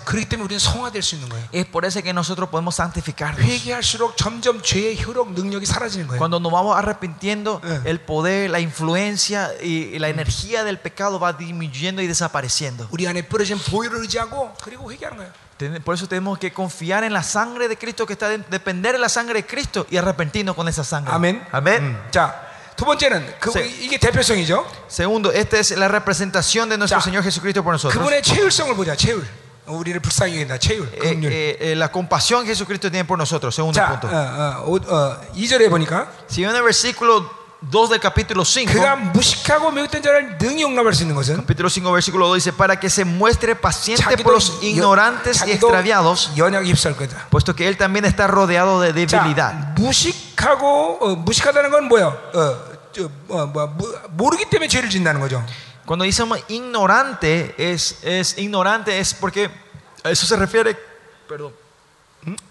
Es 1.52 1.66
por 1.66 1.84
eso 1.84 2.02
que 2.02 2.14
nosotros 2.14 2.48
podemos 2.48 2.76
santificarnos. 2.76 3.44
Cuando 6.16 6.40
nos 6.40 6.50
vamos 6.50 6.74
arrepintiendo, 6.74 7.60
el 7.84 8.00
poder, 8.00 8.48
la 8.48 8.60
influencia 8.60 9.50
y 9.62 9.98
la 9.98 10.08
energía 10.08 10.64
del 10.64 10.78
pecado 10.78 11.20
va 11.20 11.34
disminuyendo 11.34 12.00
y 12.00 12.06
desapareciendo. 12.06 12.88
우리 15.59 15.67
안에 15.67 15.79
뿌려진 15.79 15.79
보혈을 15.79 15.79
의지하고 15.79 15.79
그리고 15.79 15.79
회개하는 15.79 15.79
거예요. 15.79 15.79
Ten- 15.79 15.81
Por 15.83 15.95
eso 15.95 16.07
tenemos 16.07 16.37
que 16.37 16.51
confiar 16.51 17.03
en 17.05 17.13
la 17.13 17.23
sangre 17.23 17.67
de 17.69 17.77
Cristo, 17.77 18.05
que 18.05 18.13
está 18.13 18.27
de- 18.27 18.43
depender 18.49 18.91
de 18.93 18.99
la 18.99 19.07
sangre 19.09 19.35
de 19.41 19.45
Cristo 19.45 19.87
y 19.89 19.97
arrepentirnos 19.97 20.53
con 20.55 20.67
esa 20.67 20.83
sangre. 20.83 21.13
아멘. 21.13 21.45
Amén. 21.51 21.81
음. 21.81 21.97
자, 22.11 22.35
두 22.75 22.83
번째는 22.83 23.35
그, 23.39 23.51
세- 23.51 23.65
이게 23.65 23.97
대표성이죠. 23.97 24.65
Segundo, 24.89 25.31
esta 25.31 25.57
es 25.57 25.71
la 25.77 25.87
representación 25.87 26.67
de 26.67 26.77
nuestro 26.77 26.99
Ya. 26.99 27.01
Señor 27.01 27.23
Jesucristo 27.23 27.63
por 27.63 27.71
nosotros. 27.73 27.93
그분의 27.95 28.21
체율성을 28.21 28.75
보자. 28.75 28.95
체율. 28.97 29.23
우리를 29.65 29.99
불쌍히 30.01 30.35
여긴다. 30.43 30.57
체율. 30.59 30.91
Eh, 30.93 30.99
긍휼. 30.99 31.25
eh, 31.31 31.57
eh, 31.71 31.75
la 31.75 31.89
compasión 31.89 32.43
que 32.43 32.49
Jesucristo 32.51 32.91
tiene 32.91 33.05
por 33.05 33.17
nosotros. 33.17 33.55
Segundo 33.55 33.79
자, 33.79 33.87
punto. 33.87 34.07
어, 34.07 34.11
어, 34.11 34.69
오- 34.69 34.93
어, 34.93 35.17
2절에 35.33 35.69
보니까 35.69 36.05
Si 36.29 36.43
ven 36.43 36.53
el 36.55 36.61
versículo 36.63 37.31
2 37.71 37.89
del 37.89 37.99
capítulo 37.99 38.43
5, 38.45 38.71
그가 38.73 38.95
무식하고 38.95 39.71
매혹된 39.71 40.03
자를 40.03 40.37
능히 40.37 40.61
용납할 40.61 40.93
수 40.93 41.01
있는 41.01 41.15
것은 41.15 41.37
capítulo 41.37 41.67
5, 41.69 41.91
versículo 41.91 42.27
2 42.27 42.35
dice, 42.35 42.53
para 42.53 42.79
que 42.79 42.89
se 42.89 43.03
muestre 43.05 43.55
paciente 43.55 44.03
자기도 44.03 44.23
por 44.23 44.33
los 44.33 44.51
여- 44.61 44.67
ignorantes 44.67 45.37
y 45.41 45.57
자기도 45.57 45.67
extraviados, 45.69 46.31
연약에 46.37 46.67
휩싸일 46.69 46.95
거다. 46.95 47.27
puesto 47.31 47.55
que 47.55 47.67
él 47.67 47.75
también 47.77 48.05
está 48.05 48.27
rodeado 48.27 48.81
de 48.81 48.93
debilidad. 48.93 49.51
자, 49.51 49.73
무식하고 49.77 50.97
어, 51.01 51.15
무식하다는 51.15 51.71
건 51.71 51.85
뭐야? 51.87 52.05
어, 52.07 52.57
저, 52.91 53.09
어, 53.29 53.45
뭐, 53.47 53.65
모- 53.67 53.93
모르기 54.11 54.45
때문에 54.49 54.67
죄를 54.67 54.89
짓는다는 54.89 55.19
거죠. 55.21 55.43
Cuando 55.87 56.03
decimos 56.05 56.39
ignorante, 56.47 57.55
es, 57.57 57.97
es 58.03 58.37
ignorante 58.37 58.99
es 58.99 59.13
porque 59.13 59.49
a 60.03 60.09
eso 60.11 60.25
se 60.25 60.35
refiere, 60.35 60.75
perdón, 61.27 61.51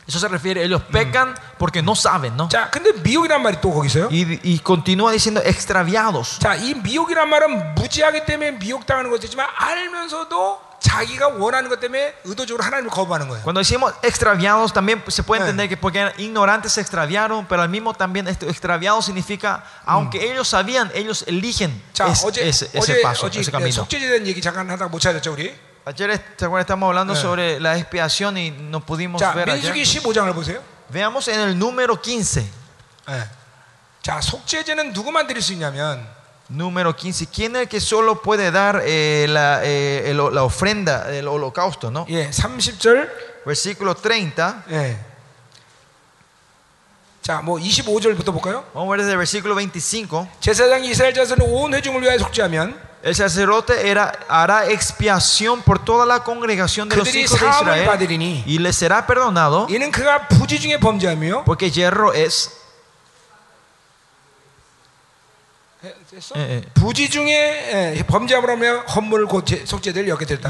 eso 0.06 0.20
se 0.20 0.28
refiere, 0.28 0.62
ellos 0.62 0.82
pecan 0.92 1.34
porque 1.58 1.82
no 1.82 1.96
saben, 1.96 2.36
¿no? 2.36 2.48
자, 2.48 2.70
근데 2.70 2.92
미혹이란 2.92 3.42
말이 3.42 3.60
또 3.60 3.72
거기 3.72 3.88
있어요. 3.88 4.06
Y, 4.08 4.38
y 4.44 4.58
continúa 4.60 5.10
diciendo 5.10 5.42
extraviados. 5.44 6.38
자, 6.38 6.54
이 6.54 6.74
미혹이란 6.74 7.28
말은 7.28 7.74
무지하기 7.74 8.24
때문에 8.24 8.52
미혹당하는 8.52 9.10
것이지만 9.10 9.48
알면서도 9.56 10.60
자기가 10.78 11.28
원하는 11.28 11.70
것 11.70 11.80
때문에 11.80 12.14
의도적으로 12.24 12.62
하나님을 12.62 12.90
거부하는 12.92 13.26
거예요. 13.28 13.42
Cuando 13.42 13.60
decimos 13.62 13.94
extraviados, 14.02 14.72
también 14.72 15.02
se 15.08 15.22
puede 15.24 15.40
Eh. 15.42 15.48
entender 15.48 15.68
que 15.68 15.76
porque 15.76 15.98
eran 15.98 16.12
ignorantes 16.18 16.72
se 16.74 16.80
extraviaron, 16.82 17.46
pero 17.48 17.62
al 17.62 17.68
mismo 17.70 17.94
también 17.94 18.28
esto, 18.28 18.46
extraviado 18.46 19.00
significa, 19.02 19.64
aunque 19.86 20.22
ellos 20.30 20.46
sabían, 20.46 20.92
ellos 20.94 21.24
eligen 21.26 21.82
자, 21.94 22.06
es- 22.12 22.22
어제 22.22 22.46
ese, 22.48 22.66
ese 22.72 22.78
어제 22.78 23.02
paso, 23.02 23.26
어제 23.26 23.40
ese 23.40 23.50
camino. 23.50 23.72
속죄에 23.82 23.98
대한 24.08 24.26
얘기 24.28 24.40
잠깐 24.40 24.70
하다가 24.70 24.88
못 24.88 25.00
찾았죠, 25.00 25.32
우리. 25.32 25.52
Ayer 25.88 26.18
¿te 26.36 26.44
acuerdas? 26.46 26.64
estamos 26.64 26.86
hablando 26.88 27.12
Eh. 27.12 27.16
sobre 27.16 27.60
la 27.60 27.76
expiación 27.76 28.38
y 28.38 28.50
no 28.50 28.80
pudimos 28.80 29.20
자, 29.20 29.34
ver 29.34 29.46
민수기 29.48 29.80
ayer. 29.80 30.02
15장을 30.02 30.32
보세요. 30.34 30.60
Veamos 30.90 31.28
en 31.28 31.40
el 31.40 31.58
número 31.58 32.00
15. 32.00 32.46
예. 33.08 33.28
자, 34.02 34.20
속죄제는 34.20 34.92
누구만 34.92 35.26
드릴 35.26 35.42
수 35.42 35.52
있냐면 35.52 36.06
Número 36.50 36.94
15. 36.94 37.26
¿Quién 37.26 37.56
es 37.56 37.62
el 37.62 37.68
que 37.68 37.80
solo 37.80 38.20
puede 38.20 38.50
dar 38.50 38.82
eh, 38.84 39.26
la, 39.30 39.64
eh, 39.64 40.10
el- 40.10 40.18
la 40.34 40.42
ofrenda, 40.44 41.10
el 41.10 41.26
holocausto? 41.26 41.90
¿no? 41.90 42.04
예, 42.08 42.30
30절 42.30 43.10
Versículo 43.46 43.94
30. 43.94 44.62
예. 44.70 44.96
자, 47.22 47.40
뭐 47.42 47.58
25절부터 47.58 48.32
볼까요? 48.32 48.64
Vamos 48.74 48.88
a 48.88 48.90
ver 48.90 48.98
desde 49.00 49.12
el 49.12 49.16
versículo 49.18 49.54
25. 49.54 50.28
제사장이 50.40 50.90
이스라엘 50.90 51.14
자손을 51.14 51.44
온 51.48 51.72
회중을 51.74 52.02
위하여 52.02 52.18
속죄하면 52.18 52.78
El 53.02 53.14
sacerdote 53.14 53.90
era, 53.90 54.12
hará 54.28 54.66
expiación 54.70 55.60
por 55.60 55.84
toda 55.84 56.06
la 56.06 56.24
congregación 56.24 56.88
de 56.88 56.96
los 56.96 57.06
그들이 57.06 57.24
hijos 57.24 57.38
de 57.38 57.46
사함을 57.46 57.76
Israel 57.76 57.86
받으리니 57.86 58.44
y 58.46 58.58
les 58.58 58.74
será 58.76 59.06
perdonado 59.06 59.66
이는 59.68 59.90
그가 59.90 60.26
부지 60.28 60.58
중에 60.58 60.80
범죄하며 60.80 61.44
porque 61.44 61.70
hierro 61.70 62.14
es 62.14 62.50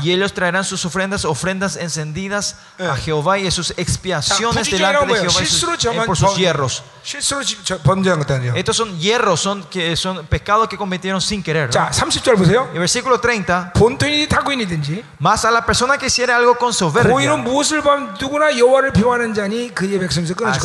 Y 0.03 0.11
ellos 0.11 0.33
traerán 0.33 0.63
sus 0.63 0.83
ofrendas, 0.85 1.23
ofrendas 1.23 1.75
encendidas 1.75 2.55
a 2.79 2.95
Jehová 2.95 3.37
y 3.37 3.51
sus 3.51 3.71
expiaciones 3.77 4.71
delante 4.71 5.05
de 5.13 5.19
Jehová 5.19 5.43
eh, 5.93 6.05
por 6.07 6.17
sus 6.17 6.35
hierros. 6.35 6.83
Estos 8.55 8.75
son 8.77 8.97
hierros, 8.99 9.39
son, 9.39 9.63
que 9.65 9.95
son 9.95 10.25
pecados 10.25 10.67
que 10.67 10.77
cometieron 10.77 11.21
sin 11.21 11.43
querer. 11.43 11.67
¿no? 11.67 11.71
Y 12.73 12.79
versículo 12.79 13.19
30. 13.19 13.73
Más 15.19 15.45
a 15.45 15.51
la 15.51 15.63
persona 15.63 15.97
que 15.99 16.07
hiciera 16.07 16.37
algo 16.37 16.55
con 16.55 16.73
soberbia. 16.73 17.13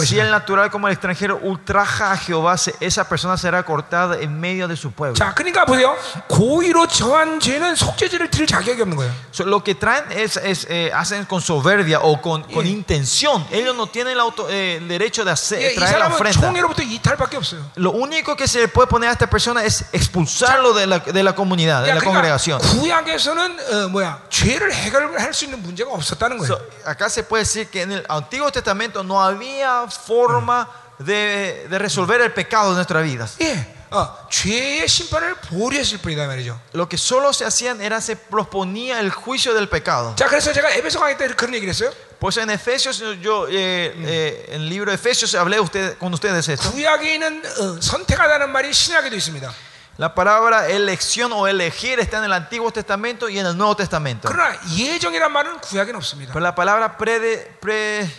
Así 0.04 0.18
el 0.18 0.30
natural 0.30 0.70
como 0.70 0.86
el 0.88 0.94
extranjero 0.94 1.38
ultraja 1.42 2.12
a 2.12 2.16
Jehová, 2.16 2.56
esa 2.80 3.06
persona 3.08 3.36
será 3.36 3.62
cortada 3.62 4.18
en 4.18 4.40
medio 4.40 4.53
de 4.53 4.75
su 4.77 4.91
pueblo. 4.91 5.15
자, 5.15 5.33
그러니까 5.33 5.65
보세요. 5.65 5.95
고의로 6.27 6.87
저한 6.87 7.39
죄는 7.39 7.75
속죄제를 7.75 8.29
드릴 8.29 8.47
자격이 8.47 8.81
없는 8.81 8.95
거예요. 8.97 9.11
So, 9.31 9.43
lo 9.45 9.63
que 9.63 9.75
traen 9.75 10.05
es, 10.11 10.37
es, 10.37 10.65
eh, 10.69 10.91
hacen 10.93 11.25
con 11.25 11.41
soberbia 11.41 11.99
o 12.01 12.21
con, 12.21 12.43
con 12.43 12.63
Yeah. 12.65 12.71
intención. 12.71 13.45
Ellos 13.51 13.75
no 13.75 13.87
tienen 13.87 14.13
el, 14.13 14.19
auto- 14.19 14.47
eh, 14.49 14.77
el 14.77 14.87
derecho 14.87 15.23
de 15.25 15.31
hacer, 15.31 15.59
예, 15.61 15.73
이 15.73 15.75
traer 15.75 15.97
la 15.99 16.09
사람은 16.09 16.15
ofrenda. 16.15 16.41
총애로부터 16.47 16.83
이탈밖에 16.83 17.37
없어요. 17.37 17.61
Lo 17.75 17.91
único 17.91 18.35
que 18.35 18.47
se 18.47 18.59
le 18.59 18.67
puede 18.67 18.87
poner 18.87 19.09
a 19.09 19.13
esta 19.13 19.27
persona 19.29 19.63
es 19.63 19.85
expulsarlo 19.91 20.73
de 20.73 20.87
la, 20.87 20.99
de 20.99 21.23
la 21.23 21.33
comunidad, 21.33 21.83
de 21.83 21.89
야, 21.89 21.95
la 21.95 22.01
그러니까 22.01 22.05
congregación. 22.11 22.59
구약에서는 22.61 23.57
어, 23.59 23.87
뭐야 23.89 24.21
죄를 24.29 24.71
해결할 24.73 25.33
수 25.33 25.45
있는 25.45 25.61
문제가 25.61 25.91
없었다는 25.91 26.37
거예요. 26.37 26.47
So, 26.47 26.59
acá 26.85 27.09
se 27.09 27.23
puede 27.23 27.43
decir 27.43 27.67
que 27.69 27.81
en 27.81 27.91
el 27.91 28.05
Antiguo 28.09 28.51
Testamento 28.51 29.03
no 29.03 29.21
había 29.21 29.87
forma 29.89 30.67
de, 30.99 31.67
de 31.69 31.79
resolver 31.79 32.19
el 32.21 32.33
pecado 32.33 32.69
de 32.71 32.75
nuestras 32.75 33.03
vidas. 33.03 33.35
예, 33.41 33.55
어, 33.93 34.27
죄의 34.29 34.87
심판을 34.87 35.35
보류했을 35.49 35.97
뿐이다 35.99 36.27
말이죠. 36.27 36.59
Lo 36.73 36.87
que 36.87 36.97
solo 36.97 37.29
se 37.33 37.45
hacían 37.45 37.81
era 37.81 37.99
se 38.01 38.15
proponía 38.15 38.99
el 38.99 39.09
juicio 39.11 39.53
del 39.53 39.67
pecado. 39.67 40.15
자, 40.15 40.27
그래서 40.27 40.53
제가 40.53 40.69
에베소 40.71 40.99
강의 40.99 41.17
때 41.17 41.27
그런 41.29 41.53
얘기를 41.55 41.69
했어요. 41.73 41.91
Pues 42.19 42.37
en 42.37 42.49
Efesios, 42.49 42.99
yo 43.21 43.47
eh, 43.47 43.93
eh, 43.95 44.45
en 44.49 44.61
el 44.61 44.69
libro 44.69 44.91
de 44.91 44.95
Efesios 44.95 45.33
hablé 45.35 45.59
usted, 45.59 45.97
con 45.97 46.13
ustedes 46.13 46.47
esto. 46.49 46.69
구약에 46.71 47.13
있는 47.15 47.41
어, 47.45 47.79
선택하다는 47.81 48.51
말이 48.51 48.71
신약에도 48.73 49.15
있습니다. 49.15 49.51
La 49.97 50.13
palabra 50.15 50.69
elección 50.69 51.33
o 51.33 51.45
elegir 51.47 51.99
está 51.99 52.19
en 52.19 52.23
el 52.25 52.31
Antiguo 52.33 52.71
Testamento 52.71 53.27
y 53.27 53.37
en 53.39 53.45
el 53.47 53.57
Nuevo 53.57 53.75
Testamento. 53.75 54.29
그러나 54.29 54.57
예정이란 54.77 55.31
말은 55.31 55.59
구약에는 55.59 55.95
없습니다. 55.97 56.31
Pero 56.31 56.39
la 56.41 56.55
palabra 56.55 56.97
prede- 56.97 57.51
pre- 57.59 58.09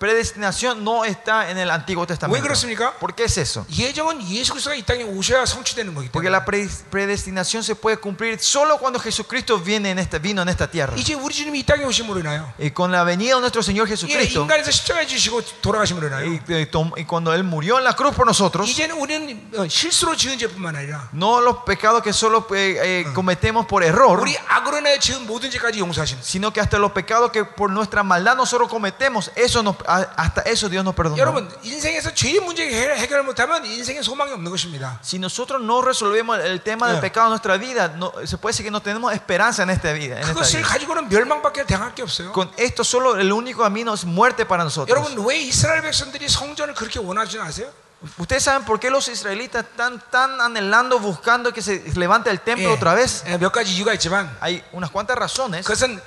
predestinación 0.00 0.84
no 0.84 1.06
está 1.06 1.48
en 1.50 1.56
el 1.56 1.70
Antiguo 1.70 2.02
왜 2.02 2.06
Testamento. 2.06 2.42
그렇습니까? 2.42 2.92
¿Por 3.00 3.14
qué 3.14 3.24
es 3.24 3.38
eso? 3.38 3.64
예정은 3.70 4.20
예수 4.28 4.52
그리스도가 4.52 4.74
이 4.76 4.82
땅에 4.84 5.02
오셔야 5.04 5.46
성취되는 5.46 5.94
거기 5.94 6.10
Porque 6.12 6.28
때문에. 6.28 6.36
la 6.36 6.44
pre- 6.44 6.68
predestinación 6.90 7.64
se 7.64 7.74
puede 7.74 7.96
cumplir 7.96 8.38
solo 8.38 8.76
cuando 8.76 9.00
Jesucristo 9.00 9.58
viene 9.58 9.90
en 9.90 9.98
esta, 9.98 10.18
vino 10.18 10.42
en 10.42 10.50
esta 10.50 10.70
tierra. 10.70 10.94
이제 10.98 11.14
우리 11.14 11.32
주님이 11.34 11.60
이 11.60 11.62
땅에 11.64 11.84
오심으로 11.84 12.20
인하여 12.20 12.52
Y 12.60 12.72
con 12.72 12.92
la 12.92 13.04
venida 13.04 13.36
de 13.36 13.40
nuestro 13.40 13.62
Señor 13.62 13.86
예, 13.88 13.96
Jesucristo, 13.96 14.42
인간에서 14.42 14.70
십자가에 14.70 15.06
지시고 15.06 15.40
돌아가심으로 15.62 16.08
인하여 16.08 16.26
y, 16.28 16.40
y 16.46 16.66
tom- 16.66 16.92
y 16.94 17.06
cuando 17.06 17.32
Él 17.32 17.42
murió 17.42 17.78
en 17.78 17.84
la 17.84 17.94
cruz 17.94 18.14
por 18.14 18.26
nosotros, 18.26 18.68
이제는 18.68 18.96
우리는 19.00 19.48
어, 19.56 19.66
실수로 19.66 20.14
지은 20.14 20.36
죄뿐만 20.36 20.76
아니라 20.76 21.08
no 21.14 21.40
los 21.40 21.64
pecados 21.64 22.02
que 22.02 22.12
solo 22.12 22.46
eh, 22.54 22.76
eh, 23.00 23.04
cometemos 23.14 23.64
por 23.64 23.82
error, 23.82 24.20
우리 24.20 24.36
악으로 24.46 24.76
인하여 24.76 24.98
지은 24.98 25.26
모든 25.26 25.50
죄까지 25.50 25.78
용서하시는 25.80 26.20
sino 26.22 26.52
que 26.52 26.60
hasta 26.60 26.76
los 26.76 26.92
pecados 26.92 27.30
que 27.32 27.46
por 27.46 27.70
nuestra 27.72 28.02
maldad 28.02 28.36
nosotros 28.36 28.68
cometemos, 28.68 29.30
eso 29.34 29.62
nos- 29.62 29.76
a- 29.86 29.89
hasta 30.16 30.42
eso 30.42 30.68
Dios 30.68 30.84
nos 30.84 30.94
perdonó. 30.94 31.16
여러분 31.18 31.48
인생에서 31.62 32.12
죄의 32.14 32.40
문제 32.40 32.62
해결, 32.66 32.96
해결 32.96 33.22
못하면 33.22 33.64
인생에 33.64 34.02
소망이 34.02 34.32
없는 34.32 34.50
것입니다. 34.50 35.00
Si 35.02 35.18
nosotros 35.18 35.62
no 35.62 35.80
resolvemos 35.82 36.38
el 36.44 36.60
tema 36.62 36.88
del 36.88 36.98
Eh. 36.98 37.00
pecado 37.00 37.26
en 37.28 37.30
nuestra 37.30 37.56
vida, 37.56 37.88
no- 37.96 38.12
se 38.24 38.36
puede 38.38 38.52
decir 38.52 38.64
que 38.64 38.70
no 38.70 38.80
tenemos 38.80 39.12
esperanza 39.12 39.62
en 39.62 39.70
esta 39.70 39.92
vida. 39.92 40.16
en 40.16 40.22
esta 40.22 40.32
그것을 40.34 40.60
vida. 40.62 40.68
가지고는 40.68 41.08
멸망밖에 41.08 41.64
당할 41.66 41.94
게 41.94 42.02
없어요. 42.02 42.32
Con 42.32 42.50
esto 42.58 42.84
solo 42.84 43.16
el 43.18 43.32
único 43.32 43.62
camino 43.62 43.94
es 43.94 44.04
muerte 44.04 44.44
para 44.46 44.62
nosotros. 44.64 44.88
여러분 44.90 45.16
왜 45.26 45.38
이스라엘 45.38 45.82
백성들이 45.82 46.28
성전을 46.28 46.74
그렇게 46.74 46.98
원하지 46.98 47.38
아세요? 47.40 47.70
Ustedes 48.18 48.44
saben 48.44 48.64
por 48.66 48.78
qué 48.78 48.90
los 48.90 49.08
israelitas 49.08 49.64
están 49.64 49.98
tan 50.10 50.38
anhelando, 50.40 50.98
buscando 51.00 51.50
que 51.50 51.62
se 51.62 51.82
levante 51.96 52.28
el 52.30 52.40
templo 52.40 52.68
예, 52.68 52.72
otra 52.76 52.94
vez. 52.94 53.24
예, 53.26 53.38
몇 53.38 53.50
가지 53.50 53.72
이유가 53.72 53.94
있지만 53.94 54.28
Hay 54.42 54.62
unas 54.72 54.90
cuantas 54.92 55.16
razones. 55.16 55.64
그것은 55.66 55.98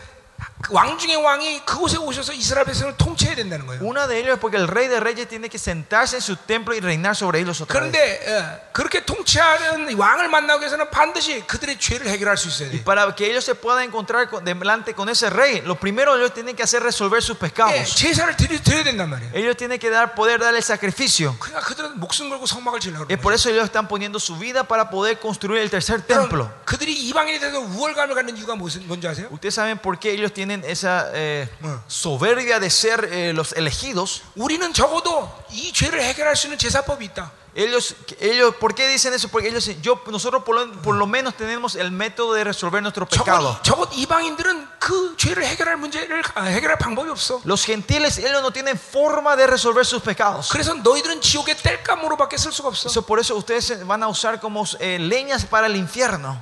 Una 3.81 4.07
de 4.07 4.19
ellos 4.19 4.33
es 4.33 4.39
porque 4.39 4.57
el 4.57 4.67
rey 4.67 4.87
de 4.87 4.99
reyes 4.99 5.27
tiene 5.27 5.49
que 5.49 5.57
sentarse 5.57 6.17
en 6.17 6.21
su 6.21 6.35
templo 6.35 6.75
y 6.75 6.79
reinar 6.79 7.15
sobre 7.15 7.39
ellos 7.39 7.59
otra 7.61 7.79
vez. 7.79 7.91
그런데 7.91 8.21
예, 8.27 8.61
그렇게 8.73 9.03
통치하는 9.05 9.89
이 9.89 9.93
왕을 9.95 10.27
만나기 10.29 10.61
위해서는 10.61 10.89
반드시 10.89 11.41
그들의 11.47 11.79
죄를 11.79 12.07
해결할 12.07 12.37
수 12.37 12.47
있어야 12.49 12.69
Y 12.69 12.77
돼. 12.79 12.83
para 12.83 13.15
que 13.15 13.25
ellos 13.25 13.43
se 13.45 13.55
puedan 13.55 13.83
encontrar 13.83 14.29
con- 14.29 14.43
delante 14.43 14.93
con 14.93 15.09
ese 15.09 15.29
rey, 15.29 15.61
lo 15.65 15.75
primero 15.75 16.15
ellos 16.15 16.33
tienen 16.33 16.55
que 16.55 16.63
hacer 16.63 16.79
es 16.81 16.83
resolver 16.83 17.21
sus 17.23 17.37
예, 17.37 17.39
pecados. 17.39 17.95
제사를 17.95 18.35
드려, 18.37 18.59
드려야 18.61 18.83
된단 18.83 19.09
말이에요. 19.09 19.31
Ellos 19.33 19.55
tienen 19.57 19.79
que 19.79 19.89
dar 19.89 20.13
poder 20.13 20.39
darle 20.39 20.59
sacrificio. 20.61 21.35
그러니까 21.39 21.61
그들은 21.61 21.99
목숨 21.99 22.29
걸고 22.29 22.45
성막을 22.45 22.79
지으려고 22.79 23.05
Es 23.09 23.17
그러는 23.17 23.21
por 23.21 23.31
거예요. 23.31 23.35
eso 23.35 23.49
ellos 23.49 23.65
están 23.65 23.87
poniendo 23.87 24.19
su 24.19 24.37
vida 24.37 24.63
para 24.65 24.89
poder 24.89 25.19
construir 25.19 25.61
el 25.61 25.69
tercer 25.69 26.01
templo. 26.01 26.45
여러분, 26.45 26.65
그들이 26.65 26.93
이방인에 26.93 27.39
대해서 27.39 27.59
우월감을 27.59 28.13
갖는 28.15 28.37
이유가 28.37 28.55
무슨 28.55 28.85
뭔지 28.87 29.07
아세요? 29.07 29.27
Ustedes 29.31 29.55
saben 29.55 29.77
por 29.79 29.97
qué 29.99 30.11
ellos 30.11 30.33
tienen 30.33 30.52
esa 30.65 31.11
eh, 31.13 31.49
soberbia 31.87 32.59
de 32.59 32.69
ser 32.69 33.09
eh, 33.11 33.33
los 33.33 33.53
elegidos. 33.53 34.21
우리는 34.35 34.73
적어도 34.73 35.29
이 35.51 35.71
죄를 35.73 36.01
해결할 36.01 36.35
수 36.35 36.47
있는 36.47 36.57
제사법이 36.57 37.05
있다. 37.05 37.31
Ellos, 37.55 37.95
ellos, 38.19 38.55
¿por 38.55 38.75
qué 38.75 38.87
dicen 38.87 39.11
eso? 39.13 39.27
Porque 39.27 39.49
ellos, 39.49 39.65
dicen, 39.65 39.81
yo, 39.81 40.01
nosotros 40.07 40.43
por 40.43 40.55
lo, 40.55 40.71
por 40.81 40.95
lo 40.95 41.07
menos 41.07 41.35
tenemos 41.35 41.75
el 41.75 41.91
método 41.91 42.33
de 42.35 42.43
resolver 42.43 42.81
nuestros 42.81 43.09
pecados. 43.09 43.57
적어도, 43.63 43.63
적어도 43.63 43.95
이방인들은 43.95 44.67
그 44.79 45.15
죄를 45.17 45.43
해결할 45.45 45.77
문제를 45.77 46.21
아, 46.35 46.43
해결할 46.43 46.77
방법이 46.77 47.09
없어. 47.09 47.41
Los 47.45 47.65
gentiles, 47.65 48.19
ellos 48.19 48.41
no 48.41 48.51
tienen 48.51 48.77
forma 48.77 49.35
de 49.35 49.47
resolver 49.47 49.83
sus 49.83 50.01
pecados. 50.03 50.49
그래서 50.51 50.75
너희들은 50.75 51.21
지옥의 51.21 51.57
땔감으로밖에 51.57 52.37
쓸 52.37 52.51
수가 52.51 52.69
없어. 52.69 52.87
Eso, 52.87 53.01
por 53.01 53.19
eso 53.19 53.35
ustedes 53.35 53.85
van 53.85 54.03
a 54.03 54.07
usar 54.07 54.39
como 54.39 54.63
eh, 54.79 54.99
leñas 54.99 55.43
para 55.45 55.65
el 55.65 55.75
infierno. 55.75 56.41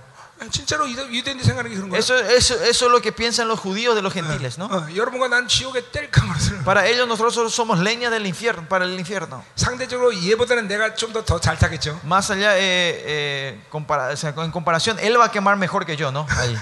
진짜로 0.52 0.88
유대- 0.88 1.10
유대인들 1.12 1.44
생각하는 1.44 1.72
게 1.72 1.76
그런 1.78 1.90
거야. 1.90 1.98
Eso, 1.98 2.14
eso, 2.16 2.54
eso 2.64 2.86
es 2.86 2.92
lo 2.92 3.02
que 3.02 3.12
piensan 3.12 3.48
los 3.48 3.60
judíos 3.60 3.96
de 3.96 4.04
los 4.04 4.14
gentiles, 4.14 4.60
¿no? 4.60 4.66
어, 4.70 4.86
여러분과 4.96 5.28
난 5.30 5.48
지옥의 5.48 5.92
땔감으로 5.92 6.38
쓰는 6.38 6.58
거야. 6.60 6.64
Para 6.64 6.86
ellos 6.86 7.08
nosotros 7.08 7.52
somos 7.52 7.80
leña 7.80 8.12
del 8.12 8.28
infierno, 8.28 8.68
para 8.70 8.86
el 8.86 8.94
infierno. 9.00 9.44
상대적으로 9.56 10.14
얘보다는 10.14 10.68
내가 10.68 10.94
좀 10.94 11.12
더 11.12 11.26
더 11.26 11.40
잘 11.42 11.58
타겠죠. 11.58 12.00
Más 12.04 12.30
allá, 12.30 12.54
eh, 12.56 13.02
eh, 13.02 13.62
compara- 13.72 14.14
o 14.14 14.16
sea, 14.16 14.30
en 14.38 14.52
comparación, 14.52 15.00
él 15.00 15.20
va 15.20 15.26
a 15.26 15.32
quemar 15.32 15.58
mejor 15.58 15.88
que 15.88 15.98
yo, 15.98 16.12
¿no? 16.12 16.28
Ahí, 16.30 16.56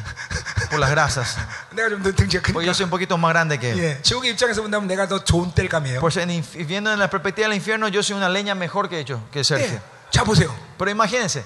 por 0.72 0.80
las 0.80 0.90
grasas. 0.90 1.36
내가 1.76 1.90
좀 1.90 2.02
더 2.02 2.14
등치가 2.16 2.42
Porque 2.54 2.66
yo 2.66 2.72
크니까. 2.72 2.74
soy 2.74 2.84
un 2.86 2.90
poquito 2.90 3.18
más 3.18 3.34
grande 3.34 3.60
que 3.60 3.72
él. 3.72 3.80
예, 3.80 4.02
지옥의 4.02 4.32
입장에서 4.32 4.62
본다면 4.62 4.88
내가 4.88 5.06
더 5.10 5.22
좋은 5.22 5.52
땔감이에요. 5.54 6.00
Pues 6.00 6.16
en 6.16 6.30
inf- 6.30 6.56
viendo 6.66 6.94
en 6.94 7.00
la 7.00 7.10
perspectiva 7.10 7.50
del 7.50 7.58
infierno, 7.58 7.90
yo 7.90 8.02
soy 8.02 8.16
una 8.16 8.30
leña 8.30 8.56
mejor 8.56 8.88
que 8.88 9.04
yo, 9.04 9.20
que 9.34 9.44
Sergio. 9.44 9.68
예, 9.68 9.82
자 10.12 10.24
보세요. 10.24 10.48
Pero 10.78 10.90
imagínense, 10.92 11.44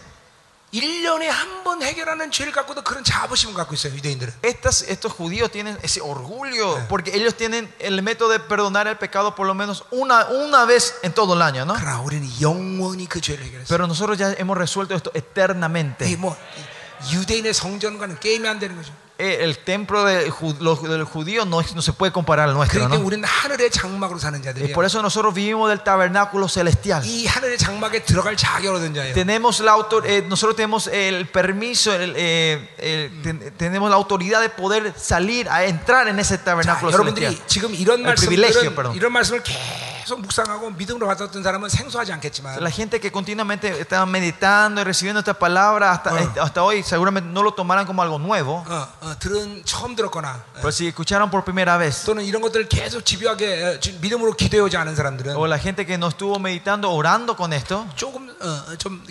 1년에 0.73 1.25
한 1.25 1.63
번 1.63 1.81
해결하는 1.81 2.29
죄를 2.29 2.51
갖고도 2.51 2.83
그런 2.83 3.03
자부심을 3.03 3.55
갖고 3.55 3.73
있어요, 3.73 3.91
유대인들은. 3.95 4.33
estas, 4.43 4.83
estos 4.87 5.11
judíos 5.13 5.49
tienen 5.51 5.77
ese 5.81 5.99
orgullo, 5.99 6.77
porque 6.87 7.11
ellos 7.15 7.33
tienen 7.35 7.73
el 7.79 8.01
método 8.03 8.29
de 8.29 8.39
perdonar 8.39 8.87
el 8.87 8.97
pecado 8.97 9.33
por 9.33 9.47
lo 9.47 9.55
menos 9.55 9.83
una, 9.89 10.25
una 10.27 10.65
vez 10.65 10.95
en 11.01 11.13
todo 11.13 11.33
el 11.33 11.41
año, 11.41 11.65
¿no? 11.65 11.73
그러나 11.73 12.01
우리는 12.01 12.27
영원히 12.39 13.07
그 13.09 13.19
죄를 13.19 13.43
해결했어요. 13.45 13.67
Pero 13.67 13.87
nosotros 13.87 14.19
ya 14.19 14.31
hemos 14.37 14.55
resuelto 14.57 14.93
esto 14.93 15.11
이 15.15 15.17
eternamente. 15.17 16.15
뭐 16.17 16.37
이- 17.09 17.15
유대인의 17.15 17.53
성전과는 17.55 18.19
게임이 18.19 18.47
안 18.47 18.59
되는 18.59 18.75
거죠. 18.75 18.93
Eh, 19.21 19.43
El 19.43 19.57
templo 19.57 20.05
de 20.05 20.31
ju- 20.31 20.55
los- 20.61 20.81
del 20.81 21.03
judío 21.03 21.43
no, 21.43 21.59
es- 21.59 21.75
no 21.75 21.81
se 21.81 21.91
puede 21.91 22.09
comparar 22.13 22.47
al 22.47 22.53
nuestro, 22.55 22.79
그러니까 22.79 22.95
¿no? 22.99 23.05
우리는 23.05 23.25
하늘의 23.27 23.69
장막으로 23.69 24.17
사는 24.17 24.39
Y 24.39 24.43
자들이에요. 24.45 24.73
por 24.73 24.85
eso 24.85 25.01
nosotros 25.01 25.33
vivimos 25.33 25.67
del 25.67 25.83
tabernáculo 25.83 26.47
celestial. 26.47 27.03
이 27.03 27.27
하늘의 27.27 27.57
장막에 27.57 28.05
들어갈 28.05 28.37
자격을 28.37 28.77
얻은 28.77 28.93
자예요. 28.93 29.13
Tenemos 29.13 29.59
la 29.59 29.73
autor- 29.73 30.07
eh, 30.07 30.23
nosotros 30.25 30.55
tenemos 30.55 30.87
el 30.87 31.27
permiso, 31.27 31.91
el, 31.93 32.13
eh, 32.15 32.69
el- 32.77 33.21
ten- 33.21 33.53
tenemos 33.57 33.89
la 33.89 33.97
autoridad 33.97 34.39
de 34.39 34.47
poder 34.47 34.93
salir 34.95 35.49
a 35.49 35.65
entrar 35.65 36.07
en 36.07 36.17
ese 36.17 36.37
자, 36.37 36.45
tabernáculo 36.55 36.89
여러분들이 36.93 37.25
celestial. 37.27 37.47
지금 37.47 37.75
이런 37.75 38.05
El 38.07 38.15
privilegio, 38.15 38.71
말씀들은 38.71 38.75
perdón. 38.75 38.95
이런 38.95 39.11
la 42.58 42.70
gente 42.70 43.00
que 43.00 43.10
continuamente 43.10 43.80
está 43.80 44.04
meditando 44.06 44.80
y 44.80 44.84
recibiendo 44.84 45.20
esta 45.20 45.34
palabra 45.34 45.92
hasta, 45.92 46.12
uh, 46.14 46.42
hasta 46.42 46.62
hoy 46.62 46.82
seguramente 46.82 47.30
no 47.30 47.42
lo 47.42 47.52
tomarán 47.52 47.86
como 47.86 48.02
algo 48.02 48.18
nuevo. 48.18 48.64
Uh, 48.66 49.06
uh, 49.06 49.14
들은, 49.16 49.62
들었거나, 49.96 50.42
pero 50.54 50.72
si 50.72 50.88
escucharon 50.88 51.30
por 51.30 51.44
primera 51.44 51.76
vez. 51.76 52.04
집요하게, 53.04 53.80
o 55.36 55.46
la 55.46 55.58
gente 55.58 55.86
que 55.86 55.98
no 55.98 56.08
estuvo 56.08 56.38
meditando 56.38 56.90
orando 56.90 57.36
con 57.36 57.52
esto. 57.52 57.86
조금, 57.96 58.28
좀, 58.78 59.02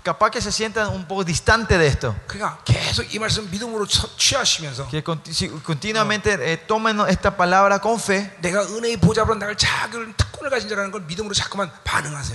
capaz 0.06 0.30
que 0.30 0.40
se 0.40 0.52
sientan 0.52 0.88
un 0.94 1.04
poco 1.06 1.24
distante 1.24 1.76
de 1.78 1.86
esto. 1.88 2.14
그러니까 2.28 2.58
계속 2.64 3.12
이 3.12 3.18
말씀 3.18 3.50
믿음으로 3.50 3.86
처- 3.86 4.08
취하시면서 4.16 4.86
Que 4.88 5.02
conti- 5.02 5.32
si 5.34 5.48
continuamente 5.64 6.34
eh, 6.40 6.56
tomen 6.66 7.00
esta 7.08 7.36
palabra 7.36 7.78
con 7.80 7.98
fe 7.98 8.30
내가 8.40 8.62
은혜의 8.62 8.98
보좌로 8.98 9.34
나갈 9.34 9.56
자격을 9.56 10.14
특 10.16 10.29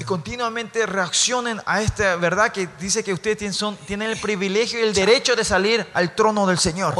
Y 0.00 0.04
continuamente 0.04 0.86
reaccionen 0.86 1.60
a 1.66 1.82
esta 1.82 2.16
verdad 2.16 2.52
que 2.52 2.68
dice 2.80 3.02
que 3.02 3.12
ustedes 3.12 3.38
tienen, 3.38 3.54
son, 3.54 3.76
tienen 3.86 4.10
el 4.10 4.18
privilegio 4.18 4.78
y 4.78 4.82
el 4.82 4.94
derecho 4.94 5.34
de 5.36 5.44
salir 5.44 5.86
al 5.94 6.14
trono 6.14 6.46
del 6.46 6.58
Señor. 6.58 6.94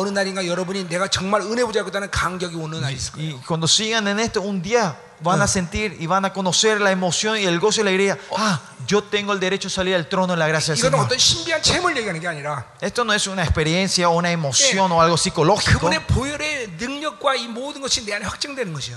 Y 3.16 3.32
cuando 3.46 3.66
sigan 3.68 4.06
en 4.08 4.18
esto, 4.20 4.42
un 4.42 4.60
día 4.62 4.96
van 5.20 5.40
a 5.40 5.46
sentir 5.46 5.96
y 5.98 6.06
van 6.06 6.24
a 6.26 6.32
conocer 6.32 6.78
la 6.80 6.90
emoción 6.90 7.38
y 7.38 7.44
el 7.44 7.58
gozo 7.58 7.80
y 7.80 7.84
la 7.84 7.90
alegría. 7.90 8.18
Ah, 8.36 8.60
yo 8.86 9.02
tengo 9.02 9.32
el 9.32 9.40
derecho 9.40 9.68
de 9.68 9.74
salir 9.74 9.94
al 9.94 10.08
trono 10.08 10.34
de 10.34 10.36
la 10.38 10.46
gracia 10.46 10.74
del 10.74 10.82
Señor. 10.90 11.08
Esto 12.82 13.02
no 13.02 13.14
es 13.14 13.26
una 13.26 13.42
experiencia 13.42 14.08
o 14.10 14.16
una 14.16 14.30
emoción 14.30 14.92
o 14.92 15.00
algo 15.00 15.16
psicológico, 15.16 15.88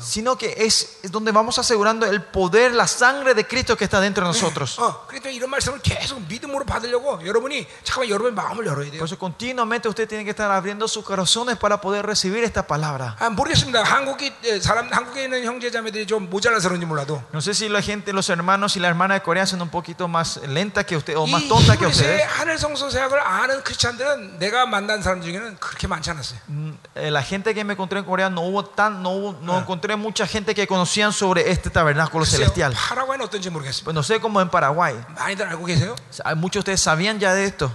sino 0.04 0.38
que 0.38 0.54
es 0.58 0.98
donde 1.04 1.32
vamos 1.32 1.58
asegurando 1.58 1.99
el 1.99 2.23
poder, 2.23 2.73
la 2.73 2.87
sangre 2.87 3.35
de 3.35 3.47
Cristo 3.47 3.77
que 3.77 3.85
está 3.85 4.01
dentro 4.01 4.25
de 4.25 4.29
nosotros. 4.29 4.79
어, 4.79 5.07
그러니까 5.07 5.31
이런 5.31 5.51
말씀을 5.51 5.81
계속 5.83 6.21
믿음으로 6.29 6.65
받으려고 6.65 7.21
여러분이 7.25 7.67
잠깐만 7.83 8.11
여러분의 8.11 8.35
마음을 8.35 8.67
열어야 8.67 8.91
돼요. 8.91 8.99
Por 8.99 9.07
eso 9.07 9.19
continuamente 9.19 9.89
usted 9.89 10.09
tiene 10.09 10.25
que 10.25 10.31
estar 10.31 10.51
abriendo 10.51 10.87
sus 10.89 11.05
corazones 11.05 11.57
para 11.59 11.81
poder 11.81 12.05
recibir 12.07 12.45
esta 12.45 12.67
palabra. 12.67 13.17
아, 13.19 13.29
모르겠습니다. 13.31 13.83
한국이 13.83 14.33
에, 14.45 14.61
사람 14.61 14.89
한국에 14.93 15.25
있는 15.25 15.45
형제자매들이 15.45 16.07
좀 16.07 16.29
모자라서 16.31 16.69
그런지 16.69 16.87
몰라도 16.87 17.23
No 17.33 17.41
sé 17.41 17.53
si 17.55 17.69
la 17.69 17.83
gente, 17.83 18.13
los 18.13 18.29
hermanos 18.31 18.77
y 18.77 18.81
las 18.81 18.91
hermanas 18.91 19.17
de 19.21 19.23
Corea 19.23 19.47
son 19.47 19.63
un 19.63 19.69
poquito 19.71 20.09
más 20.09 20.37
lentas 20.47 20.85
que 20.85 20.97
usted 20.97 21.17
o 21.17 21.27
más 21.27 21.43
이 21.43 21.49
tontas 21.49 21.77
que 21.79 21.85
히브리서의 21.87 21.91
ustedes. 21.91 22.27
하늘 22.39 22.59
성소 22.59 22.91
세학을 22.91 23.19
아는 23.21 23.63
크리스찬들은 23.65 24.39
내가 24.39 24.67
만난 24.67 25.03
사람 25.03 25.23
중에는 25.23 25.57
그렇게 25.59 25.87
많지 25.87 26.11
않았어요. 26.11 26.39
Mm, 26.49 26.73
eh, 26.97 27.11
La 27.11 27.23
gente 27.23 27.55
que 27.55 27.65
me 27.65 27.75
encontré 27.75 27.99
en 28.01 28.05
Corea 28.05 28.29
no 28.31 28.43
hubo 28.43 28.65
tan, 28.65 29.03
no, 29.03 29.11
hubo- 29.11 29.39
no 29.43 29.59
encontré 29.59 29.97
mucha 29.97 30.27
gente 30.27 30.55
que 30.55 30.67
conocían 30.67 31.13
sobre 31.13 31.51
este 31.51 31.71
tabernáculo 31.71 31.88
글쎄요, 31.89 32.25
celestial. 32.25 32.73
파라과이는 32.75 33.25
어떤지 33.27 33.51
모르겠습니다. 33.51 33.85
Pues 33.85 33.95
no 33.95 34.03
sé 34.03 34.21
cómo 34.21 34.41
en 34.41 34.51
Paraguay. 34.51 34.95
많이들 35.17 35.47
알고 35.49 35.65
계세요? 35.65 35.95
Hay 36.25 36.35
Muchos 36.37 36.65
de 36.65 36.73
ustedes 36.75 36.81
sabían 36.81 37.19
ya 37.19 37.33
de 37.35 37.45
esto. 37.47 37.71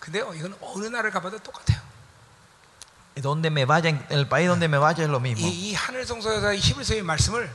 근데요, 0.00 0.32
이건 0.34 0.54
어느 0.60 0.86
나라를 0.86 1.10
가봐도 1.12 1.38
똑같아요. 1.38 1.80
Y 3.16 3.22
Donde 3.22 3.50
me 3.50 3.64
vaya, 3.66 3.90
en 3.90 4.04
el 4.08 4.26
país 4.26 4.48
donde 4.48 4.68
me 4.68 4.78
vaya 4.78 5.04
es 5.04 5.10
lo 5.10 5.20
mismo. 5.20 5.46
이, 5.46 5.70
이 5.70 5.74
하늘 5.74 6.04
성소에서 6.06 6.54
히브리서의 6.54 7.02
말씀을 7.02 7.50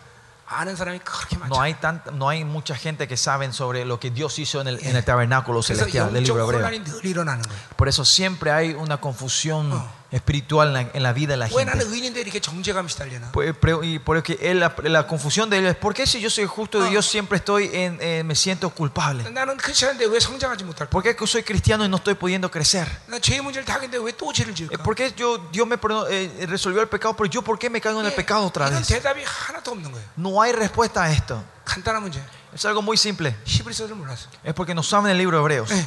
아는 0.47 0.75
사람이 0.77 0.99
그렇게 0.99 1.35
많죠. 1.37 1.53
No 1.53 1.61
hay, 1.61 1.73
tan, 1.73 2.01
no 2.13 2.29
hay 2.29 2.45
mucha 2.45 2.75
gente 2.75 3.05
que 3.07 3.17
saben 3.17 3.51
sobre 3.51 3.83
lo 3.83 3.99
que 3.99 4.11
Dios 4.11 4.39
hizo 4.39 4.61
en 4.61 4.67
el, 4.67 4.79
en 4.85 4.95
el 4.95 5.03
tabernáculo 5.03 5.59
그래서 5.61 5.83
celestial 5.83 6.13
del 6.13 6.23
영적 6.23 6.37
libro 6.37 6.45
hebreo. 6.45 6.59
혼란이 6.59 6.83
늘 6.85 7.05
일어나는 7.05 7.41
거예요. 7.43 7.59
Por 7.75 7.89
eso 7.89 8.05
siempre 8.05 8.51
hay 8.51 8.73
una 8.73 8.97
confusión 9.01 9.73
espiritual 10.11 10.67
en 10.69 10.73
la, 10.73 10.81
en 10.93 11.03
la 11.03 11.13
vida 11.13 11.33
de 11.33 11.37
la 11.37 11.47
왜 11.47 11.65
나는 11.65 11.81
gente. 11.81 11.85
의인인데 11.93 12.21
이렇게 12.21 12.39
정죄감이 12.39 12.87
시달려나? 12.89 13.31
Pues, 13.31 13.53
pero- 13.59 13.83
Y 13.83 13.99
por 13.99 14.21
que 14.23 14.37
él- 14.41 14.59
la, 14.59 14.73
la 14.83 15.05
confusión 15.05 15.49
de 15.49 15.57
ellos 15.59 15.71
es, 15.71 15.75
¿por 15.77 15.93
qué 15.93 16.05
si 16.07 16.19
yo 16.21 16.29
soy 16.29 16.45
justo 16.45 16.81
de 16.81 16.89
Dios 16.89 17.05
siempre 17.05 17.37
estoy 17.37 17.69
en, 17.73 17.97
eh, 18.01 18.23
me 18.23 18.35
siento 18.35 18.69
culpable? 18.69 19.23
나는 19.29 19.57
크리스천인데 19.57 20.05
왜 20.07 20.19
성장하지 20.19 20.63
못할까? 20.63 20.89
¿Por 20.89 21.03
qué 21.03 21.15
soy 21.27 21.43
cristiano 21.43 21.83
y 21.85 21.89
no 21.89 21.97
estoy 21.97 22.15
pudiendo 22.15 22.49
crecer? 22.49 22.87
나 23.07 23.19
죄의 23.19 23.41
문제를 23.41 23.65
다 23.65 23.75
하겠는데 23.75 23.97
왜 23.99 24.11
또 24.15 24.31
죄를 24.31 24.51
Eh, 24.51 24.55
지을까? 24.55 24.83
¿Por 24.83 24.95
qué 24.95 25.13
yo, 25.15 25.37
Dios 25.51 25.67
me 25.67 25.77
perdonó, 25.77 26.07
eh, 26.07 26.31
resolvió 26.47 26.81
el 26.81 26.87
pecado, 26.87 27.13
pero 27.15 27.29
yo 27.29 27.41
por 27.41 27.59
qué 27.59 27.69
me 27.69 27.81
caigo 27.81 27.99
en 27.99 28.05
el 28.07 28.13
예, 28.13 28.15
pecado 28.15 28.45
otra 28.45 28.67
이런 28.69 28.79
vez? 28.79 28.87
대답이 28.87 29.23
하나도 29.23 29.71
없는 29.71 29.91
거예요. 29.91 30.05
No 30.17 30.41
hay 30.41 30.53
respuesta 30.53 31.03
a 31.03 31.11
esto. 31.11 31.43
간단한 31.65 32.01
문제. 32.01 32.21
Es 32.55 32.63
algo 32.65 32.81
muy 32.81 32.95
simple. 32.97 33.35
히브리서를 33.45 33.93
몰랐어. 33.93 34.29
Es 34.43 34.53
porque 34.53 34.73
no 34.73 34.81
saben 34.81 35.11
el 35.11 35.17
libro 35.17 35.37
de 35.37 35.43
Hebreos. 35.43 35.69
예, 35.71 35.85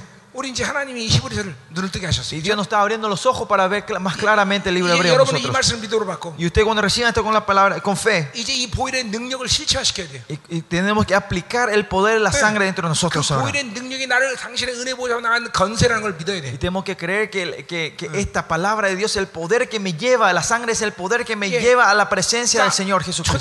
Dios 2.42 2.56
nos 2.58 2.66
está 2.66 2.82
abriendo 2.82 3.08
los 3.08 3.26
ojos 3.26 3.48
para 3.48 3.68
ver 3.68 3.86
más 4.00 4.18
claramente 4.18 4.70
el 4.70 4.76
libro 4.76 4.92
de 4.92 4.98
Hebreos 5.00 5.30
Y 6.38 6.46
usted 6.46 6.64
cuando 6.64 6.82
reciba 6.82 7.08
esto 7.10 7.24
con 7.24 7.34
la 7.34 7.46
palabra, 7.46 7.80
con 7.82 7.96
fe, 7.96 8.30
y, 10.30 10.40
y 10.58 10.62
tenemos 10.62 11.06
que 11.06 11.16
aplicar 11.16 11.70
el 11.70 11.86
poder 11.88 12.16
de 12.16 12.20
la 12.22 12.32
sangre 12.32 12.66
dentro 12.66 12.88
de 12.88 12.90
nosotros 12.90 13.30
ahora. 13.32 13.52
Y 16.54 16.58
tenemos 16.58 16.84
que 16.84 16.96
creer 16.98 17.30
que, 17.30 17.66
que, 17.66 17.96
que 17.96 18.10
esta 18.20 18.48
palabra 18.48 18.88
de 18.90 18.96
Dios 18.96 19.12
es 19.12 19.18
el 19.18 19.28
poder 19.28 19.70
que 19.70 19.80
me 19.80 19.94
lleva, 19.94 20.32
la 20.34 20.44
sangre 20.44 20.74
es 20.74 20.82
el 20.82 20.92
poder 20.92 21.24
que 21.26 21.36
me 21.36 21.50
lleva 21.50 21.90
a 21.90 21.94
la 21.94 22.10
presencia 22.10 22.64
del 22.64 22.72
Señor 22.72 23.04
Jesucristo. 23.04 23.38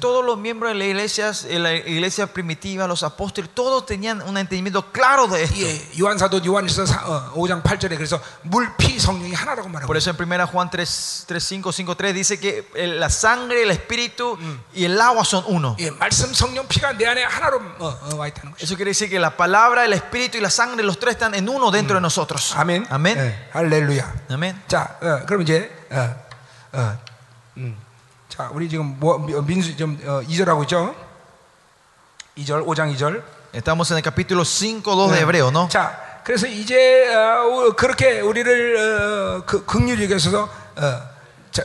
Todos 0.00 0.24
los 0.24 0.38
miembros 0.38 0.72
de 0.72 0.78
la 0.78 0.84
iglesia, 0.84 1.32
iglesia 1.81 2.27
primitiva, 2.27 2.87
los 2.87 3.03
apóstoles, 3.03 3.49
todos 3.53 3.85
tenían 3.85 4.21
un 4.21 4.37
entendimiento 4.37 4.91
claro 4.91 5.27
de 5.27 5.43
esto. 5.43 5.55
예, 5.59 5.81
요한사도 5.99 6.43
요한일서 6.45 6.85
사- 6.85 7.05
어, 7.07 7.33
5장 7.35 7.63
8절에 7.63 7.95
그래서 7.97 8.19
물, 8.43 8.75
피, 8.77 8.99
성령이 8.99 9.33
하나라고 9.33 9.67
말하고 9.69 9.87
Por 9.87 9.97
eso 9.97 10.09
en 10.11 10.17
1 10.17 10.45
Juan 10.47 10.69
3, 10.69 10.85
3, 11.27 11.39
5, 11.39 11.71
5, 11.71 11.95
3 11.95 12.13
dice 12.13 12.39
que 12.39 12.67
el- 12.75 12.99
la 12.99 13.09
sangre, 13.09 13.63
el 13.63 13.71
espíritu 13.71 14.37
y 14.73 14.85
el 14.85 14.99
agua 15.01 15.23
son 15.25 15.43
uno. 15.47 15.75
예, 15.79 15.89
말씀, 15.91 16.33
성령, 16.33 16.67
피가 16.67 16.93
내 16.97 17.05
안에 17.05 17.23
하나로 17.23 17.57
어, 17.79 17.87
어, 18.11 18.15
와 18.17 18.27
있다는 18.27 18.51
것이죠. 18.53 18.63
Eso 18.63 18.75
quiere 18.75 18.91
decir 18.91 19.09
que 19.09 19.19
la 19.19 19.35
palabra, 19.35 19.85
el 19.85 19.93
espíritu 19.93 20.37
y 20.37 20.41
la 20.41 20.49
sangre, 20.49 20.83
los 20.83 20.99
tres 20.99 21.15
están 21.15 21.33
en 21.35 21.47
uno 21.49 21.71
dentro 21.71 21.95
de 21.95 22.01
nosotros. 22.01 22.53
아멘. 22.55 22.85
Amén. 22.89 23.17
예, 23.17 23.49
할렐루야. 23.53 24.13
Amén. 24.29 24.61
자, 24.67 24.97
어, 25.01 25.25
그럼 25.25 25.41
이제 25.43 25.71
어, 25.91 26.15
어, 26.73 26.97
음. 27.57 27.75
자, 28.29 28.49
우리 28.53 28.69
지금 28.69 28.97
뭐, 28.99 29.17
민수 29.17 29.75
좀 29.77 29.97
어, 30.05 30.21
2절 30.27 30.45
하고 30.45 30.63
있죠? 30.63 30.93
2절, 32.36 32.64
5장 32.64 32.94
2절. 32.96 33.22
Estamos 33.52 33.90
en 33.90 33.98
el 33.98 34.02
capítulo 34.02 34.44
5, 34.44 34.94
2 34.94 35.12
de 35.12 35.20
Hebreo, 35.20 35.50
¿no? 35.50 35.68
자, 35.68 36.20
그래서 36.24 36.46
이제 36.46 37.14
어, 37.14 37.72
그렇게 37.76 38.20
우리를 38.20 38.76
어, 38.76 39.42
그 39.44 39.64
긍휼히 39.66 40.04
여기셔서 40.04 40.44
어, 40.44 40.80
자, 40.80 41.11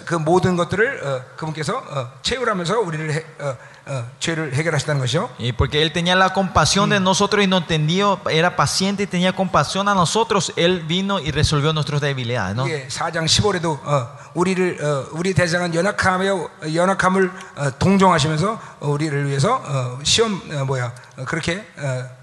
그 0.05 0.15
모든 0.15 0.57
것들을 0.57 1.01
어, 1.03 1.23
그분께서 1.37 1.77
어, 1.77 2.11
채우라면서 2.21 2.79
우리를 2.79 3.13
해, 3.13 3.25
어, 3.39 3.55
어, 3.87 4.11
죄를 4.19 4.53
해결하신다는 4.53 4.99
것이요. 4.99 5.29
Y 5.39 5.53
porque 5.53 5.81
Él 5.81 5.93
tenía 5.93 6.15
la 6.15 6.33
compasión 6.33 6.89
de 6.89 6.99
nosotros 6.99 7.41
y 7.43 7.47
nos 7.47 7.61
entendió, 7.61 8.19
era 8.29 8.57
paciente 8.57 9.03
y 9.03 9.07
tenía 9.07 9.31
compasión 9.33 9.87
a 9.87 9.93
nosotros, 9.93 10.51
Él 10.57 10.83
vino 10.85 11.19
y 11.19 11.31
resolvió 11.31 11.71
nuestras 11.71 12.01
debilidades, 12.01 12.55
¿no? 12.55 12.67
이게 12.67 12.87
4장 12.89 13.25
15절에도 13.25 13.79
어, 13.85 14.17
우리를 14.33 14.83
어, 14.83 15.07
우리 15.11 15.33
대장은 15.33 15.73
연약함에 15.73 16.27
연약함을 16.75 17.31
어, 17.55 17.71
동정하시면서 17.79 18.59
어, 18.81 18.87
우리를 18.89 19.25
위해서 19.27 19.63
어, 19.65 19.99
시험 20.03 20.41
어, 20.51 20.65
뭐야 20.65 20.91
어, 21.17 21.23
그렇게 21.23 21.65
어, 21.77 22.16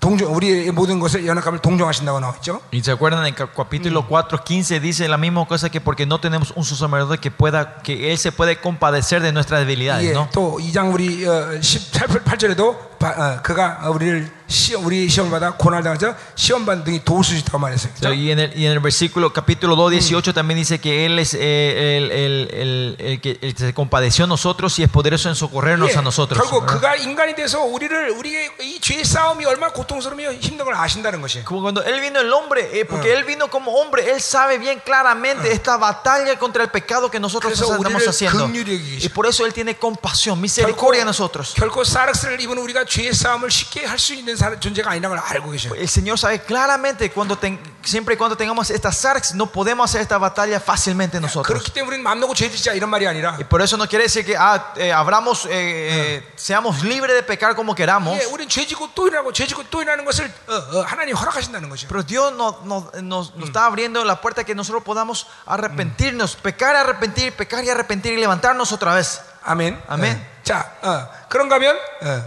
동정 0.00 0.34
우리의 0.34 0.72
모든 0.72 0.98
것을 0.98 1.24
연약함을 1.24 1.60
동정하신다고 1.60 2.18
나와 2.18 2.34
있죠. 2.38 2.60
Y 2.72 2.80
se 2.82 2.90
acuerdan 2.90 3.20
en 3.20 3.26
el 3.32 3.34
cap- 3.36 3.54
capítulo 3.54 4.02
4, 4.08 4.42
15 4.42 4.80
dice 4.80 5.06
la 5.08 5.16
misma 5.16 5.46
cosa 5.46 5.68
que 5.70 5.80
porque 5.80 6.04
no 6.04 6.18
tenemos 6.18 6.52
un 6.56 6.64
sacerdote 6.64 7.18
que 7.18 7.30
pueda, 7.30 7.76
que 7.80 8.10
Él 8.10 8.18
se 8.18 8.32
puede 8.32 8.56
compadecer 8.60 9.22
de 9.22 9.30
nuestras 9.32 9.60
debilidades, 9.60 10.10
예, 10.10 10.12
¿no? 10.12 10.28
또 10.32 10.58
2장 10.60 10.92
우리 10.92 11.24
어, 11.24 11.60
18절에도 11.60 12.94
그가 13.42 13.90
우리를 13.90 14.30
시험, 14.46 14.84
우리 14.86 15.08
시험을 15.08 15.30
받아 15.30 15.50
고난을 15.56 15.82
당해서 15.84 16.14
시험 16.36 16.64
받는 16.64 16.84
등이 16.84 17.04
도울 17.04 17.22
수 17.24 17.34
있다고 17.36 17.58
말했어요. 17.58 17.92
So, 18.00 18.12
y, 18.14 18.30
en 18.30 18.38
el, 18.38 18.52
y 18.56 18.64
en 18.66 18.72
el 18.72 18.80
versículo 18.80 19.30
capítulo 19.32 19.76
2, 19.76 19.90
18 19.92 20.32
también 20.32 20.58
dice 20.58 20.78
que 20.80 21.04
Él 21.06 21.18
es 21.18 21.34
eh, 21.34 21.98
el, 21.98 22.10
el- 22.10 22.48
el- 22.52 22.96
el 22.98 23.20
que, 23.20 23.38
el 23.42 23.54
que 23.54 23.58
se 23.66 23.74
compadeció 23.74 24.24
a 24.24 24.28
nosotros 24.28 24.78
y 24.78 24.82
es 24.84 24.88
poderoso 24.88 25.28
en 25.28 25.34
socorrernos 25.34 25.96
a 25.96 26.02
nosotros. 26.02 26.38
결국 26.40 26.64
¿verdad? 26.66 26.74
그가 26.80 26.96
인간이 26.96 27.34
돼서 27.34 27.62
우리를 27.62 28.10
우리의 28.10 28.50
이 28.62 28.80
죄의 28.80 29.04
싸움이 29.04 29.44
얼마나 29.44 29.72
고통스러우며 29.78 30.32
힘든 30.34 30.64
걸 30.64 30.74
아신다는 30.74 31.20
것이에요. 31.20 31.44
Como 31.44 31.62
cuando 31.62 31.82
Él 31.84 32.00
vino 32.00 32.20
el 32.20 32.32
hombre, 32.32 32.68
eh, 32.78 32.84
porque 32.84 33.12
Él 33.12 33.24
vino 33.24 33.48
como 33.48 33.72
hombre, 33.80 34.10
Él 34.10 34.20
sabe 34.20 34.58
bien 34.58 34.80
claramente 34.84 35.50
esta 35.52 35.76
batalla 35.76 36.38
contra 36.38 36.62
el 36.64 36.70
pecado 36.70 37.10
que 37.10 37.18
nosotros 37.20 37.52
그래서 37.52 37.64
estamos 37.74 37.80
우리를 37.86 38.08
haciendo. 38.08 38.46
긍휼히 38.46 38.74
여기기 38.74 39.04
Y 39.04 39.08
por 39.10 39.26
eso 39.26 39.44
Él 39.46 39.52
tiene 39.52 39.76
compasión, 39.76 40.40
misericordia 40.40 41.02
a 41.02 41.04
nosotros. 41.04 41.54
결코 41.54 41.84
사르스를 41.84 42.40
입은 42.40 42.58
우리가 42.58 42.84
죄의 42.84 43.12
싸움을 43.14 43.50
쉽게 43.50 43.84
할 43.86 43.98
수 43.98 44.14
있는 44.14 44.36
사- 44.36 44.58
존재가 44.58 44.90
아니라는 44.90 45.16
걸 45.16 45.24
알고 45.24 45.50
계셔요. 45.50 45.74
El 45.76 45.88
Señor 45.88 46.18
sabe 46.18 46.40
claramente 46.42 47.10
cuando 47.10 47.36
ten- 47.38 47.58
siempre 47.88 48.14
y 48.14 48.16
cuando 48.16 48.36
tengamos 48.36 48.70
estas 48.70 48.96
sarx 48.96 49.34
no 49.34 49.46
podemos 49.46 49.88
hacer 49.90 50.00
esta 50.00 50.18
batalla 50.18 50.58
fácilmente 50.60 51.20
nosotros. 51.20 51.46
그렇기 51.46 51.72
때문에 51.72 51.96
우리는 51.96 52.02
맘 52.04 52.18
놓고 52.20 52.34
죄 52.34 52.48
짓자 52.50 52.72
이런 52.72 52.88
말이 52.90 53.06
아니라 53.06 53.36
Y 53.38 53.44
por 53.44 53.60
eso 53.62 53.76
no 53.76 53.86
quiere 53.86 54.04
decir 54.04 54.24
que 54.24 54.36
ah, 54.36 54.72
eh, 54.76 54.92
abramos, 54.92 55.46
eh, 55.46 55.50
eh, 55.52 56.32
seamos 56.36 56.82
libres 56.82 57.14
de 57.16 57.22
pecar 57.22 57.54
como 57.54 57.74
queramos. 57.74 58.18
예, 58.20 58.24
우리는 58.26 58.48
죄 58.48 58.66
짓고 58.66 58.90
또 58.94 59.06
일어나고 59.08 59.32
죄 59.32 59.46
짓고 59.46 59.64
또 59.70 59.82
일어나는 59.82 60.04
것을 60.04 60.32
어, 60.48 60.54
어, 60.78 60.82
하나님 60.86 61.14
허락하신다는 61.16 61.68
거죠. 61.68 61.86
Pero 61.88 62.02
Dios 62.02 62.32
nos, 62.34 62.64
nos- 62.64 62.92
nos- 63.02 63.34
nos 63.36 63.48
está 63.48 63.66
abriendo 63.66 64.04
la 64.04 64.20
puerta 64.20 64.44
que 64.44 64.54
nosotros 64.54 64.82
podamos 64.84 65.26
arrepentirnos, 65.46 66.36
pecar, 66.36 66.76
arrepentir, 66.76 67.32
pecar 67.34 67.64
y 67.64 67.70
arrepentir 67.70 68.12
y 68.14 68.16
levantarnos 68.20 68.72
otra 68.72 68.94
vez. 68.94 69.20
아멘. 69.42 69.82
아멘. 69.88 70.16
어. 70.16 70.42
자, 70.44 70.72
어, 70.82 71.08
그런가 71.28 71.56
하면 71.56 71.76
어, 72.02 72.22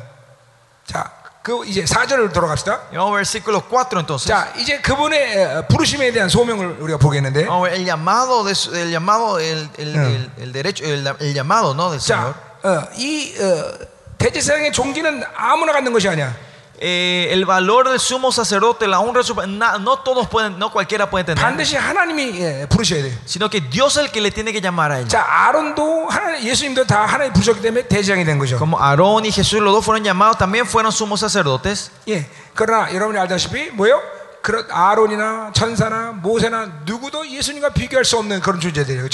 자, 0.85 1.11
그 1.42 1.64
이제 1.66 1.82
4절로 1.84 2.32
돌아갑시다. 2.32 2.72
Y 2.92 2.96
vamos 2.96 3.10
al 3.10 3.24
versículo 3.24 3.62
4 3.68 3.98
entonces. 3.98 4.28
자, 4.28 4.52
이제 4.56 4.80
그분의 4.80 5.44
어, 5.44 5.66
부르심에 5.68 6.12
대한 6.12 6.28
소명을 6.28 6.76
우리가 6.80 6.98
보겠는데. 6.98 7.46
Vamos 7.46 7.66
a 7.66 7.70
ver 7.70 7.80
el 7.80 7.84
llamado, 7.84 8.44
de 8.44 8.54
su- 8.54 8.72
el, 8.74 8.90
llamado 8.92 9.40
el, 9.40 9.68
el- 9.76 9.96
el- 9.96 10.30
el 10.38 10.52
derecho, 10.52 10.84
el, 10.84 11.04
el 11.18 11.34
llamado 11.34 11.74
¿no? 11.74 11.90
del 11.90 12.00
Señor. 12.00 12.34
자, 12.62 12.68
어, 12.68 12.88
이 12.96 13.34
어, 13.40 13.72
대제사장의 14.18 14.70
종기는 14.72 15.24
아무나 15.34 15.72
갖는 15.72 15.92
것이 15.92 16.08
아니야. 16.08 16.32
Eh, 16.81 17.29
el 17.31 17.43
valor 17.45 17.89
del 17.89 17.99
sumo 17.99 18.31
sacerdote, 18.31 18.85
la 18.87 18.99
honra, 18.99 19.23
su- 19.23 19.33
na- 19.47 19.79
no 19.79 19.97
todos 19.97 20.27
pueden, 20.27 20.59
no 20.59 20.71
cualquiera 20.71 21.09
puede 21.09 21.23
tener, 21.25 21.43
반드시 21.43 21.75
하나님이 21.75 22.39
예, 22.39 22.67
부르셔야 22.69 23.01
돼. 23.01 23.17
sino 23.25 23.49
que 23.49 23.61
Dios 23.61 23.97
es 23.97 24.03
el 24.05 24.11
que 24.11 24.21
le 24.21 24.29
tiene 24.29 24.53
que 24.53 24.61
llamar 24.61 24.91
a 24.91 24.99
él. 24.99 25.07
자, 25.07 25.25
아론도 25.27 26.07
하나님, 26.07 26.43
예수님도 26.47 26.85
다 26.85 27.07
하나님 27.07 27.33
부르셨기 27.33 27.61
때문에 27.63 27.87
대제사장이 27.87 28.23
된 28.25 28.37
거죠. 28.37 28.59
Como 28.59 28.77
Aarón 28.79 29.25
y 29.25 29.31
Jesús, 29.31 29.59
los 29.59 29.73
dos 29.73 29.83
fueron 29.83 30.03
llamados, 30.03 30.37
también 30.37 30.67
fueron 30.67 30.91
sumos 30.91 31.19
sacerdotes. 31.21 31.89
예. 32.07 32.27
그러나 32.53 32.93
여러분이 32.93 33.17
알다시피 33.17 33.71
뭐요? 33.71 33.99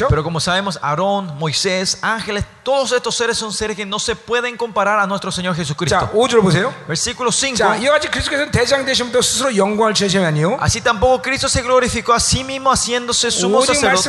Pero 0.09 0.25
como 0.25 0.41
sabemos, 0.41 0.79
Aarón, 0.83 1.37
Moisés, 1.39 1.99
ángeles, 2.03 2.45
todos 2.63 2.93
estos 2.93 3.15
seres 3.15 3.37
son 3.37 3.53
seres 3.53 3.77
que 3.77 3.85
no 3.87 3.99
se 3.99 4.17
pueden 4.17 4.57
comparar 4.57 4.99
a 4.99 5.07
nuestro 5.07 5.31
Señor 5.31 5.55
Jesucristo. 5.55 5.97
Versículo 6.87 7.31
5. 7.31 7.57
Así 10.61 10.81
tampoco 10.81 11.23
Cristo 11.23 11.49
se 11.49 11.63
glorificó 11.63 12.13
a 12.15 12.21
sí 12.21 12.43
mismo 12.45 12.71
haciéndose 12.71 13.31
sumo 13.31 13.61
sacerdote, 13.75 14.09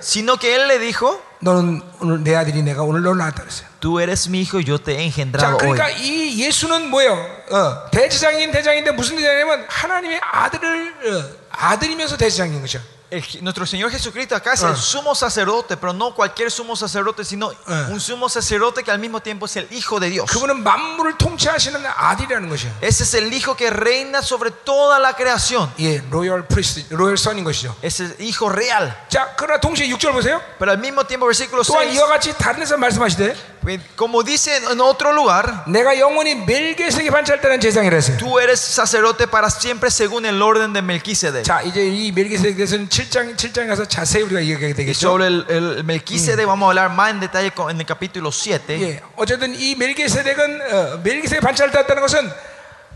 sino 0.00 0.36
que 0.36 0.54
él 0.54 0.68
le 0.68 0.78
dijo 0.78 1.20
너는 1.40 1.82
오늘 2.00 2.22
내 2.24 2.34
아들이 2.34 2.62
내가 2.62 2.82
오늘 2.82 3.02
너를 3.02 3.18
낳았다 3.18 3.42
그랬어요. 3.42 3.66
tú 3.80 4.00
eres 4.00 4.28
mi 4.28 4.40
hijo 4.40 4.60
yo 4.60 4.78
te 4.78 4.92
he 4.92 4.96
자, 4.96 5.02
engendrado 5.04 5.56
hoy. 5.56 5.76
그러니까 5.76 5.90
이 5.90 6.40
예수는 6.40 6.88
뭐예요? 6.88 7.12
어, 7.50 7.90
대지장인 7.90 8.50
대장인데 8.50 8.92
무슨 8.92 9.16
대장이냐면 9.16 9.66
하나님의 9.68 10.20
아들을 10.22 10.94
어, 11.12 11.24
아들이면서 11.50 12.16
대지장인 12.16 12.60
것이야. 12.60 12.80
El- 13.13 13.23
nuestro 13.41 13.65
Señor 13.65 13.89
Jesucristo 13.89 14.35
acá 14.35 14.53
es 14.53 14.61
el 14.61 14.75
sumo 14.77 15.15
sacerdote, 15.15 15.75
pero 15.77 15.93
no 15.93 16.13
cualquier 16.13 16.51
sumo 16.51 16.75
sacerdote, 16.75 17.25
sino 17.25 17.51
Ah. 17.65 17.87
un 17.89 17.99
sumo 17.99 18.29
sacerdote 18.29 18.83
que 18.83 18.91
al 18.91 18.99
mismo 18.99 19.19
tiempo 19.19 19.47
es 19.47 19.55
el 19.55 19.67
Hijo 19.71 19.99
de 19.99 20.11
Dios. 20.11 20.29
그분은 20.29 20.61
만물을 20.61 21.17
통치하시는 21.17 21.81
아들이라는 21.87 22.47
것이야. 22.49 22.71
Ese 22.83 23.01
es 23.03 23.13
el 23.15 23.33
Hijo 23.33 23.55
que 23.57 23.71
reina 23.71 24.21
sobre 24.21 24.51
toda 24.51 24.99
la 24.99 25.13
creación. 25.13 25.71
예, 25.79 26.03
로열 26.11 26.45
프리스트, 26.47 26.85
로열 26.93 27.17
선인 27.17 27.43
것이죠. 27.43 27.75
Es 27.81 27.99
el 27.99 28.15
Hijo 28.19 28.47
real. 28.47 28.93
자, 29.09 29.33
그러나 29.35 29.59
동시에 29.59 29.87
6절 29.87 30.11
보세요. 30.13 30.39
Pero 30.59 30.69
al 30.69 30.77
mismo 30.77 31.03
tiempo, 31.07 31.25
versículo 31.25 31.63
또한 31.63 31.87
6, 31.87 31.95
이와 31.95 32.05
같이 32.05 32.31
다른 32.37 32.59
데서 32.59 32.77
말씀하시되 32.77 33.35
como 33.95 34.23
dice 34.23 34.55
en 34.71 34.79
otro 34.81 35.11
lugar, 35.11 35.63
내가 35.67 35.99
영원히 35.99 36.33
멜게색에 36.35 37.09
반찰다는 37.11 37.59
제상이라 37.59 37.95
했어요. 37.97 38.17
tú 38.17 38.39
eres 38.39 38.59
sacerdote 38.59 39.27
para 39.27 39.49
siempre 39.49 39.89
según 39.91 40.25
el 40.25 40.41
orden 40.41 40.73
de 40.73 40.81
Melquisedec. 40.81 41.43
자, 41.43 41.61
이제 41.61 41.85
이 41.85 42.11
멜게색에 42.11 42.55
대해서는 42.55 42.87
7장 42.89 43.35
7장에 43.35 43.67
가서 43.67 43.85
자세히 43.85 44.23
우리가 44.23 44.41
얘기하게 44.41 44.65
Y 44.67 44.73
되겠죠. 44.73 44.99
sobre 44.99 45.27
el, 45.27 45.45
el 45.49 45.83
Melquisedec 45.83 46.45
vamos 46.47 46.65
a 46.67 46.69
hablar 46.69 46.89
más 46.95 47.11
en 47.11 47.19
detalle 47.19 47.51
con- 47.51 47.69
en 47.69 47.79
el 47.79 47.85
capítulo 47.85 48.31
7. 48.31 48.81
예, 48.81 49.01
어쨌든 49.17 49.53
이 49.53 49.75
멜게세덱은 49.75 50.61
어, 50.61 50.99
멜게색에 51.03 51.39
반찰됐다는 51.41 52.01
것은 52.01 52.31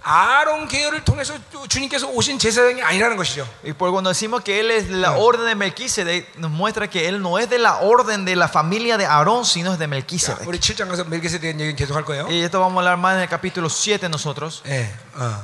아론 0.07 0.67
계열을 0.67 1.05
통해서 1.05 1.33
주- 1.49 1.65
주님께서 1.67 2.07
오신 2.09 2.37
제사장이 2.37 2.81
아니라는 2.83 3.15
것이죠. 3.15 3.47
Y 3.63 3.71
por 3.73 3.89
cuando 3.91 4.09
decimos 4.09 4.43
que 4.43 4.59
él 4.59 4.69
es 4.71 4.89
de 4.89 4.97
la 4.97 5.13
orden 5.13 5.45
de 5.45 5.55
Melquisedec, 5.55 6.35
nos 6.37 6.51
muestra 6.51 6.89
que 6.89 7.07
él 7.07 7.21
no 7.21 7.39
es 7.39 7.49
de 7.49 7.57
la 7.57 7.77
orden 7.77 8.25
de 8.25 8.35
la 8.35 8.49
familia 8.49 8.97
de 8.97 9.05
Aarón, 9.05 9.45
sino 9.45 9.71
es 9.71 9.79
de 9.79 9.85
자, 9.85 9.89
Melquisedec. 9.89 10.45
우리 10.45 10.59
7장 10.59 10.89
가서 10.89 11.05
멜기세 11.05 11.39
대한 11.39 11.57
얘기는 11.59 11.75
계속 11.77 11.95
할 11.95 12.03
거예요. 12.03 12.25
Y 12.27 12.43
esto 12.43 12.59
vamos 12.59 12.75
a 12.75 12.79
hablar 12.91 12.97
más 12.97 13.15
en 13.15 13.21
el 13.21 13.29
capítulo 13.29 13.69
7 13.69 14.09
nosotros. 14.09 14.61
예. 14.67 14.91
어. 15.15 15.39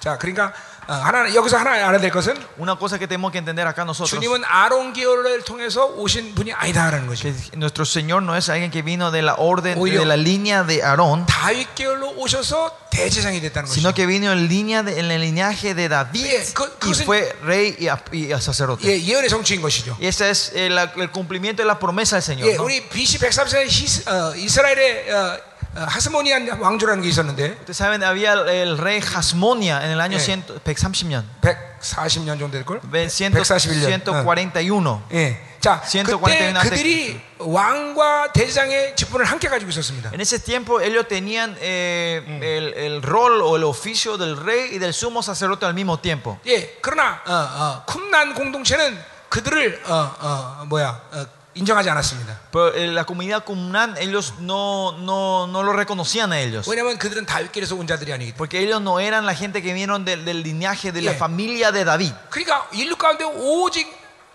자, 0.00 0.18
그러니까 0.18 0.52
어, 0.73 0.73
하나 0.88 1.32
여기서 1.32 1.56
하나 1.56 1.70
알아야 1.72 1.98
될 2.00 2.10
것은 2.10 2.34
Una 2.58 2.74
cosa 2.74 2.98
que 2.98 3.06
tenemos 3.06 3.30
que 3.30 3.38
entender 3.38 3.64
acá 3.68 3.84
nosotros, 3.84 4.10
주님은 4.10 4.42
아론 4.44 4.92
계열을 4.92 5.44
통해서 5.44 5.86
오신 5.86 6.34
분이 6.34 6.52
아니다라는 6.52 7.06
que 7.06 7.30
것이죠. 7.30 7.56
nuestro 7.56 7.84
Señor 7.84 8.22
no 8.24 8.34
es 8.36 8.48
alguien 8.48 8.72
que 8.72 8.82
vino 8.82 9.12
de 9.12 9.22
la 9.22 9.34
orden, 9.36 9.78
Oye. 9.78 9.98
de 9.98 10.04
la 10.04 10.16
línea 10.16 10.64
de 10.64 10.82
Aarón, 10.82 11.26
다윗 11.26 11.76
계열로 11.76 12.10
오셔서 12.16 12.76
대제사장이 12.90 13.40
됐다는 13.40 13.68
sino 13.70 13.90
것이죠. 13.90 13.94
que 13.94 14.06
vino 14.06 14.32
en 14.32 14.48
línea 14.48 14.82
de- 14.82 14.98
en 14.98 15.10
el 15.12 15.20
linaje 15.20 15.74
de 15.76 15.88
David 15.88 16.26
예, 16.26 16.42
그- 16.54 16.64
y 16.64 16.90
그것은- 16.90 17.04
fue 17.04 17.36
rey 17.44 17.76
y, 17.78 17.86
a- 17.86 18.02
y 18.10 18.32
a 18.32 18.40
sacerdote. 18.40 18.82
예, 18.82 18.98
예언의 18.98 19.28
성취인 19.30 19.62
것이죠. 19.62 19.96
Y 20.00 20.08
ese 20.08 20.28
es 20.30 20.50
el, 20.56 20.76
el 20.76 21.10
cumplimiento 21.12 21.62
de 21.62 21.66
la 21.68 21.78
promesa 21.78 22.16
del 22.16 22.24
Señor. 22.24 22.48
예, 22.50 22.56
¿no? 22.56 22.64
우리 22.64 22.88
BC 22.88 23.18
134년 23.20 23.68
히스, 23.68 24.08
어, 24.10 24.34
이스라엘의 24.34 25.12
어, 25.12 25.16
어, 25.16 25.38
하스모니안 25.75 26.47
왕조라는 26.59 27.03
게 27.03 27.09
있었는데 27.09 27.57
Ustedes 27.59 27.77
saben, 27.77 28.03
había 28.03 28.33
el, 28.33 28.77
rey 28.77 29.01
Hasmonia 29.01 29.83
en 29.83 29.91
el 29.91 29.99
año 30.01 30.17
Eh. 30.17 30.21
100, 30.21 30.63
130년, 30.63 31.23
140년 31.41 32.39
정도 32.39 32.51
될 32.51 32.65
걸? 32.65 32.79
100, 32.81 33.09
141년. 33.09 34.03
141. 34.03 35.01
예. 35.13 35.41
자, 35.59 35.81
141 35.81 36.53
그때. 36.53 36.69
그들이 36.69 37.21
왕과 37.39 38.31
대제장의 38.33 38.95
직분을 38.95 39.25
함께 39.25 39.49
가지고 39.49 39.69
있었습니다. 39.71 40.11
En 40.13 40.21
ese 40.21 40.39
tiempo 40.39 40.79
ellos 40.79 41.07
tenían 41.07 41.57
eh, 41.59 42.21
el, 42.41 42.73
el 42.77 43.01
rol 43.01 43.41
o 43.41 43.55
el 43.57 43.63
oficio 43.63 44.17
del 44.17 44.37
rey 44.37 44.75
y 44.75 44.77
del 44.79 44.93
sumo 44.93 45.21
sacerdote 45.23 45.65
al 45.65 45.73
mismo 45.73 45.99
tiempo. 45.99 46.39
예. 46.47 46.77
그러나 46.81 47.21
어, 47.25 47.33
어, 47.33 47.83
쿰난 47.87 48.33
공동체는 48.35 48.97
그들을 49.29 49.81
어, 49.87 50.15
어, 50.19 50.63
뭐야 50.67 51.01
어, 51.11 51.25
인정하지 51.54 51.90
않았습니다. 51.90 52.38
Pero 52.52 52.72
eh, 52.74 52.86
la 52.92 53.04
comunidad 53.04 53.44
Cumnan, 53.44 53.96
ellos 53.98 54.34
no, 54.38 54.92
no, 54.98 55.48
no 55.48 55.62
lo 55.64 55.72
reconocían 55.72 56.32
a 56.32 56.38
ellos. 56.40 56.68
왜냐하면 56.68 56.96
그들은 56.96 57.26
다윗길에서 57.26 57.74
온 57.74 57.86
자들이 57.88 58.12
아니기 58.12 58.32
때문에. 58.32 58.36
Porque 58.38 58.60
ellos 58.60 58.80
no 58.80 59.00
eran 59.00 59.26
la 59.26 59.34
gente 59.34 59.60
que 59.60 59.72
vinieron 59.74 60.04
del, 60.04 60.24
del 60.24 60.42
linaje 60.44 60.92
de 60.92 61.02
la 61.02 61.10
Yeah. 61.12 61.18
familia 61.18 61.72
de 61.72 61.84
David. 61.84 62.12
그러니까 62.30 62.68
인류 62.72 62.94
가운데 62.96 63.24
오직 63.24 63.86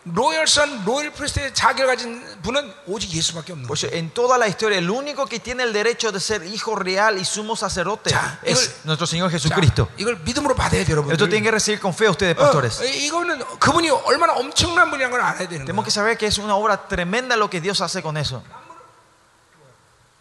로열선 0.09 0.85
로열 0.85 1.09
프리스트의 1.13 1.51
자격을 1.55 1.87
가진 1.87 2.41
분은 2.43 2.71
오직 2.85 3.09
예수밖에 3.11 3.53
없는 3.53 3.65
Por 3.65 3.73
거죠. 3.75 3.87
eso, 3.87 3.95
en 3.97 4.11
toda 4.13 4.37
la 4.37 4.47
historia, 4.47 4.77
el 4.77 4.87
único 4.87 5.25
que 5.25 5.39
tiene 5.39 5.63
el 5.63 5.73
derecho 5.73 6.11
de 6.11 6.19
ser 6.19 6.45
hijo 6.45 6.75
real 6.75 7.17
y 7.17 7.25
sumo 7.25 7.55
sacerdote 7.55 8.11
Ya, 8.11 8.37
es 8.43 8.69
이걸- 8.69 8.85
nuestro 8.85 9.07
Señor 9.07 9.31
자, 9.31 9.37
Jesucristo. 9.39 9.89
이걸 9.97 10.17
믿음으로 10.21 10.53
받아야 10.53 10.85
돼요, 10.85 10.93
Esto 10.93 10.93
여러분들. 10.93 11.17
tienen 11.27 11.41
que 11.43 11.49
recibir 11.49 11.79
con 11.81 11.91
fe 11.91 12.07
ustedes, 12.07 12.37
어, 12.37 12.39
pastores. 12.39 12.83
이거는 12.85 13.39
그분이 13.57 13.89
얼마나 13.89 14.33
엄청난 14.33 14.91
분이라는 14.91 15.09
걸 15.09 15.21
알아야 15.21 15.47
되는 15.49 15.65
Tenemos 15.65 15.81
거예요. 15.81 15.85
que 15.85 15.89
saber 15.91 16.17
que 16.19 16.27
es 16.27 16.37
una 16.37 16.53
obra 16.55 16.85
tremenda 16.87 17.35
lo 17.35 17.49
que 17.49 17.59
Dios 17.59 17.81
hace 17.81 18.03
con 18.03 18.15
eso. 18.17 18.43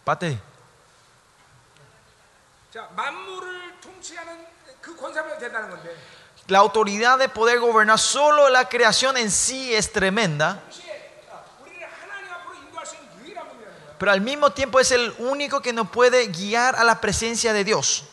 Pate. 0.03 0.39
자, 2.73 2.89
만물을 2.95 3.79
통치하는 3.81 4.45
그 4.81 4.95
권사가 4.95 5.37
된다는 5.37 5.69
건데. 5.69 5.95
La 6.50 6.58
autoridad 6.58 7.16
de 7.16 7.28
poder 7.28 7.60
gobernar 7.60 7.96
solo 7.96 8.48
la 8.48 8.68
creación 8.68 9.16
en 9.16 9.30
sí 9.30 9.72
es 9.72 9.92
tremenda. 9.92 10.60
Pero 13.96 14.10
al 14.10 14.20
mismo 14.20 14.50
tiempo 14.50 14.80
es 14.80 14.90
el 14.90 15.14
único 15.18 15.62
que 15.62 15.72
nos 15.72 15.88
puede 15.90 16.26
guiar 16.26 16.74
a 16.74 16.82
la 16.82 17.00
presencia 17.00 17.52
de 17.52 17.62
Dios. 17.62 18.04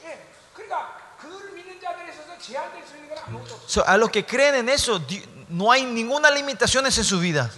A 3.88 3.98
los 3.98 4.12
que 4.12 4.24
creen 4.24 4.54
en 4.54 4.70
eso, 4.70 5.02
no 5.50 5.72
hay 5.72 5.86
ninguna 5.86 6.30
limitaciones 6.30 6.96
en 7.00 7.06
su 7.06 7.20
vida. 7.20 7.50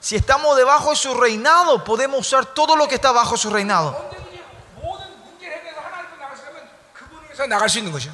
Si 0.00 0.16
estamos 0.16 0.56
debajo 0.56 0.90
de 0.90 0.96
su 0.96 1.12
reinado, 1.12 1.84
podemos 1.84 2.20
usar 2.20 2.46
todo 2.46 2.76
lo 2.76 2.88
que 2.88 2.94
está 2.94 3.12
bajo 3.12 3.36
su 3.36 3.50
reinado. 3.50 4.21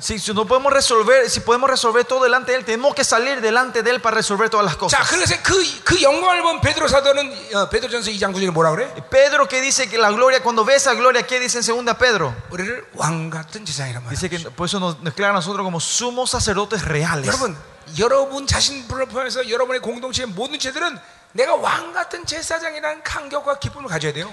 Si, 0.02 0.20
si 0.20 0.34
no 0.34 0.46
podemos 0.46 0.74
resolver, 0.74 1.30
si 1.30 1.40
podemos 1.40 1.70
resolver 1.70 2.04
todo 2.04 2.24
delante 2.26 2.52
de 2.52 2.58
él, 2.58 2.66
tenemos 2.66 2.94
que 2.94 3.06
salir 3.06 3.40
delante 3.40 3.82
de 3.82 3.90
él 3.92 4.02
para 4.02 4.18
resolver 4.18 4.50
todas 4.50 4.66
las 4.66 4.74
자, 4.74 4.80
cosas. 4.80 5.10
그래서 5.10 5.36
그, 5.42 5.64
그 5.86 6.02
영광을 6.02 6.42
본 6.42 6.60
베드로 6.60 6.90
사도는 6.90 7.56
어, 7.56 7.70
베드로전서 7.70 8.12
2장 8.12 8.34
9절에 8.34 8.52
뭐라 8.52 8.72
그래? 8.72 8.94
Pedro 9.10 9.48
que 9.48 9.62
dice 9.62 9.88
que 9.88 9.98
la 9.98 10.12
gloria, 10.12 10.44
cuando 10.44 10.66
ve 10.66 10.76
esa 10.76 10.94
gloria, 10.94 11.24
¿qué 11.26 11.40
dice 11.40 11.60
en 11.60 11.64
segunda 11.64 11.98
Pedro? 11.98 12.36
우리를 12.50 12.88
왕 12.96 13.30
같은 13.30 13.64
제사장이란 13.64 14.04
말이야. 14.04 14.12
Dice 14.12 14.30
que 14.30 14.40
por 14.52 14.68
eso 14.68 14.80
nos 14.80 15.02
declara 15.02 15.32
a 15.32 15.40
nosotros 15.40 15.64
como 15.64 15.80
sumos 15.80 16.32
sacerdotes 16.32 16.84
reales. 16.84 17.26
여러분, 17.26 17.56
여러분 17.98 18.46
자신을 18.46 19.08
포함해서 19.08 19.50
여러분의 19.50 19.80
공동체의 19.82 20.28
모든 20.36 20.60
죄들은 20.60 21.00
내가 21.32 21.56
왕 21.56 21.94
같은 21.94 22.26
제사장이라는 22.26 23.04
감격과 23.04 23.60
기쁨을 23.60 23.88
가져야 23.88 24.12
돼요. 24.12 24.30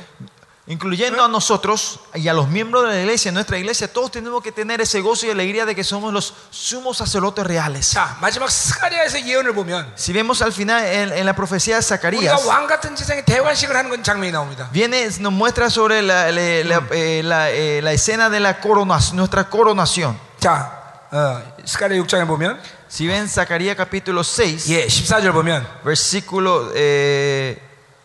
Incluyendo 0.66 1.24
a 1.24 1.26
nosotros 1.26 1.98
y 2.14 2.28
a 2.28 2.32
los 2.34 2.46
miembros 2.46 2.84
de 2.84 2.90
la 2.94 3.00
iglesia, 3.00 3.32
nuestra 3.32 3.58
iglesia, 3.58 3.92
todos 3.92 4.12
tenemos 4.12 4.40
que 4.40 4.52
tener 4.52 4.80
ese 4.80 5.00
gozo 5.00 5.26
y 5.26 5.30
alegría 5.30 5.64
de 5.66 5.74
que 5.74 5.82
somos 5.82 6.12
los 6.12 6.32
sumos 6.50 6.98
sacerdotes 6.98 7.44
reales. 7.44 7.90
자, 7.94 8.16
마지막 8.20 8.48
스가리아에서 8.48 9.18
예언을 9.26 9.52
보면 9.54 9.92
Si 9.96 10.12
vemos 10.12 10.42
al 10.42 10.52
final 10.52 10.84
en, 10.84 11.12
en 11.12 11.26
la 11.26 11.34
profecía 11.34 11.76
de 11.76 11.80
우리가 11.80 11.82
Zacarías, 11.82 12.46
왕 12.46 12.68
같은 12.68 12.94
제사장의 12.94 13.24
대관식을 13.24 13.74
하는 13.74 13.90
건 13.90 14.04
장면이 14.04 14.30
나옵니다. 14.30 14.68
viene, 14.72 15.08
nos 15.18 15.32
muestra 15.32 15.70
sobre 15.70 16.02
la, 16.02 16.30
la- 16.30 16.62
la- 16.62 16.86
eh, 16.92 17.22
la, 17.24 17.50
eh, 17.50 17.80
la 17.82 17.92
escena 17.92 18.30
de 18.30 18.38
la 18.38 18.60
coronación, 18.60 19.16
nuestra 19.16 19.48
coronación. 19.50 20.16
자, 20.38 20.70
어, 21.10 21.42
스가리아 21.64 22.00
6장에 22.00 22.26
보면 22.28 22.60
Si 22.88 23.06
ven 23.08 23.28
Zacarías 23.28 23.74
capítulo 23.76 24.22
6, 24.22 24.68
예, 24.70 24.86
14절 24.86 25.32
보면 25.32 25.66
versículo 25.84 26.70
eh, 26.76 27.58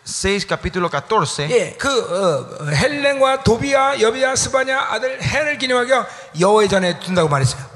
6, 0.05 0.47
capítulo 0.47 0.89
14, 0.89 1.51
예, 1.51 1.77
그 1.77 1.89
어, 1.89 2.67
헬렌과 2.67 3.43
도비아, 3.45 4.01
여비아, 4.01 4.35
스바냐 4.35 4.79
아들 4.79 5.19
헨을 5.23 5.59
기념하여 5.59 6.07
여호의 6.39 6.69
전에 6.69 6.99
둔다고 7.01 7.29
말했어요. 7.29 7.71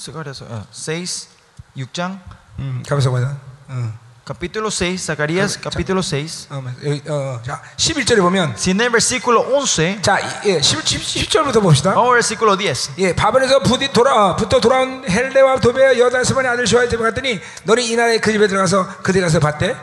Zacarías, 0.00 0.42
ah, 0.48 0.64
6, 0.72 1.28
6장, 1.76 2.18
음, 2.58 2.82
가면서 2.88 3.10
보자. 3.10 3.36
어, 3.68 3.98
capítulo 4.29 4.71
6, 4.71 5.05
Zacarías 5.05 5.57
capítulo 5.59 6.01
6. 6.01 6.47
어, 6.49 6.63
여기, 6.83 7.01
어, 7.07 7.39
자, 7.45 7.61
11절에 7.77 8.19
보면 8.21 8.55
Si 8.57 8.71
en 8.71 8.81
el 8.81 8.89
versículo 8.89 9.41
11, 9.53 9.99
자, 10.01 10.17
이- 10.19 10.49
예, 10.49 10.61
10, 10.61 10.83
10, 10.83 11.29
10절부터 11.29 11.61
봅시다. 11.61 11.93
vamos 11.93 12.09
al 12.09 12.13
versículo 12.15 12.57
10. 12.57 12.89
예, 12.97 13.13
바벨에서 13.15 13.59
부디 13.59 13.91
돌아, 13.93 14.31
어, 14.31 14.35
부터 14.35 14.59
돌아온 14.59 15.03
헬레와 15.07 15.59
도베와 15.59 15.99
여자 15.99 16.23
스바냐 16.23 16.51
아들 16.53 16.65
쇼아의 16.65 16.89
집에 16.89 17.03
갔더니 17.03 17.39
너는 17.65 17.83
이 17.83 17.95
나라의 17.95 18.19
그 18.19 18.31
집에 18.31 18.47
들어가서 18.47 19.03
그들이 19.03 19.21
가서 19.21 19.39
봤대. 19.39 19.75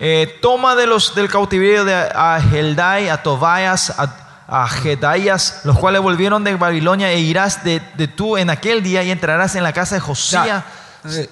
Eh, 0.00 0.38
toma 0.42 0.76
de 0.76 0.86
los 0.86 1.14
del 1.14 1.28
cautiverio 1.28 1.84
de 1.84 1.94
a 1.94 2.38
Heldai, 2.40 3.08
a 3.08 3.22
Tobias, 3.22 3.90
a, 3.98 4.06
a 4.46 4.68
Gedaías, 4.68 5.62
los 5.64 5.76
cuales 5.78 6.00
volvieron 6.02 6.44
de 6.44 6.54
Babilonia, 6.54 7.10
e 7.10 7.18
irás 7.20 7.64
de, 7.64 7.80
de 7.96 8.06
tú 8.06 8.36
en 8.36 8.48
aquel 8.50 8.82
día 8.82 9.02
y 9.02 9.10
entrarás 9.10 9.56
en 9.56 9.62
la 9.64 9.72
casa 9.72 9.96
de 9.96 10.00
Josías, 10.00 10.46
예, 10.46 10.50
이 10.50 10.62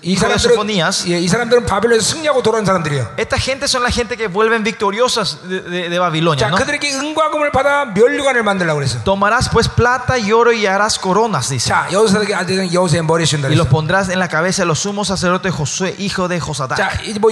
hijo 0.00 0.28
de 0.28 0.38
사람들은 0.38 0.54
Sofonías. 0.54 1.08
예, 1.10 1.18
이 1.18 1.26
사람들은 1.28 1.66
바벨에서 1.66 2.00
승리하고 2.00 2.40
돌아온 2.42 2.64
사람들이에요. 2.64 3.14
Esta 3.18 3.36
gente 3.36 3.66
son 3.66 3.82
la 3.82 3.90
gente 3.90 4.16
que 4.16 4.28
vuelven 4.28 4.62
victoriosas 4.62 5.42
de, 5.48 5.60
de- 5.60 5.88
de 5.90 5.98
Babilonia. 5.98 6.46
자, 6.46 6.50
¿no? 6.50 6.56
그들에게 6.56 6.94
은과 6.94 7.30
금을 7.30 7.50
받아 7.50 7.84
면류관을 7.86 8.42
만들라고 8.44 8.78
그랬어. 8.78 9.02
Tomarás 9.04 9.50
pues 9.50 9.68
plata 9.68 10.16
y 10.18 10.30
oro 10.32 10.52
y 10.52 10.66
harás 10.66 10.98
coronas, 10.98 11.48
dice. 11.50 11.68
자, 11.68 11.88
여호사에게 11.92 12.32
아들은 12.34 12.72
여호사의 12.72 13.02
머리에 13.04 13.26
씌운다 13.26 13.48
Y 13.48 13.56
los 13.56 13.66
그랬어. 13.66 13.70
pondrás 13.70 14.08
en 14.08 14.20
la 14.20 14.28
cabeza 14.28 14.62
de 14.62 14.66
los 14.66 14.78
sumos 14.78 15.08
sacerdotes 15.08 15.52
Josué, 15.52 15.94
hijo 15.98 16.28
de 16.28 16.38
Josadac. 16.40 16.78
자, 16.78 16.92
이제 17.04 17.18
뭐 17.18 17.30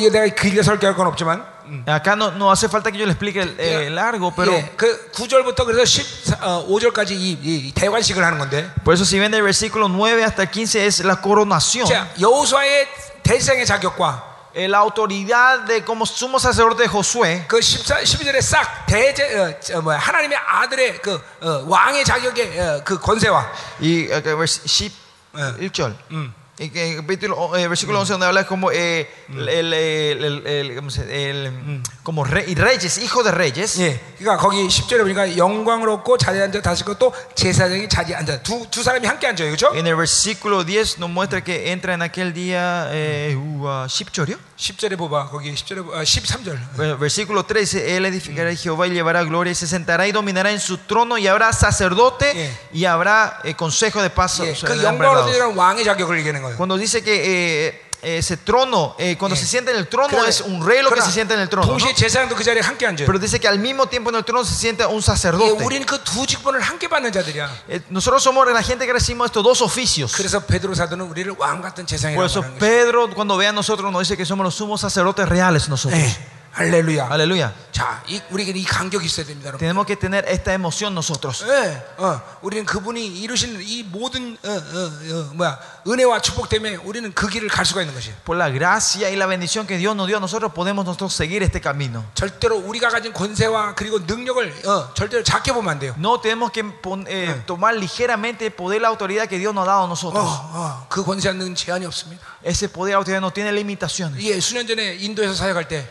이거 1.69 1.83
내가 1.85 1.85
길게 1.85 1.85
설교할 1.85 1.85
건 1.85 1.85
없지만 1.85 1.85
Acá 1.89 2.13
no, 2.17 2.31
no 2.37 2.51
hace 2.53 2.69
falta 2.69 2.91
que 2.93 2.99
yo 2.99 3.07
le 3.07 3.13
explique 3.13 3.41
el, 3.41 3.57
eh, 3.59 3.91
largo, 3.91 4.33
pero 4.35 4.53
예, 4.53 4.73
그 4.77 5.11
9절부터 5.13 5.65
그래서 5.65 6.03
15절까지 6.43 7.13
이, 7.13 7.39
이 7.43 7.73
대관식을 7.75 8.23
하는 8.25 8.39
건데 8.39 8.71
por 8.85 8.95
eso 8.95 9.05
si 9.05 9.19
ven 9.19 9.31
del 9.31 9.43
versículo 9.43 9.89
9 9.89 10.23
hasta 10.25 10.43
el 10.43 10.51
15 10.51 10.85
es 10.87 11.01
la 11.05 11.17
coronación. 11.21 11.87
자, 11.87 12.09
여호수아의 12.21 12.89
대장의 13.23 13.67
자격과 13.67 14.35
Eh, 14.57 14.69
la 14.69 14.79
autoridad 14.79 15.67
de 15.67 15.83
como 15.85 16.07
sumo 16.07 16.39
sacerdote 16.39 16.85
de 16.85 16.89
Josué 16.89 17.45
그 17.49 17.61
14, 17.61 18.05
12절에 18.05 18.41
싹 18.41 18.87
대제 18.87 19.37
어, 19.37 19.59
저, 19.61 19.81
뭐야, 19.83 19.99
하나님의 19.99 20.39
아들의 20.39 21.03
그 21.03 21.21
어, 21.41 21.65
왕의 21.67 22.05
자격의 22.05 22.61
어, 22.61 22.81
그 22.85 23.01
권세와 23.01 23.51
y 23.81 24.07
eh, 24.13 24.23
que 24.23 24.33
vers- 24.37 24.63
10, 24.65 24.93
Eh. 25.37 25.59
1절. 25.69 25.97
음, 26.13 26.33
Y 26.59 26.71
que 26.71 26.93
en 26.93 27.01
capítulo, 27.03 27.57
eh, 27.57 27.67
versículo 27.67 27.99
11 27.99 28.13
donde 28.13 28.27
habla 28.27 28.47
como 28.47 28.71
eh, 28.71 29.11
el, 29.29 29.49
el- 29.49 29.73
el- 29.75 30.47
el- 30.47 30.77
¿cómo 30.77 30.89
se- 30.89 31.31
el- 31.31 31.83
como 32.05 32.23
re- 32.23 32.45
y 32.47 32.55
reyes, 32.55 32.99
hijo 32.99 33.25
de 33.25 33.33
reyes. 33.33 33.77
예, 33.81 33.99
그러니까 34.21 34.37
거기 34.41 34.69
10절에 34.69 34.99
보니까 35.03 35.37
영광을 35.37 35.89
얻고 35.89 36.17
자리에 36.17 36.43
앉아 36.43 36.63
다시 36.63 36.85
또 36.97 37.13
제사장이 37.35 37.89
자리에 37.89 38.15
앉아 38.15 38.43
두, 38.45 38.65
두 38.71 38.85
사람이 38.85 39.05
함께 39.05 39.27
앉아요 39.27 39.49
그렇죠? 39.51 39.75
En 39.75 39.85
el 39.89 39.97
versículo 39.97 40.63
10 40.65 40.99
nos 41.01 41.11
muestra 41.11 41.43
que 41.43 41.73
entra 41.73 41.95
en 41.95 42.03
aquel 42.03 42.33
día 42.33 42.87
eh, 42.93 43.35
uh, 43.37 43.67
ah, 43.67 43.87
십절이요? 43.89 44.37
10절에 44.57 44.97
봐봐 44.97 45.31
거기 45.31 45.53
10절에 45.53 45.83
봐- 45.85 45.99
아, 45.99 46.05
13절 46.05 46.77
Bueno, 46.77 46.97
versículo 46.99 47.43
13, 47.45 47.97
él 47.97 48.05
edificará 48.07 48.51
a 48.51 48.55
Jehová 48.55 48.87
y 48.87 48.91
llevará 48.93 49.25
gloria 49.25 49.51
y 49.51 49.55
se 49.57 49.67
sentará 49.67 50.07
y 50.07 50.13
dominará 50.13 50.53
en 50.53 50.61
su 50.61 50.79
trono 50.79 51.19
y 51.19 51.27
habrá 51.27 51.53
sacerdote 51.53 52.33
Yeah. 52.33 52.51
y 52.73 52.85
habrá 52.85 53.41
eh, 53.43 53.55
consejo 53.57 54.01
de 54.03 54.11
paz. 54.11 54.39
예, 54.39 54.55
sobre 54.55 54.75
그 54.75 54.77
los 54.77 54.85
영광을 54.85 55.19
emperadores. 55.19 55.35
얻으라는 55.35 55.57
왕의 55.57 55.85
자격을 55.85 56.19
얘기하는 56.19 56.43
거예요 56.43 56.48
Cuando 56.57 56.77
dice 56.77 57.03
que 57.03 57.71
eh, 58.03 58.19
ese 58.19 58.37
trono, 58.37 58.95
eh, 58.99 59.17
cuando 59.17 59.35
Yeah. 59.35 59.45
se 59.45 59.51
sienta 59.51 59.71
en 59.71 59.79
el 59.79 59.89
trono 59.89 60.09
그다음에- 60.11 60.29
es 60.29 60.41
un 60.43 60.61
rey 60.67 60.83
lo 60.83 60.91
que 60.91 60.97
그러나 60.97 61.07
se 61.07 61.13
sienta 61.13 61.33
en 61.35 61.41
el 61.41 61.49
trono. 61.49 61.67
¿no? 61.67 61.73
동시에 61.79 61.95
제사장도 61.95 62.35
그 62.37 62.45
자리에 62.45 62.61
함께 62.61 62.85
앉아요 62.87 63.07
Pero 63.07 63.19
dice 63.19 63.41
que 63.41 63.49
al 63.49 63.59
mismo 63.59 63.87
tiempo 63.87 64.11
en 64.11 64.17
el 64.17 64.25
trono 64.25 64.45
se 64.45 64.53
sienta 64.55 64.89
un 64.89 64.99
예, 64.99 65.03
sacerdote. 65.03 65.65
우리는 65.65 65.87
그 65.87 65.97
두 66.05 66.27
직분을 66.27 66.61
함께 66.61 66.87
받는 66.89 67.13
자들이야 67.13 67.49
Eh, 67.71 67.81
Nosotros 67.89 68.23
somos 68.23 68.47
la 68.53 68.63
gente 68.63 68.85
que 68.85 68.93
recibimos 68.93 69.27
estos 69.33 69.43
dos 69.43 69.63
oficios. 69.63 70.13
그래서 70.15 70.41
베드로 70.45 70.75
사도는 70.75 71.07
우리를 71.07 71.35
왕 71.39 71.63
같은 71.63 71.87
Por 71.87 71.97
제사장이라고 71.97 72.25
eso 72.27 72.41
하는 72.43 72.53
거죠 72.53 72.61
Pedro 72.61 73.09
cuando 73.15 73.39
ve 73.39 73.47
a 73.49 73.53
nosotros 73.53 73.91
nos 73.91 74.01
dice 74.07 74.19
que 74.19 74.27
somos 74.27 74.45
los 74.45 74.55
sumos 74.55 74.83
sacerdotes 74.83 75.27
reales 75.27 75.69
nosotros. 75.71 75.99
예, 75.99 76.13
할렐루야 76.52 77.10
Aleluya. 77.12 77.52
자, 77.72 78.04
이, 78.08 78.20
우리에게 78.32 78.52
이 78.60 78.64
간격이 78.66 79.06
있어야 79.06 79.26
됩니다 79.26 79.48
여러분 79.50 79.60
Tenemos 79.60 79.86
que 79.86 79.96
tener 79.96 80.26
esta 80.28 80.52
emoción 80.54 80.92
nosotros. 80.94 81.46
예, 81.48 81.82
어, 81.98 82.20
우리는 82.42 82.66
그분이 82.66 83.06
이루신 83.22 83.62
이 83.62 83.84
모든 83.84 84.36
어, 84.44 84.50
어, 84.50 84.52
어, 84.52 85.34
뭐야 85.36 85.60
은혜와 85.88 86.20
축복 86.22 86.50
때문에 86.50 86.76
우리는 86.78 87.14
그 87.14 87.30
길을 87.30 87.48
갈 87.48 87.66
수가 87.66 87.82
있는 87.82 87.94
것이에요. 87.96 88.16
Por 88.26 88.36
la 88.38 88.50
gracia 88.52 89.08
y 89.10 89.16
la 89.16 89.28
bendición 89.28 89.66
que 89.66 89.78
Dios 89.78 89.96
nos 89.96 90.08
dio, 90.08 90.20
nosotros 90.20 90.52
podemos 90.52 90.84
nosotros 90.84 91.14
seguir 91.14 91.42
este 91.44 91.62
camino. 91.62 92.04
절대로 92.16 92.58
우리가 92.58 92.90
가진 92.90 93.14
권세와 93.14 93.76
그리고 93.76 94.00
능력을 94.00 94.66
어, 94.66 94.94
절대로 94.96 95.24
작게 95.24 95.54
보면 95.54 95.72
안 95.72 95.80
돼요. 95.80 95.94
No 95.98 96.20
tenemos 96.20 96.52
que 96.52 96.64
pon- 96.82 97.06
eh, 97.08 97.42
tomar 97.46 97.76
ligeramente 97.76 98.48
el 98.48 98.52
poder 98.52 98.82
la 98.82 98.90
autoridad 98.90 99.28
que 99.30 99.38
Dios 99.38 99.54
nos 99.54 99.64
ha 99.64 99.72
dado 99.72 99.82
a 99.82 99.86
어, 99.86 99.88
nosotros. 99.88 100.26
어, 100.26 100.86
그 100.90 101.06
권세는 101.06 101.56
제한이 101.56 101.86
없습니다. 101.86 102.20
Ese 102.44 102.68
poder 102.68 102.96
autoridad 102.98 103.22
no 103.22 103.32
tiene 103.32 103.52
limitaciones. 103.54 104.20
예, 104.26 104.40
수년 104.42 104.68
전에 104.68 104.96
인도에서 104.96 105.34
사역할 105.34 105.68
때 105.70 105.88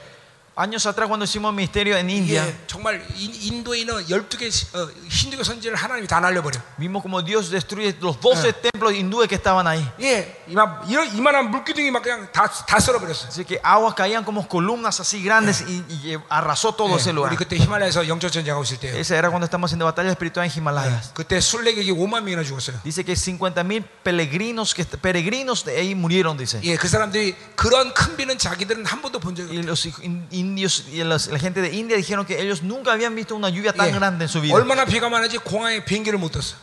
Años 0.57 0.85
atrás 0.85 1.07
cuando 1.07 1.23
hicimos 1.25 1.51
ministerio 1.51 1.97
en 1.97 2.11
India, 2.11 2.45
예, 2.45 2.55
정말 2.67 3.03
인- 3.17 3.33
인도에 3.33 3.79
있는 3.79 4.05
12개 4.05 4.45
어, 4.77 4.87
힌두교 5.09 5.43
선지를 5.43 5.75
하나님이 5.75 6.05
다 6.05 6.19
날려버려. 6.19 6.61
vimos 6.77 7.01
como 7.01 7.23
Dios 7.23 7.49
destruye 7.49 7.97
los 7.99 8.19
12 8.21 8.53
templos 8.61 8.93
hindúes 8.93 9.27
que 9.27 9.33
estaban 9.33 9.65
ahí. 9.65 9.81
예, 9.99 10.43
이만, 10.47 10.77
이런, 10.87 11.09
이만한 11.17 11.49
물기둥이 11.49 11.89
막 11.89 12.03
그냥 12.03 12.29
다, 12.31 12.47
다 12.67 12.79
썰어버렸어. 12.79 13.29
Así 13.29 13.43
que 13.45 13.59
aguas 13.63 13.95
caían 13.95 14.23
como 14.23 14.47
columnas 14.47 14.99
así 14.99 15.23
grandes 15.23 15.61
y, 15.67 15.83
y 15.89 16.17
arrasó 16.29 16.71
todo 16.75 16.97
ese 16.97 17.09
예, 17.09 17.13
lugar. 17.15 17.31
우리 17.33 17.35
그때 17.35 17.57
히말라야에서 17.57 18.07
영적 18.07 18.31
전쟁하고 18.31 18.61
있을 18.61 18.77
때 18.77 18.93
Esa 18.99 19.17
era 19.17 19.31
cuando 19.31 19.45
estamos 19.45 19.71
haciendo 19.71 19.85
batalla 19.85 20.11
espiritual 20.11 20.45
en 20.45 20.51
Himalayas. 20.55 21.13
그때 21.15 21.39
순례객이 21.41 21.91
5만 21.93 22.21
명이나 22.21 22.43
죽었어요. 22.43 22.77
Dice 22.83 23.03
que 23.03 23.15
50 23.15 23.63
mil 23.63 23.81
peregrinos, 24.03 24.75
que, 24.75 24.85
peregrinos 24.85 25.65
de 25.65 25.79
ahí 25.79 25.95
murieron, 25.95 26.37
dice. 26.37 26.61
예, 26.61 26.75
그 26.77 26.87
사람들이 26.87 27.33
그런 27.55 27.91
큰 27.95 28.15
비는 28.15 28.37
자기들은 28.37 28.85
한 28.85 29.01
번도 29.01 29.17
본 29.19 29.33
적이 29.35 29.57
Y 29.57 29.63
los 29.65 29.87
in- 30.03 30.27
indios 30.47 30.85
y 30.91 31.03
los- 31.03 31.27
la 31.27 31.39
gente 31.39 31.61
de 31.61 31.73
India 31.73 31.95
dijeron 31.97 32.25
que 32.25 32.39
ellos 32.41 32.61
nunca 32.63 32.91
habían 32.93 33.15
visto 33.15 33.35
una 33.35 33.49
lluvia 33.49 33.73
tan 33.73 33.87
예, 33.89 33.91
grande 33.93 34.25
en 34.25 34.29
su 34.29 34.41
vida. 34.41 34.53
얼마나 34.55 34.85
비가 34.85 35.09
많은지 35.09 35.37
공항에 35.39 35.83
비행기를 35.85 36.17
못 36.19 36.31
떴어. 36.31 36.55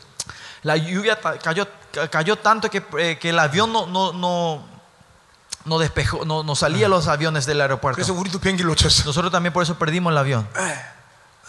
La 0.62 0.76
lluvia 0.76 1.16
ta- 1.20 1.38
cayó, 1.38 1.66
ca- 1.92 2.08
cayó 2.08 2.36
tanto 2.36 2.68
que, 2.70 2.82
eh, 2.98 3.18
que 3.18 3.30
el 3.30 3.38
avión 3.38 3.72
no, 3.72 3.86
no, 3.86 4.12
no, 4.12 4.62
no 5.64 5.78
despejó, 5.78 6.24
no, 6.24 6.42
no 6.42 6.54
salía 6.54 6.88
los 6.88 7.08
aviones 7.08 7.46
del 7.46 7.60
aeropuerto. 7.60 7.96
그래서 7.96 8.12
우리도 8.12 8.38
비행기를 8.40 8.68
놓쳤어. 8.68 9.04
Nosotros 9.04 9.32
también 9.32 9.52
por 9.52 9.62
eso 9.62 9.76
perdimos 9.78 10.12
el 10.12 10.18
avión. 10.18 10.46
에, 10.56 10.76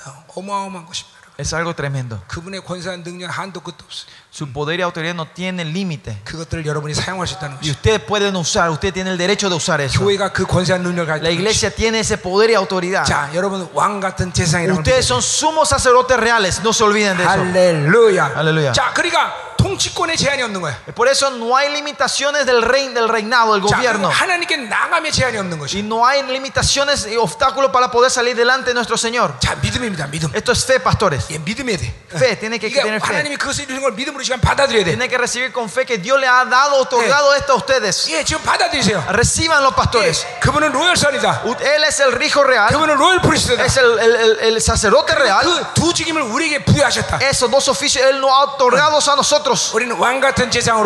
어, 0.08 0.26
어마어마한 0.36 0.86
것입니다. 0.86 1.15
여러분. 1.36 1.36
Es 1.38 1.54
algo 1.54 1.74
tremendo. 1.74 2.20
그분의 2.28 2.62
권세한 2.64 3.04
능력 3.04 3.30
한도 3.36 3.62
끝도 3.62 3.84
없어요. 3.86 4.06
Su 4.32 4.52
poder 4.54 4.80
y 4.80 4.84
autoridad 4.84 5.16
no 5.16 5.26
tienen 5.34 5.70
límite. 5.74 6.22
그것들을 6.24 6.66
여러분이 6.66 6.94
사용할 6.94 7.26
수 7.28 7.36
있다는 7.36 7.58
Y 7.58 7.60
것이죠. 7.60 7.72
ustedes 7.72 8.02
pueden 8.06 8.36
usar, 8.36 8.70
usted 8.70 8.94
tiene 8.94 9.12
el 9.12 9.18
derecho 9.18 9.50
de 9.50 9.56
usar 9.56 9.82
eso. 9.82 10.00
교회가 10.00 10.32
그 10.32 10.46
권세한 10.46 10.84
능력을 10.84 11.08
La 11.08 11.20
가지고 11.20 11.32
iglesia 11.32 11.72
tiene 11.72 12.00
ese 12.00 12.18
poder 12.18 12.52
y 12.52 12.56
autoridad. 12.56 13.06
자, 13.06 13.30
여러분 13.34 13.68
왕 13.74 14.00
같은 14.00 14.32
재상이라고 14.32 14.80
Ustedes 14.80 15.06
son 15.08 15.22
sumos 15.22 15.70
sacerdotes 15.70 16.18
reales, 16.18 16.62
no 16.62 16.72
se 16.72 16.84
olviden 16.84 17.18
de 17.18 17.24
eso. 17.24 17.32
할렐루야. 17.32 18.34
할렐루야. 18.36 18.72
자, 18.74 18.92
그러니까 18.94 19.55
통치권에 19.66 20.16
제한이 20.16 20.42
없는 20.44 20.60
거야. 20.62 20.76
Por 20.96 21.08
eso 21.08 21.30
no 21.30 21.56
hay 21.56 21.70
limitaciones 21.70 22.46
del 22.46 22.62
reino, 22.64 22.94
del 22.96 23.08
reinado, 23.10 23.54
del 23.54 23.62
자, 23.64 23.78
gobierno. 23.78 24.10
그리고 24.10 24.14
하나님께 24.24 24.58
나감의 24.58 25.12
제한이 25.12 25.38
없는 25.38 25.60
것이. 25.60 25.78
Y 25.78 25.84
no 25.84 26.06
hay 26.06 26.24
limitaciones 26.24 27.06
y 27.06 27.16
obstáculos 27.16 27.72
para 27.72 27.92
poder 27.92 28.10
salir 28.10 28.36
delante 28.36 28.72
de 28.72 28.74
nuestro 28.74 28.98
Señor. 28.98 29.38
자, 29.40 29.56
믿음입니다. 29.62 30.08
믿음. 30.10 30.32
Esto 30.34 30.52
es 30.52 30.66
fe, 30.66 30.80
pastores. 30.80 31.28
예, 31.30 31.38
믿음해야 31.38 31.78
돼. 31.78 31.94
Fe, 32.12 32.40
tiene 32.40 32.58
que 32.60 32.68
이게 32.70 32.82
tener 32.82 32.98
fe. 32.98 33.08
하나님이 33.16 33.38
그것을 33.38 33.66
이루는 33.66 33.82
걸 33.82 33.92
믿음으로 33.94 34.24
시간 34.24 34.42
받아들여야 34.42 34.84
돼. 34.84 34.92
Tiene 34.98 35.08
que 35.08 35.18
recibir 35.18 35.54
con 35.54 35.70
fe 35.70 35.86
que 35.86 36.00
Dios 36.00 36.20
le 36.20 36.28
ha 36.28 36.44
dado, 36.46 36.78
otorgado 36.82 37.36
esto 37.36 37.54
a 37.54 37.56
ustedes. 37.58 38.10
예, 38.10 38.24
지금 38.24 38.42
받아들이세요. 38.44 39.06
Reciban 39.10 39.62
los 39.64 39.76
pastores. 39.76 40.26
예, 40.26 40.40
그분은 40.40 40.72
로열 40.72 40.98
선이다. 40.98 41.44
U- 41.46 41.56
Él 41.62 41.84
es 41.86 42.00
el 42.02 42.12
rico 42.14 42.42
real, 42.44 42.70
그분은 42.70 42.96
로열 42.98 43.22
프리스트다. 43.22 43.64
es 43.64 43.78
el, 43.78 44.00
el- 44.00 44.16
el- 44.16 44.40
el 44.42 44.58
sacerdote 44.58 45.14
real. 45.14 45.44
그 45.46 45.74
두 45.76 45.94
직임을 45.94 46.22
우리에게 46.24 46.66
부여하셨다. 46.66 47.20
Esos 47.22 47.50
dos 47.52 47.68
oficios 47.70 48.04
Él 48.06 48.20
nos 48.20 48.32
ha 48.32 48.40
otorgado 48.58 48.98
a 48.98 49.16
nosotros. 49.16 49.52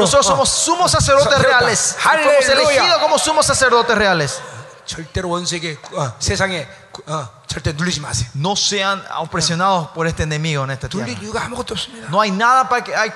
Nosotros 0.06 0.26
somos 0.26 0.48
sumos 0.48 0.90
sacerdotes 0.90 1.38
reales. 1.60 1.96
Somos 2.24 2.44
elegidos 2.68 2.98
como 3.02 3.18
sumos 3.18 3.46
sacerdotes 3.46 3.96
reales. 3.96 4.40
No 8.34 8.56
sean 8.56 9.02
opresionados 9.18 9.88
por 9.88 10.06
este 10.06 10.22
enemigo 10.24 10.64
en 10.64 10.70
esta 10.72 10.88
tierra. 10.88 11.06
No 12.10 12.20
hay 12.20 12.30
nada 12.30 12.68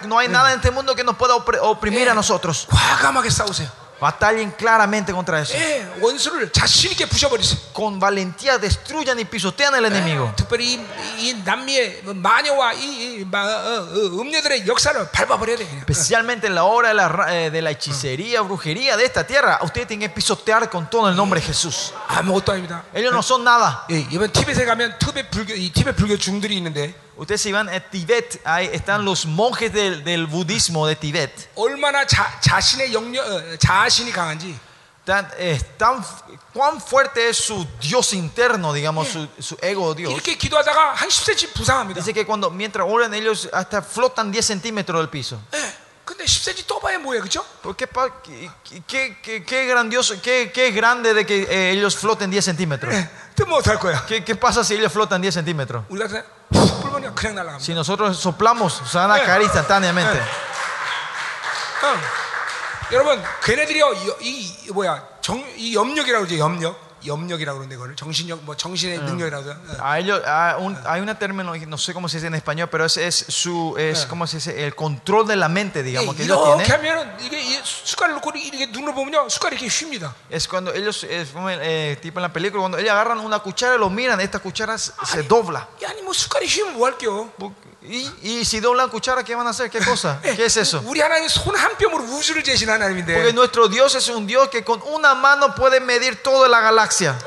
no 0.06 0.18
hay 0.18 0.28
nada 0.28 0.50
en 0.52 0.56
este 0.58 0.70
mundo 0.70 0.94
que 0.94 1.02
nos 1.04 1.16
pueda 1.16 1.34
oprimir 1.36 2.08
a 2.10 2.14
nosotros. 2.14 2.66
과감하게 3.93 3.93
싸우세요. 3.93 3.93
Batallen 3.99 4.53
claramente 4.57 5.11
contra 5.11 5.41
eso. 5.41 5.53
예, 5.57 5.85
원수를 5.99 6.53
자신 6.53 6.91
있게 6.91 7.05
부셔버리세요. 7.05 7.59
Con 7.75 7.99
valentía 7.99 8.57
destruyan 8.57 9.19
y 9.19 9.25
pisotean 9.25 9.75
al 9.75 9.83
enemigo. 9.83 10.31
특별히 10.37 10.75
이, 10.75 10.79
이 11.19 11.33
남미의 11.43 12.03
마녀와 12.05 12.73
이, 12.75 13.19
이 13.19 13.25
마, 13.29 13.43
어, 13.43 13.89
어, 13.91 14.21
음녀들의 14.21 14.65
역사를 14.67 14.95
밟아버려야 15.11 15.57
돼. 15.57 15.65
그냥. 15.67 15.79
Especialmente 15.81 16.47
en 16.47 16.55
la 16.55 16.63
hora 16.63 16.87
de 16.89 16.93
la, 16.93 17.09
ra- 17.09 17.35
eh, 17.35 17.51
de 17.51 17.61
la 17.61 17.71
hechicería, 17.71 18.39
brujería 18.41 18.95
de 18.95 19.03
esta 19.03 19.27
tierra, 19.27 19.59
ustedes 19.63 19.87
tienen 19.89 20.07
que 20.07 20.15
pisotear 20.15 20.69
con 20.69 20.89
todo 20.89 21.09
el 21.09 21.15
nombre 21.17 21.41
de 21.41 21.47
Jesús. 21.47 21.91
아무것도 22.07 22.53
아닙니다. 22.53 22.83
Ellos 22.93 23.11
no 23.11 23.19
son 23.21 23.43
nada. 23.43 23.83
예, 23.91 24.07
이번 24.11 24.31
티벳에 24.31 24.63
가면 24.63 24.97
티벳 24.97 25.29
불교, 25.29 25.53
이 25.53 25.69
티벳 25.73 25.97
불교 25.97 26.15
중들이 26.17 26.55
있는데 26.55 26.95
Ustedes 27.17 27.41
si 27.41 27.51
van 27.51 27.67
a 27.69 27.79
Tibet, 27.79 28.39
ahí 28.45 28.69
están 28.71 29.03
los 29.03 29.25
monjes 29.25 29.71
del, 29.73 30.03
del 30.03 30.25
budismo 30.27 30.87
de 30.87 30.95
Tibet. 30.95 31.31
얼마나 31.55 32.05
자, 32.05 32.39
자신의 32.41 32.93
영역, 32.93 33.25
어, 33.25 33.57
자신이 33.57 34.11
강한지 34.11 34.55
Tan, 35.05 35.27
eh, 35.39 35.57
tan- 35.79 36.05
cuán 36.53 36.79
fuerte 36.79 37.29
es 37.29 37.37
su 37.37 37.65
Dios 37.81 38.13
interno, 38.13 38.71
digamos, 38.73 39.07
su, 39.07 39.27
su 39.39 39.57
ego 39.61 39.95
Dios. 39.95 40.13
이렇게 40.13 40.37
기도하다가 40.37 40.93
한 40.93 41.09
10cm 41.09 41.51
부상합니다. 41.53 41.99
Dice 41.99 42.13
que 42.13 42.25
cuando 42.27 42.51
mientras 42.51 42.85
oran 42.87 43.13
ellos 43.15 43.49
hasta 43.51 43.81
flotan 43.81 44.31
10 44.31 44.45
centímetros 44.45 45.01
del 45.01 45.09
piso. 45.09 45.41
예, 45.53 45.73
근데 46.05 46.23
10cm 46.25 46.65
떠봐야 46.65 46.97
뭐예요, 46.99 47.21
그렇죠? 47.21 47.45
¿Por 47.61 47.75
qué, 47.77 47.85
pa- 47.85 48.09
qué, 48.23 48.49
qué- 48.87 49.15
qué- 49.21 49.43
qué 49.45 49.65
grandioso, 49.67 50.19
qué, 50.21 50.51
qué 50.51 50.71
grande 50.71 51.13
de 51.13 51.23
que 51.25 51.43
eh, 51.43 51.71
ellos 51.71 51.95
floten 51.95 52.31
10 52.31 52.43
centímetros? 52.45 52.91
예, 52.95 53.07
뜨면 53.35 53.53
어떡할 53.59 53.77
거야? 53.79 54.05
¿Qué, 54.07 54.23
qué 54.25 54.35
pasa 54.35 54.63
si 54.63 54.73
ellos 54.73 54.91
flotan 54.91 55.21
10 55.21 55.35
centímetros? 55.35 55.83
우리 55.89 55.99
같은 55.99 56.23
훅 56.51 56.81
불면 56.81 57.13
그냥 57.13 57.35
날아갑니다. 57.35 57.59
Si 57.63 57.73
nosotros 57.73 58.17
soplamos, 58.19 58.81
se 58.89 58.97
van 58.97 59.11
a 59.11 59.19
caer 59.23 59.43
instantáneamente. 59.43 60.19
어. 61.83 61.95
여러분, 62.91 63.21
걔네들이 63.43 63.79
이, 64.21 64.65
이 64.67 64.71
뭐야 64.71 65.03
정, 65.21 65.37
이 65.55 65.75
염력이라고 65.75 66.25
그러죠, 66.25 66.39
염력, 66.39 66.75
염력이라고 67.05 67.59
그러는데 67.59 67.75
그거를 67.77 67.95
정신력, 67.95 68.43
뭐 68.43 68.57
정신의 68.57 68.99
능력이라고 68.99 69.43
그러죠. 69.45 69.61
어. 69.71 69.85
A 69.85 69.99
ellos, 69.99 70.21
a 70.27 70.57
un- 70.59 70.75
hay 70.85 70.99
una 70.99 71.17
terminología, 71.17 71.65
no 71.65 71.77
sé 71.77 71.93
cómo 71.93 72.09
se 72.09 72.17
dice 72.17 72.27
en 72.27 72.35
español, 72.35 72.67
pero 72.69 72.83
es, 72.83 72.97
es 72.97 73.15
su, 73.29 73.73
es, 73.77 74.05
¿cómo 74.05 74.27
se 74.27 74.35
dice? 74.37 74.65
El 74.65 74.75
control 74.75 75.25
de 75.25 75.37
la 75.37 75.47
mente, 75.47 75.81
digamos, 75.81 76.13
예, 76.15 76.17
que 76.17 76.23
ellos 76.25 76.37
이렇게 76.37 76.65
tienen. 76.65 76.71
하면은 76.75 77.19
이게 77.21 77.39
이 77.39 77.57
숟갈을 77.63 78.15
놓고 78.15 78.31
이렇게 78.35 78.65
눈을 78.67 78.93
보면요, 78.93 79.29
숟갈이 79.29 79.55
이렇게 79.55 79.67
휩니다. 79.67 80.13
Es 80.29 80.45
cuando 80.49 80.73
ellos, 80.73 81.05
es 81.05 81.29
como 81.31 81.49
el, 81.49 81.59
eh, 81.63 81.97
tipo 82.01 82.19
en 82.19 82.23
la 82.23 82.33
película, 82.33 82.59
cuando 82.63 82.77
ellos 82.77 82.91
agarran 82.91 83.19
una 83.19 83.39
cuchara 83.39 83.75
y 83.75 83.79
lo 83.79 83.89
miran, 83.89 84.19
esta 84.19 84.39
cuchara 84.39 84.77
se, 84.77 84.91
se 85.05 85.23
dobla. 85.23 85.69
야, 85.81 85.89
아니 85.91 86.01
뭐 86.01 86.11
숟갈이 86.11 86.47
휘면 86.47 86.73
뭐 86.73 86.85
할게요? 86.85 87.31
Y, 87.83 88.11
y 88.21 88.45
si 88.45 88.59
doblan 88.59 88.89
cuchara, 88.89 89.23
¿qué 89.23 89.33
van 89.35 89.47
a 89.47 89.51
hacer? 89.51 89.69
¿Qué 89.69 89.79
cosa? 89.79 90.19
¿Qué 90.21 90.45
es 90.45 90.57
eso? 90.57 90.81
우리 90.85 90.99
하나님 91.01 91.27
손 91.29 91.55
한 91.55 91.77
뼘으로 91.77 92.03
우주를 92.03 92.43
재신 92.43 92.67
Porque 92.67 92.83
하나님인데. 92.83 93.31
nuestro 93.33 93.67
Dios 93.67 93.95
es 93.95 94.07
un 94.09 94.27
Dios 94.27 94.49
que 94.49 94.63
con 94.63 94.81
una 94.83 95.15
mano 95.15 95.55
puede 95.55 95.79
medir 95.79 96.21
toda 96.21 96.47
la 96.49 96.59
galaxia. 96.59 97.17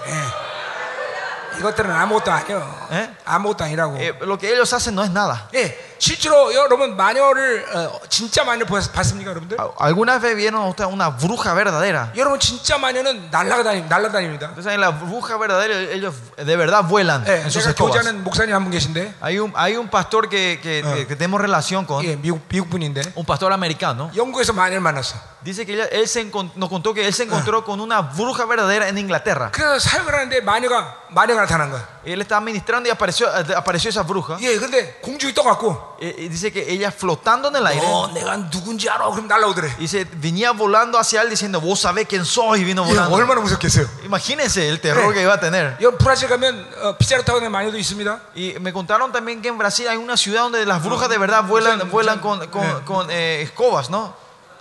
이것들은 1.59 1.91
아무것도 1.91 2.31
아니요. 2.33 2.89
예? 2.93 3.15
아무것도 3.25 3.65
아니라고. 3.65 3.97
Eh, 3.99 4.15
lo 4.23 4.39
que 4.39 4.51
ellos 4.53 4.73
hacen 4.73 4.95
no 4.95 5.03
es 5.05 5.11
nada. 5.11 5.49
예, 5.55 5.86
실제로 5.99 6.53
여러분 6.53 6.97
마녀를 6.97 7.65
어, 7.73 8.01
진짜 8.09 8.43
마녀 8.45 8.65
보셨- 8.65 8.91
봤습니까, 8.93 9.31
여러분들? 9.31 9.57
¿Alguna 9.79 10.19
vez 10.19 10.35
vieron 10.37 10.67
ustedes 10.69 10.93
una 10.93 11.11
bruja 11.17 11.55
verdadera? 11.55 12.11
여러분 12.17 12.41
진짜 12.41 12.77
마녀는 12.79 13.31
날아다니 13.31 13.83
날아다닙니다. 13.89 14.49
Ustedes 14.51 14.65
saben, 14.65 14.81
la 14.81 14.91
bruja 14.91 15.37
verdadera, 15.39 15.79
ellos 15.93 16.15
de 16.37 16.57
verdad 16.57 16.83
vuelan 16.85 17.25
예, 17.29 17.43
en 17.43 17.51
sus 17.51 17.63
제가 17.63 17.71
escobas. 17.71 17.93
교제하는 17.95 18.25
목사님 18.25 18.53
한 18.53 18.65
분 18.65 18.73
계신데, 18.73 19.15
Hay 19.21 19.39
un, 19.39 19.53
hay 19.55 19.77
un 19.77 19.89
pastor 19.89 20.29
que, 20.29 20.59
que, 20.61 20.83
que- 20.83 21.07
que 21.07 21.15
tenemos 21.17 21.41
relación 21.41 21.87
con, 21.87 22.05
예, 22.05 22.17
미국 22.17 22.43
미국 22.49 22.69
분인데 22.71 23.03
un 23.15 23.25
pastor 23.25 23.53
americano. 23.53 24.11
영국에서 24.17 24.53
마녀를 24.53 24.81
만났어. 24.81 25.15
Dice 25.45 25.67
que 25.67 25.75
ella- 25.75 25.89
él 25.91 26.07
se 26.07 26.21
encon- 26.23 26.53
nos 26.55 26.69
contó 26.69 26.95
que 26.95 27.07
él 27.07 27.13
se 27.13 27.25
encontró 27.25 27.65
con 27.65 27.81
una 27.81 28.01
bruja 28.01 28.45
verdadera 28.47 28.89
en 28.89 28.99
Inglaterra. 28.99 29.51
그래서 29.53 29.79
사역을 29.79 30.13
하는데 30.15 30.41
마녀가 30.41 30.97
마녀가 31.11 31.43
나타난 31.43 31.71
거야. 31.71 31.87
Él 32.05 32.21
estaba 32.21 32.41
ministrando 32.41 32.89
y 32.89 32.93
apareció, 32.93 33.27
eh, 33.29 33.55
apareció 33.55 33.91
esa 33.91 34.03
bruja. 34.03 34.37
예, 34.41 34.57
근데 34.59 34.99
공중에 35.03 35.33
떠갖고, 35.35 35.86
Eh, 36.01 36.15
y 36.19 36.29
dice 36.29 36.51
que 36.53 36.73
ella 36.73 36.91
flotando 36.91 37.49
en 37.49 37.57
el 37.57 37.67
aire. 37.67 37.85
어, 37.87 38.09
내가 38.13 38.37
누군지 38.51 38.89
알아? 38.91 39.07
그럼 39.11 39.27
날라오더래. 39.29 39.77
Y 39.79 39.87
se 39.87 40.05
venía 40.05 40.53
volando 40.53 40.99
hacia 40.99 41.23
él 41.23 41.31
diciendo, 41.31 41.61
vos 41.61 41.81
sabés 41.81 42.07
quién 42.09 42.25
soy. 42.25 42.61
Y 42.61 42.65
vino 42.65 42.85
예, 42.85 42.89
volando. 42.89 43.15
얼마나 43.15 43.41
무섭겠어요. 43.41 43.87
Imagínense 44.05 44.69
el 44.69 44.81
terror 44.81 45.09
네. 45.11 45.15
que 45.15 45.23
iba 45.23 45.35
a 45.35 45.41
tener. 45.41 45.77
여 45.83 45.97
브라질 45.97 46.29
가면 46.29 46.67
어, 46.83 46.97
빗자루 46.99 47.25
타고 47.25 47.39
다니는 47.39 47.53
마녀도 47.53 47.79
있습니다. 47.79 48.21
Y 48.35 48.55
me 48.61 48.73
contaron 48.73 49.13
también 49.13 49.41
que 49.43 49.49
en 49.49 49.59
Brasil 49.59 49.87
hay 49.89 49.97
una 49.97 50.17
ciudad 50.17 50.43
donde 50.43 50.65
las 50.67 50.83
brujas 50.83 51.09
de 51.09 51.19
verdad 51.19 51.45
vuelan, 51.45 51.79
muchas- 51.79 51.91
vuelan 51.91 52.21
muchas- 52.21 52.49
con, 52.49 52.63
con, 52.63 52.83
con, 52.85 53.11
eh, 53.11 53.43
escobas, 53.43 53.89
¿no? 53.91 54.15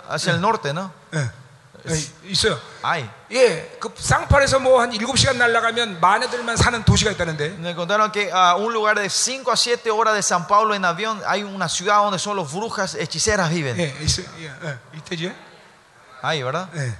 Hacia 0.08 0.32
el 0.32 0.40
norte, 0.40 0.72
¿no? 0.72 0.92
예, 1.12 1.18
예, 1.18 1.30
있어요. 2.24 2.58
Hay. 2.84 3.08
예, 3.32 3.76
그 3.80 3.92
쌍팔에서 3.98 4.60
뭐 4.60 4.80
한 4.82 4.90
7시간 4.92 5.36
날아가면 5.36 6.00
마녀들만 6.00 6.56
사는 6.56 6.84
도시가 6.84 7.10
있다는데. 7.12 7.56
Me 7.58 7.74
contaron 7.74 8.12
que 8.12 8.30
a 8.32 8.54
un 8.56 8.72
lugar 8.72 8.98
de 9.00 9.08
5 9.10 9.50
a 9.50 9.56
7 9.56 9.90
horas 9.90 10.14
de 10.14 10.22
San 10.22 10.46
Pablo 10.46 10.74
en 10.74 10.84
avión 10.84 11.20
hay 11.26 11.42
una 11.42 11.68
ciudad 11.68 11.96
donde 11.98 12.18
solo 12.20 12.44
brujas 12.44 12.94
hechiceras 12.94 13.50
viven. 13.50 13.76
예, 13.80 13.94
있어요. 14.00 14.26
예, 14.38 14.52
예, 14.64 14.78
이태지에. 14.98 15.34
Hay, 16.22 16.42
¿verdad? 16.44 16.68
예. 16.76 16.94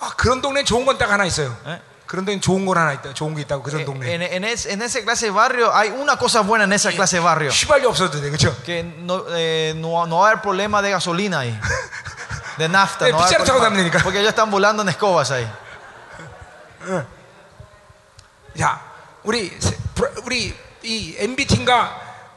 아, 0.00 0.14
그런 0.16 0.40
동네 0.40 0.64
좋은 0.64 0.86
건 0.86 0.96
딱 0.96 1.10
하나 1.10 1.26
있어요. 1.26 1.54
예. 1.66 1.80
그런 2.06 2.24
동네 2.24 2.40
좋은 2.40 2.64
건 2.64 2.78
하나 2.78 2.94
있다. 2.94 3.12
좋은 3.12 3.34
게 3.34 3.42
있다고 3.42 3.62
그런 3.62 3.80
En, 3.82 3.86
동네. 3.86 4.14
en, 4.32 4.44
es- 4.44 4.64
en 4.66 4.80
esa 4.80 5.02
clase 5.02 5.26
de 5.26 5.30
barrio 5.30 5.70
hay 5.76 5.90
una 5.90 6.16
cosa 6.16 6.40
buena 6.40 6.64
en 6.64 6.72
esa 6.72 6.90
clase 6.90 7.18
de 7.18 7.22
barrio. 7.22 7.50
휘발유 7.50 7.86
없어도 7.88 8.18
돼, 8.20 8.30
그렇죠? 8.30 8.56
Que 8.64 8.82
no, 8.82 9.26
eh, 9.36 9.74
no, 9.76 10.06
no 10.06 10.20
va 10.20 10.28
a 10.28 10.30
haber 10.30 10.40
problema 10.42 10.80
de 10.80 10.90
gasolina 10.90 11.40
ahí. 11.40 11.52
De 12.58 12.68
nafta. 12.68 13.08
Eh, 13.08 13.12
no 13.12 13.18
va 13.18 13.24
a 13.24 13.26
haber 13.26 13.38
pichar 13.38 13.46
ta고 13.46 13.58
problema, 13.60 13.76
다니니까. 13.76 14.02
porque 14.02 14.18
ellos 14.20 14.30
están 14.30 14.50
volando 14.50 14.82
en 14.82 14.88
escobas 14.90 15.30
ahí. 15.30 15.46
자, 18.58 18.80
우리 19.24 19.50
세- 19.60 19.76
브라- 19.94 20.10
우리 20.24 20.54
이 20.82 21.14
MB 21.18 21.46
팀과 21.46 21.90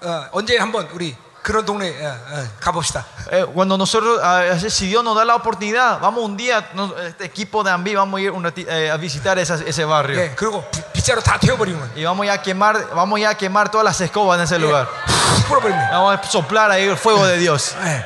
어, 0.03 0.27
언제 0.33 0.57
한번 0.57 0.87
우리 0.93 1.15
그런 1.41 1.65
동네 1.65 1.89
어, 1.89 2.07
어, 2.07 2.47
가봅시다. 2.59 3.05
Eh, 3.31 3.45
cuando 3.53 3.77
nosotros, 3.77 4.19
ah, 4.21 4.43
si 4.69 4.87
Dios 4.87 5.03
nos 5.03 5.15
da 5.15 5.25
la 5.25 5.35
oportunidad, 5.35 5.99
vamos 5.99 6.23
un 6.23 6.37
día, 6.37 6.69
nos- 6.73 6.93
este 6.99 7.25
equipo 7.25 7.63
de 7.63 7.71
Ambi, 7.71 7.95
vamos 7.95 8.19
a 8.19 8.21
ir 8.21 8.31
un 8.31 8.43
rati- 8.43 8.65
eh, 8.67 8.91
a 8.91 8.97
visitar 8.97 9.37
esa- 9.39 9.63
ese 9.65 9.83
barrio. 9.85 10.17
예, 10.19 10.35
그리고 10.35 10.63
비- 10.71 10.81
빗자루 10.93 11.21
다 11.21 11.37
태워버리는 11.39 11.79
거예요. 11.79 11.95
Y 11.95 12.03
vamos 12.05 12.25
ya 12.27 12.33
a 12.33 12.41
quemar, 12.41 12.89
vamos 12.93 13.19
ya 13.19 13.29
a 13.31 13.35
quemar 13.37 13.69
todas 13.71 13.83
las 13.85 13.99
escobas 14.01 14.37
en 14.39 14.43
ese 14.43 14.59
lugar. 14.59 14.87
푹 14.87 15.47
뿌려버립니다. 15.47 15.89
Vamos 15.91 16.19
a 16.19 16.23
soplar 16.23 16.69
ahí 16.71 16.83
el 16.83 16.95
fuego 16.97 17.25
de 17.25 17.37
Dios. 17.37 17.75
예. 17.83 18.05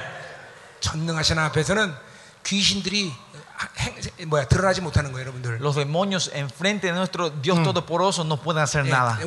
Los 5.60 5.76
demonios 5.76 6.30
enfrente 6.34 6.88
de 6.88 6.92
nuestro 6.94 7.30
Dios 7.30 7.58
mm. 7.58 8.26
no 8.26 8.36
pueden 8.36 8.62
hacer 8.62 8.84
nada. 8.84 9.18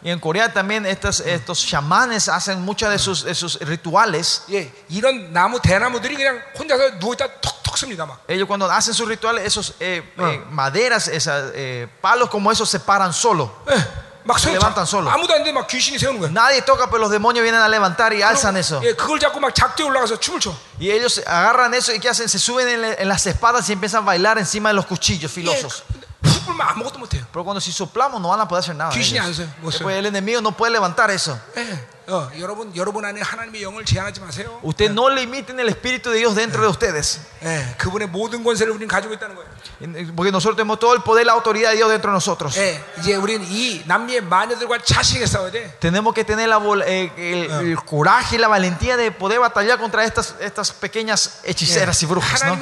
Y 0.00 0.10
en 0.10 0.20
Corea 0.20 0.52
también 0.52 0.86
estos, 0.86 1.20
estos 1.20 1.66
chamanes 1.66 2.28
hacen 2.28 2.62
muchos 2.62 2.88
de 2.88 2.98
sus, 2.98 3.24
de 3.24 3.34
sus 3.34 3.58
rituales. 3.60 4.44
Ellos 8.28 8.46
cuando 8.46 8.70
hacen 8.70 8.94
sus 8.94 9.08
rituales, 9.08 9.44
esos 9.44 9.74
eh, 9.80 10.02
eh, 10.18 10.44
maderas, 10.50 11.08
esas, 11.08 11.50
eh, 11.54 11.88
palos 12.00 12.30
como 12.30 12.50
esos 12.52 12.68
se 12.68 12.80
paran 12.80 13.12
solo 13.12 13.52
예, 14.17 14.25
막 14.25 14.39
서, 14.39 14.49
levantan 14.49 14.83
solo. 14.85 15.09
아무도 15.11 15.33
안 15.33 15.43
돼 15.43 15.51
막 15.51 15.67
귀신이 15.67 15.99
세우는 15.99 16.19
거야. 16.19 16.29
Nadie 16.31 16.61
toca, 16.63 16.87
pero 16.87 16.99
los 16.99 17.11
demonios 17.11 17.43
vienen 17.43 17.61
a 17.61 17.67
levantar 17.67 18.13
y 18.13 18.21
alzan 18.21 18.55
eso. 18.57 18.79
예, 18.83 18.93
그걸 18.95 19.19
잡고 19.19 19.39
막 19.39 19.53
작대 19.53 19.83
올라가서 19.83 20.19
춤을 20.19 20.39
춰. 20.39 20.55
Y 20.79 20.91
ellos 20.91 21.21
agarran 21.27 21.73
eso 21.73 21.93
y 21.93 21.99
¿qué 21.99 22.09
hacen? 22.09 22.29
Se 22.29 22.39
suben 22.39 22.67
en, 22.67 22.95
en 22.99 23.07
las 23.09 23.25
espadas 23.27 23.69
y 23.69 23.73
empiezan 23.73 24.03
a 24.03 24.05
bailar 24.05 24.37
encima 24.37 24.69
de 24.69 24.75
los 24.75 24.85
cuchillos 24.85 25.29
예, 25.31 25.41
filosos. 25.41 25.83
훅 26.23 26.45
불면 26.45 26.67
아무것도 26.69 26.99
못 26.99 27.13
해요. 27.13 27.25
Pero 27.33 27.43
cuando 27.43 27.59
si 27.59 27.71
soplamos 27.73 28.21
no 28.21 28.29
van 28.29 28.39
a 28.39 28.47
poder 28.47 28.63
hacer 28.63 28.75
nada. 28.75 28.91
귀신이 28.91 29.19
ellos. 29.19 29.27
안 29.27 29.33
써요. 29.33 29.47
못 29.61 29.71
써요. 29.71 29.79
Después 29.83 29.97
el 29.97 30.05
enemigo 30.05 30.39
no 30.41 30.51
puede 30.55 30.71
levantar 30.71 31.11
eso. 31.11 31.37
예, 31.57 31.85
Usted 34.62 34.90
no 34.90 35.10
limiten 35.10 35.60
el 35.60 35.68
Espíritu 35.68 36.10
de 36.10 36.18
Dios 36.18 36.34
dentro 36.34 36.62
de 36.62 36.68
ustedes. 36.68 37.20
Eh, 37.40 37.74
porque 40.16 40.32
nosotros 40.32 40.56
tenemos 40.56 40.78
todo 40.78 40.94
el 40.94 41.02
poder, 41.02 41.24
y 41.24 41.26
la 41.26 41.32
autoridad 41.32 41.70
de 41.70 41.76
Dios 41.76 41.90
dentro 41.90 42.10
de 42.10 42.14
nosotros. 42.14 42.56
Tenemos 45.78 46.14
que 46.14 46.24
tener 46.24 46.48
la, 46.48 46.60
eh, 46.86 47.12
el, 47.16 47.68
el, 47.68 47.84
coraje 47.84 48.36
y 48.36 48.38
la 48.38 48.48
valentía 48.48 48.96
de 48.96 49.12
poder 49.12 49.38
batallar 49.40 49.78
contra 49.78 50.04
estas, 50.04 50.34
estas 50.40 50.72
pequeñas 50.72 51.40
hechiceras 51.44 52.02
y 52.02 52.06
brujas. 52.06 52.44
¿no? 52.44 52.56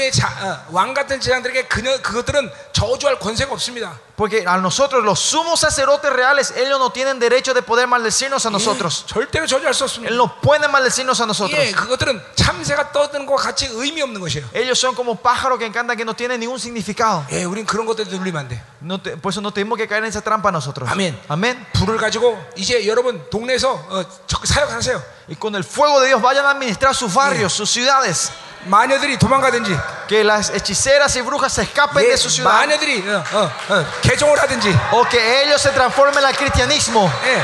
Porque 4.16 4.44
a 4.46 4.56
nosotros, 4.56 5.04
los 5.04 5.20
sumos 5.20 5.60
sacerdotes 5.60 6.10
reales, 6.10 6.54
ellos 6.56 6.78
no 6.78 6.90
tienen 6.90 7.18
derecho 7.18 7.52
de 7.52 7.60
poder 7.60 7.86
maldecirnos 7.86 8.46
a 8.46 8.50
nosotros. 8.50 9.04
Ellos 10.06 10.16
no 10.16 10.40
pueden 10.40 10.70
maldecirnos 10.70 11.20
a 11.20 11.26
nosotros. 11.26 11.60
Ellos 14.54 14.78
son 14.78 14.94
como 14.94 15.16
pájaros 15.16 15.58
que 15.58 15.66
encantan 15.66 15.96
que 15.98 16.04
no 16.04 16.14
tienen 16.14 16.40
ningún 16.40 16.58
significado. 16.58 17.26
No 18.80 19.00
te, 19.00 19.16
por 19.18 19.32
eso 19.32 19.42
no 19.42 19.52
tenemos 19.52 19.76
que 19.76 19.86
caer 19.86 20.04
en 20.04 20.08
esa 20.08 20.22
trampa 20.22 20.50
nosotros. 20.50 20.88
Amén. 20.90 21.18
Amén. 21.28 21.66
Y 25.28 25.36
con 25.36 25.54
el 25.56 25.64
fuego 25.64 26.00
de 26.00 26.08
Dios 26.08 26.22
vayan 26.22 26.46
a 26.46 26.50
administrar 26.52 26.94
sus 26.94 27.12
barrios, 27.12 27.52
sus 27.52 27.68
ciudades. 27.68 28.30
마녀들이 28.65 29.17
도망가든지, 29.17 29.75
Que 30.07 30.23
las 30.23 30.51
hechiceras 30.51 31.15
y 31.15 31.21
brujas 31.21 31.53
se 31.53 31.63
escapen 31.63 32.03
예, 32.03 32.09
de 32.09 32.17
su 32.17 32.29
ciudad. 32.29 32.51
마녀들이 32.53 33.03
어, 33.09 33.23
어, 33.33 33.51
어, 33.69 33.85
개종을 34.01 34.39
하든지, 34.39 34.69
O 34.91 35.03
que 35.09 35.17
ellos 35.43 35.61
se 35.61 35.71
transformen 35.71 36.23
al 36.23 36.35
cristianismo. 36.35 37.09
예, 37.25 37.41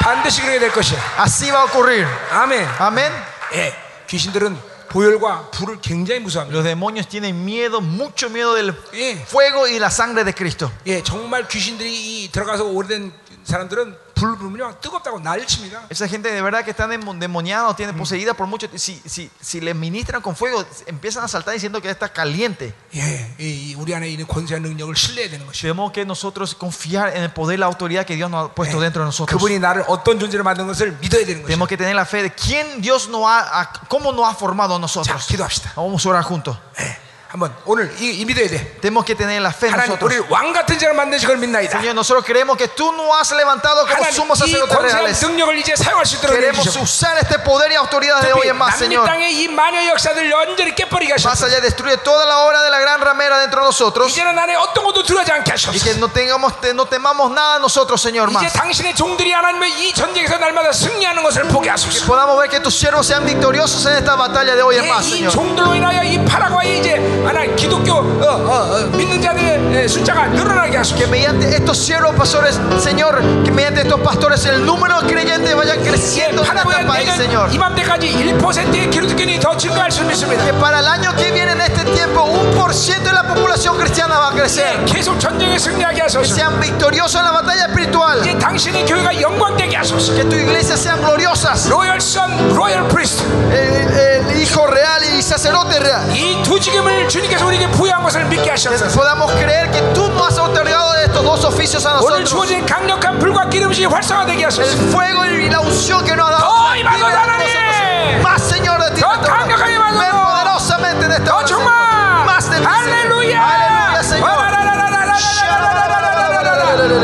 반드시 0.00 0.40
그렇게 0.42 0.58
될 0.60 0.70
것이야. 0.72 0.98
Así 1.18 1.50
va 1.50 1.60
a 1.60 1.64
ocurrir. 1.64 2.06
아멘. 2.30 2.66
Amén. 2.78 3.12
예, 3.54 3.74
귀신들은 4.06 4.56
보혈과 4.88 5.50
불을 5.50 5.80
굉장히 5.82 6.20
무서워합니다. 6.20 6.54
Los 6.56 6.64
demonios 6.64 7.08
tienen 7.08 7.44
miedo, 7.44 7.80
mucho 7.80 8.30
miedo 8.30 8.54
del 8.54 8.72
예, 8.94 9.16
fuego 9.26 9.66
y 9.66 9.78
la 9.78 9.90
sangre 9.90 10.24
de 10.24 10.32
Cristo. 10.32 10.70
예, 10.86 11.02
정말 11.02 11.46
귀신들이 11.48 11.90
이 12.24 12.30
들어가서 12.30 12.64
오래된 12.64 13.12
사람들은 13.48 13.96
불 14.14 14.38
불면요 14.38 14.78
뜨겁다고 14.80 15.18
난리칩니다. 15.20 15.86
Esa 15.90 16.06
gente 16.08 16.30
de 16.30 16.40
verdad 16.40 16.64
que 16.64 16.70
está 16.70 16.86
demo- 16.86 17.12
demoniada 17.18 17.68
o 17.68 17.74
tiene 17.74 17.92
poseída 17.92 18.32
por 18.32 18.46
mucho 18.46 18.66
si, 18.76 19.00
si, 19.04 19.28
si 19.40 19.60
le 19.60 19.74
ministran 19.74 20.22
con 20.22 20.34
fuego, 20.36 20.64
empiezan 20.86 21.24
a 21.24 21.28
saltar 21.28 21.52
diciendo 21.52 21.82
que 21.82 21.90
está 21.90 22.08
caliente. 22.12 22.72
예, 22.94 23.34
이, 23.38 23.72
이 23.72 23.74
우리 23.74 23.92
안에 23.94 24.08
있는 24.08 24.26
권세와 24.26 24.60
능력을 24.60 24.94
신뢰해야 24.96 25.30
되는 25.30 25.46
것이죠. 25.46 25.62
Tenemos 25.68 25.92
que 25.92 26.04
nosotros 26.06 26.54
confiar 26.54 27.14
en 27.16 27.22
el 27.24 27.32
poder 27.32 27.58
y 27.58 27.60
la 27.60 27.66
autoridad 27.66 28.06
que 28.06 28.14
Dios 28.14 28.30
nos 28.30 28.48
ha 28.50 28.54
puesto 28.54 28.78
예, 28.78 28.84
dentro 28.84 29.02
de 29.02 29.06
nosotros. 29.08 29.36
그분이 29.36 29.58
나를 29.58 29.84
어떤 29.88 30.18
존재로 30.18 30.44
만든 30.44 30.66
것을 30.68 30.92
믿어야 31.00 31.26
되는 31.26 31.42
것이죠. 31.42 31.46
Tenemos 31.48 31.68
que 31.68 31.76
tener 31.76 31.94
la 31.94 32.06
fe 32.06 32.22
de 32.22 32.30
quién 32.32 32.80
Dios 32.80 33.08
nos 33.08 33.26
ha, 33.26 33.60
a- 33.60 33.72
cómo 33.90 34.12
nos 34.12 34.26
ha 34.26 34.34
formado 34.34 34.74
a 34.74 34.78
자, 34.78 34.80
nosotros. 34.80 35.26
기도합시다. 35.26 35.72
Vamos 35.76 36.06
a 36.06 36.08
orar 36.08 36.22
juntos. 36.24 36.56
예, 36.78 36.96
한번 37.34 37.52
오늘 37.64 37.90
이, 37.98 38.20
이 38.20 38.24
믿어야 38.24 38.46
돼. 38.46 38.78
Tenemos 38.80 39.04
que 39.04 39.16
tener 39.16 39.42
la 39.42 39.50
fe 39.50 39.66
en 39.66 39.74
하나님 39.74 39.90
nosotros. 39.98 40.06
우리 40.06 40.22
왕 40.30 40.52
같은 40.52 40.78
자를 40.78 40.94
만드신 40.94 41.26
걸 41.26 41.36
믿나이다. 41.38 41.80
Señor, 41.82 41.90
nosotros 41.98 42.22
creemos 42.24 42.56
que 42.56 42.68
tú 42.68 42.92
nos 42.94 43.10
has 43.10 43.32
levantado 43.34 43.82
como 43.90 44.04
하나님 44.06 44.14
sumos 44.14 44.38
이 44.38 44.46
sacerdotes 44.54 44.70
권세와 44.78 45.02
reales. 45.02 45.18
능력을 45.26 45.58
이제 45.58 45.74
사용할 45.74 46.06
수 46.06 46.14
있도록 46.14 46.30
Queremos 46.38 46.62
해주시고 46.62 46.84
usar 46.86 47.18
este 47.18 47.40
poder 47.42 47.72
y 47.72 47.74
autoridad 47.74 48.22
de 48.22 48.30
hoy 48.32 48.46
en 48.46 48.56
más, 48.56 48.78
남미 48.78 48.86
Señor. 48.94 49.04
땅의 49.04 49.34
이 49.34 49.48
마녀 49.48 49.82
역사들 49.84 50.30
완전히 50.30 50.76
깨버리게 50.76 51.14
Más 51.18 51.26
하소서. 51.26 51.46
allá, 51.50 51.58
destruye 51.60 51.96
toda 52.06 52.24
la 52.24 52.38
obra 52.46 52.62
de 52.62 52.70
la 52.70 52.78
gran 52.78 53.00
ramera 53.00 53.40
dentro 53.40 53.62
de 53.62 53.66
nosotros. 53.66 54.06
이제는 54.14 54.38
안에 54.38 54.54
어떤 54.54 54.84
것도 54.84 55.02
들어가지 55.02 55.32
않게 55.32 55.50
Y 55.50 55.80
que 55.82 55.90
하소서. 55.90 55.98
no, 55.98 56.06
tengamos, 56.14 56.60
te- 56.60 56.70
no 56.72 56.86
temamos 56.86 57.32
nada 57.32 57.58
nosotros, 57.58 57.98
Señor, 58.00 58.30
이제 58.30 58.46
más. 58.46 58.52
당신의 58.52 58.94
종들이 58.94 59.32
하나님의 59.32 59.72
이 59.82 59.92
전쟁에서 59.92 60.38
날마다 60.38 60.70
승리하는 60.70 61.20
것을 61.24 61.48
보게 61.50 61.66
Que 61.66 61.70
하소서. 61.74 62.06
podamos 62.06 62.38
ver 62.38 62.48
que 62.48 62.60
tus 62.60 62.78
siervos 62.78 63.04
sean 63.10 63.26
victoriosos 63.26 63.84
en 63.86 63.94
esta 63.98 64.14
batalla 64.14 64.54
de 64.54 64.62
hoy 64.62 64.76
en 64.78 64.86
más, 64.86 65.02
예, 65.10 65.18
이 65.18 65.18
Señor. 65.26 65.32
종들로 65.34 65.74
인하여 65.74 66.04
이 66.04 66.24
파라과이 66.24 66.78
이제 66.78 67.17
하나님 67.24 67.54
기독교 67.56 67.92
어, 67.94 68.02
어, 68.24 68.82
어, 68.84 68.86
믿는 68.96 69.20
자들의 69.20 69.84
에, 69.84 69.88
숫자가 69.88 70.28
늘어나게 70.28 70.76
하소서. 70.78 70.96
Que 70.96 71.06
mediante 71.06 71.48
estos 71.56 71.78
siervos 71.78 72.14
pastores, 72.14 72.58
Señor, 72.78 73.20
que 73.44 73.50
mediante 73.50 73.82
estos 73.82 74.00
pastores 74.00 74.44
el 74.46 74.64
número 74.64 75.00
de 75.00 75.08
creyentes 75.12 75.54
vaya 75.56 75.76
creciendo 75.76 76.42
en 76.42 76.48
파라과이 76.48 76.80
este 76.80 76.86
país, 76.86 77.16
Señor. 77.16 77.48
내년 77.48 77.54
이맘때까지 77.54 78.12
1%의 78.38 78.90
기독교인이 78.90 79.40
더 79.40 79.56
증가할 79.56 79.90
수 79.90 80.02
있습니다. 80.04 80.44
Que 80.44 80.52
para 80.54 80.80
el 80.80 80.86
año 80.86 81.14
que 81.16 81.30
viene 81.32 81.52
en 81.52 81.60
este 81.60 81.84
tiempo, 81.84 82.22
un 82.24 82.50
por 82.54 82.72
ciento 82.74 83.08
de 83.10 83.14
la 83.14 83.22
población 83.34 83.76
cristiana 83.76 84.18
va 84.18 84.28
a 84.28 84.32
crecer. 84.32 84.64
예, 84.64 84.84
계속 84.92 85.18
전쟁에 85.18 85.58
승리하게 85.58 85.96
Que 85.96 86.02
하소서. 86.02 86.24
sean 86.34 86.60
victoriosos 86.60 87.16
en 87.20 87.24
la 87.24 87.32
batalla 87.32 87.66
espiritual. 87.66 88.18
이제 88.20 88.38
당신 88.38 88.72
당신의 88.72 88.86
교회가 88.86 89.20
영광되게 89.20 89.76
하소서. 89.76 90.14
Que 90.14 90.24
tu 90.24 90.36
iglesia 90.36 90.74
sean 90.76 91.00
gloriosas. 91.00 91.68
로열 91.68 92.00
선, 92.00 92.30
로열 92.54 92.86
프리스트. 92.88 93.22
El, 93.50 93.98
el 93.98 94.17
hijo 94.48 94.66
real 94.66 95.02
y 95.04 95.18
sacerdote 95.22 95.78
real. 95.78 96.02
이 96.14 96.42
두 96.42 96.58
직임을 96.58 97.08
주님께서 97.08 97.44
우리에게 97.46 97.68
부여한 97.70 98.02
것을 98.02 98.24
믿게 98.26 98.44
Que 98.44 98.50
하셨소서. 98.52 98.94
podamos 98.98 99.30
creer 99.32 99.70
que 99.70 99.80
tú 99.94 100.08
nos 100.10 100.26
has 100.28 100.38
otorgado 100.38 100.94
estos 101.04 101.22
dos 101.22 101.44
oficios 101.44 101.84
a 101.86 101.90
오늘 102.00 102.20
nosotros. 102.22 102.30
주어진 102.30 102.64
강력한 102.66 103.18
불과 103.18 103.48
기름이 103.48 103.84
활성화되게 103.84 104.40
El 104.42 104.46
하소서. 104.46 104.76
fuego 104.90 105.24
y 105.26 105.48
la 105.50 105.60
unción 105.60 106.02
que 106.04 106.14
nos 106.16 106.28
ha 106.28 106.32
dado. 106.32 106.44
더 106.44 106.72
Vive 106.72 106.80
임하소서, 106.80 107.06
dentro 107.06 107.08
de 107.08 107.16
하나님. 107.16 107.44
nosotros. 107.44 108.22
Más 108.22 108.42
Señor 108.42 108.78
de 108.82 108.90
ti. 108.94 109.00
더 109.00 109.12
en 109.12 109.20
esta 109.20 109.32
hora. 109.32 109.44
강력하게 109.44 109.74
임하소서. 109.74 110.00
Ven 110.00 110.10
poderosamente 110.24 111.04
en 111.06 111.12
esta 111.12 111.24
더 111.24 111.36
hora. 111.36 111.46
Señor. 111.46 111.58
충만. 111.64 112.26
Más 112.26 112.44
de 112.50 112.56
ti. 112.56 112.62
Señor. 112.64 112.72
할렐루야. 112.74 113.38
Aleluya, 113.44 114.02
Señor. 114.02 114.28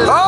더 0.06 0.23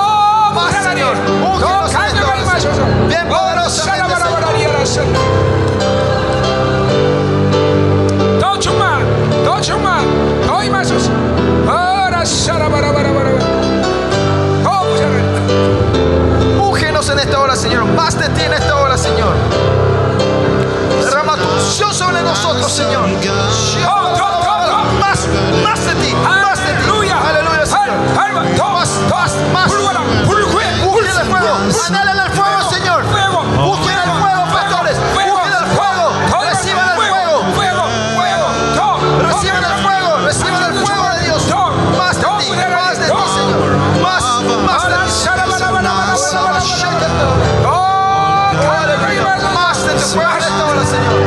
en 17.12 17.20
esta 17.20 17.40
hora, 17.40 17.56
Señor. 17.56 17.86
Más 17.86 18.18
de 18.20 18.28
ti 18.30 18.42
en 18.42 18.54
esta 18.54 18.76
hora, 18.76 18.98
Señor. 18.98 19.34
Derrama 21.02 21.38
tu 21.38 21.48
unción 21.48 21.94
sobre 21.94 22.22
nosotros, 22.22 22.72
Señor. 22.72 23.08
Más, 25.00 25.28
más 25.64 25.86
de 25.86 25.96
ti, 25.96 26.14
más 26.16 26.60
de 26.60 26.74
ti. 26.74 26.84
Aleluya, 26.90 27.66
Señor. 27.66 27.98
Más, 28.74 28.90
más, 29.10 29.36
más. 29.54 29.72
Busquen 29.74 31.08
el 31.08 31.26
fuego, 31.30 31.56
anhelen 31.88 32.20
el 32.20 32.32
fuego, 32.32 32.70
Señor. 32.70 33.04
Busquen 33.58 33.98
el 34.00 34.10
fuego, 34.20 34.44
pastores. 34.52 34.98
Busquen 35.14 35.54
el 35.54 35.66
fuego, 35.78 36.06
reciban 36.44 36.90
el 36.90 36.96
fuego. 36.96 37.44
Fuego, 37.56 37.84
fuego, 38.16 38.48
Reciban 39.22 39.64
el 39.64 39.76
fuego, 39.84 40.18
reciban 40.26 40.64
el 40.64 40.86
fuego 40.86 41.10
de 41.10 41.24
Dios. 41.24 41.44
Más 41.98 42.16
de 42.18 42.28
ti, 42.40 42.52
más 42.52 43.00
de 43.00 43.06
ti, 43.06 43.12
Señor. 43.36 44.02
Más, 44.02 44.24
más 44.66 44.84
de 44.84 44.90
ti. 44.90 45.37
más 49.54 49.86
de 49.86 49.94
tu 49.94 50.16
palabra, 50.16 50.48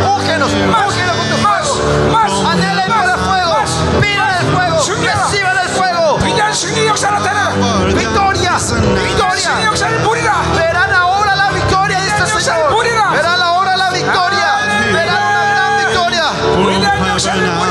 con 0.03 0.23
fuego. 1.37 1.73
Más, 2.13 2.33
el 3.11 3.21
fuego. 3.21 3.57
El 4.33 5.69
fuego. 5.69 6.19
Victoria, 7.95 8.59
victoria. 8.95 9.51
Verán 10.57 10.93
ahora 10.93 11.37
la 11.37 11.51
victoria. 11.51 11.99
Verán 13.13 13.41
ahora 13.41 13.77
la 13.77 13.91
victoria. 13.91 14.49
Verán 14.93 15.23
una 15.23 15.45
gran 15.51 15.77
victoria. 15.87 17.70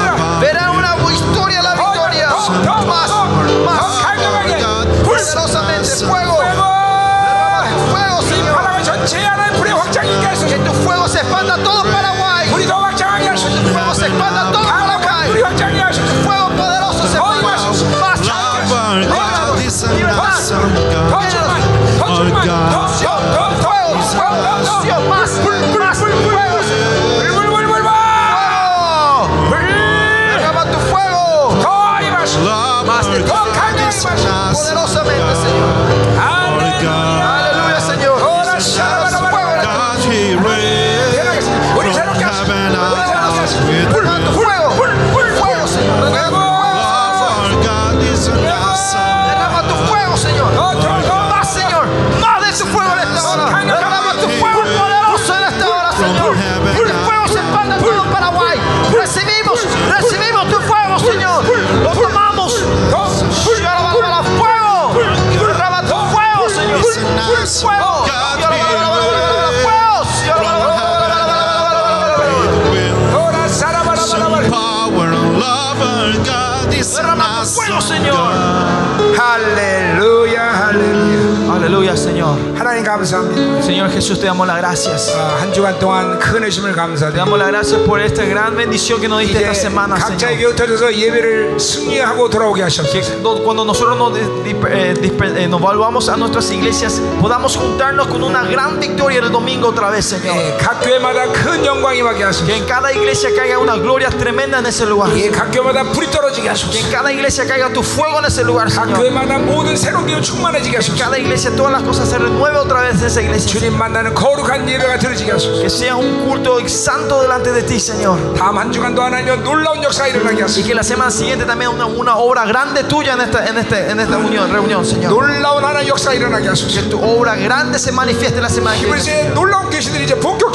하나님 82.79 82.85
감사합니다. 82.85 83.63
Señor 83.63 83.91
Jesús, 83.91 84.19
te 84.21 84.27
damos 84.27 84.47
las 84.47 84.59
gracias. 84.59 85.13
아, 85.17 85.39
한 85.43 85.53
주간 85.53 85.79
동안 85.79 86.19
큰 86.21 86.43
의심을 86.45 86.71
Te 86.73 86.77
감사드립니다. 86.77 87.25
damos 87.25 87.39
las 87.39 87.49
gracias 87.49 87.81
por 87.83 88.01
esta 88.01 88.25
gran 88.25 88.57
bendición 88.57 89.01
que 89.01 89.09
nos 89.09 89.21
diste 89.21 89.39
esta 89.43 89.53
이제 89.53 89.61
semana, 89.69 89.97
각자의 89.97 90.37
Señor. 90.39 90.55
교회 90.55 90.55
터져서 90.55 90.95
예배를 90.95 91.59
승리하고 91.59 92.31
돌아오게 92.31 92.61
Que 92.61 92.65
하셨소서. 92.65 93.19
no- 93.23 93.43
cuando 93.43 93.65
nosotros 93.65 93.97
nos, 93.99 94.15
dis- 94.15 94.55
eh, 94.71 94.95
disper- 95.01 95.37
eh, 95.37 95.49
nos 95.49 95.61
volvamos 95.61 96.09
a 96.09 96.17
nuestras 96.17 96.51
iglesias, 96.53 97.01
podamos 97.21 97.57
juntarnos 97.57 98.07
con 98.07 98.23
una 98.23 98.45
gran 98.45 98.79
victoria 98.79 99.21
el 99.21 99.31
domingo 99.33 99.69
otra 99.69 99.91
vez, 99.91 100.05
Señor. 100.07 100.37
예, 100.37 100.57
각 100.59 100.81
교회마다 100.81 101.27
큰 101.33 101.65
영광이 101.65 101.99
임하게 101.99 102.19
Que 102.19 102.25
하소서. 102.25 102.49
en 102.53 102.65
cada 102.67 102.93
iglesia 102.93 103.31
caiga 103.35 103.59
una 103.59 103.75
gloria 103.77 104.11
tremenda 104.11 104.59
en 104.61 104.67
ese 104.67 104.87
lugar. 104.87 105.11
예, 105.17 105.31
각 105.31 105.51
교회마다 105.51 105.83
불이 105.93 106.07
떨어지게 106.11 106.43
Que 106.47 106.51
하소서. 106.51 106.79
en 106.79 106.91
cada 106.93 107.11
iglesia 107.11 107.45
caiga 107.47 107.73
tu 107.73 107.83
fuego 107.83 108.19
en 108.21 108.27
ese 108.27 108.45
lugar, 108.45 108.69
각 108.71 108.87
Señor. 108.87 108.99
교회마다 109.03 109.39
모든 109.39 109.77
새로운 109.77 110.07
기운 110.07 110.23
충만해지게 110.23 110.77
En 110.77 110.83
하소서. 110.83 110.97
cada 110.99 111.19
iglesia 111.19 111.51
todas 111.57 111.73
las 111.73 111.83
cosas 111.83 112.09
se 112.09 112.17
renueven 112.19 112.45
otra 112.69 112.81
vez 112.83 113.01
en 113.01 113.07
esa 113.07 113.21
iglesia. 113.21 113.49
주님 113.61 113.77
만나는 113.79 114.15
거룩한 114.15 114.69
예배가 114.69 114.99
들어지게 114.99 115.33
하소서. 115.33 115.61
Que 115.63 115.69
sea 115.71 115.97
un 115.97 116.25
culto 116.25 116.59
santo 116.69 117.21
delante 117.21 117.53
de 117.53 117.63
ti, 117.63 117.77
Señor. 117.77 118.19
다음 118.37 118.59
한 118.59 118.73
주간도 118.73 119.03
하나님 119.03 119.43
놀라운 119.43 119.83
역사가 119.83 120.09
일어나게 120.09 120.37
Y 120.37 120.43
하소서. 120.43 120.65
que 120.67 120.75
la 120.75 120.83
semana 120.83 121.11
siguiente 121.11 121.45
también 121.45 121.71
una, 121.71 121.87
una 121.87 122.17
obra 122.17 122.45
grande 122.47 122.85
tuya 122.85 123.15
en 123.15 123.21
esta, 123.23 123.47
en 123.47 123.59
este, 123.59 123.91
en 123.91 124.01
esta 124.01 124.17
unión, 124.17 124.51
reunión, 124.51 124.85
Señor. 124.85 125.11
놀라운 125.11 125.65
하나님 125.65 125.89
역사가 125.89 126.15
일어나게 126.15 126.49
하소서. 126.49 126.81
Que 126.81 126.89
tu 126.89 126.99
obra 127.03 127.35
grande 127.37 127.79
se 127.79 127.93
manifieste 127.93 128.41
la 128.41 128.49
semana 128.49 128.77
que 128.77 128.87
viene. 128.87 128.97
히브리서의 129.01 129.35
놀라운 129.35 129.69
계시들이 129.71 130.05
이제 130.05 130.15
본격 130.15 130.48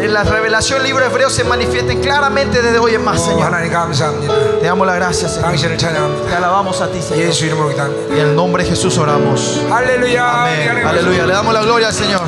que 0.00 0.08
la 0.08 0.22
revelación 0.24 0.78
del 0.78 0.88
libro 0.88 1.04
de 1.04 1.10
Hebreos 1.10 1.32
se 1.32 1.44
manifiesten 1.44 2.00
claramente 2.00 2.60
desde 2.62 2.78
hoy 2.78 2.94
en 2.94 3.04
más, 3.04 3.22
Señor. 3.24 3.46
Te 4.60 4.66
damos 4.66 4.86
la 4.86 4.94
gracia, 4.96 5.28
Señor. 5.28 5.46
Te 6.28 6.34
alabamos 6.34 6.80
a 6.80 6.88
ti, 6.90 7.00
Señor. 7.00 7.18
Y 7.18 7.22
En 8.12 8.18
el 8.20 8.36
nombre 8.36 8.64
de 8.64 8.70
Jesús 8.70 8.98
oramos. 8.98 9.60
Aleluya. 9.72 10.44
Aleluya. 10.90 11.26
Le 11.26 11.32
damos 11.32 11.54
la 11.54 11.62
gloria 11.62 11.88
al 11.88 11.94
Señor. 11.94 12.22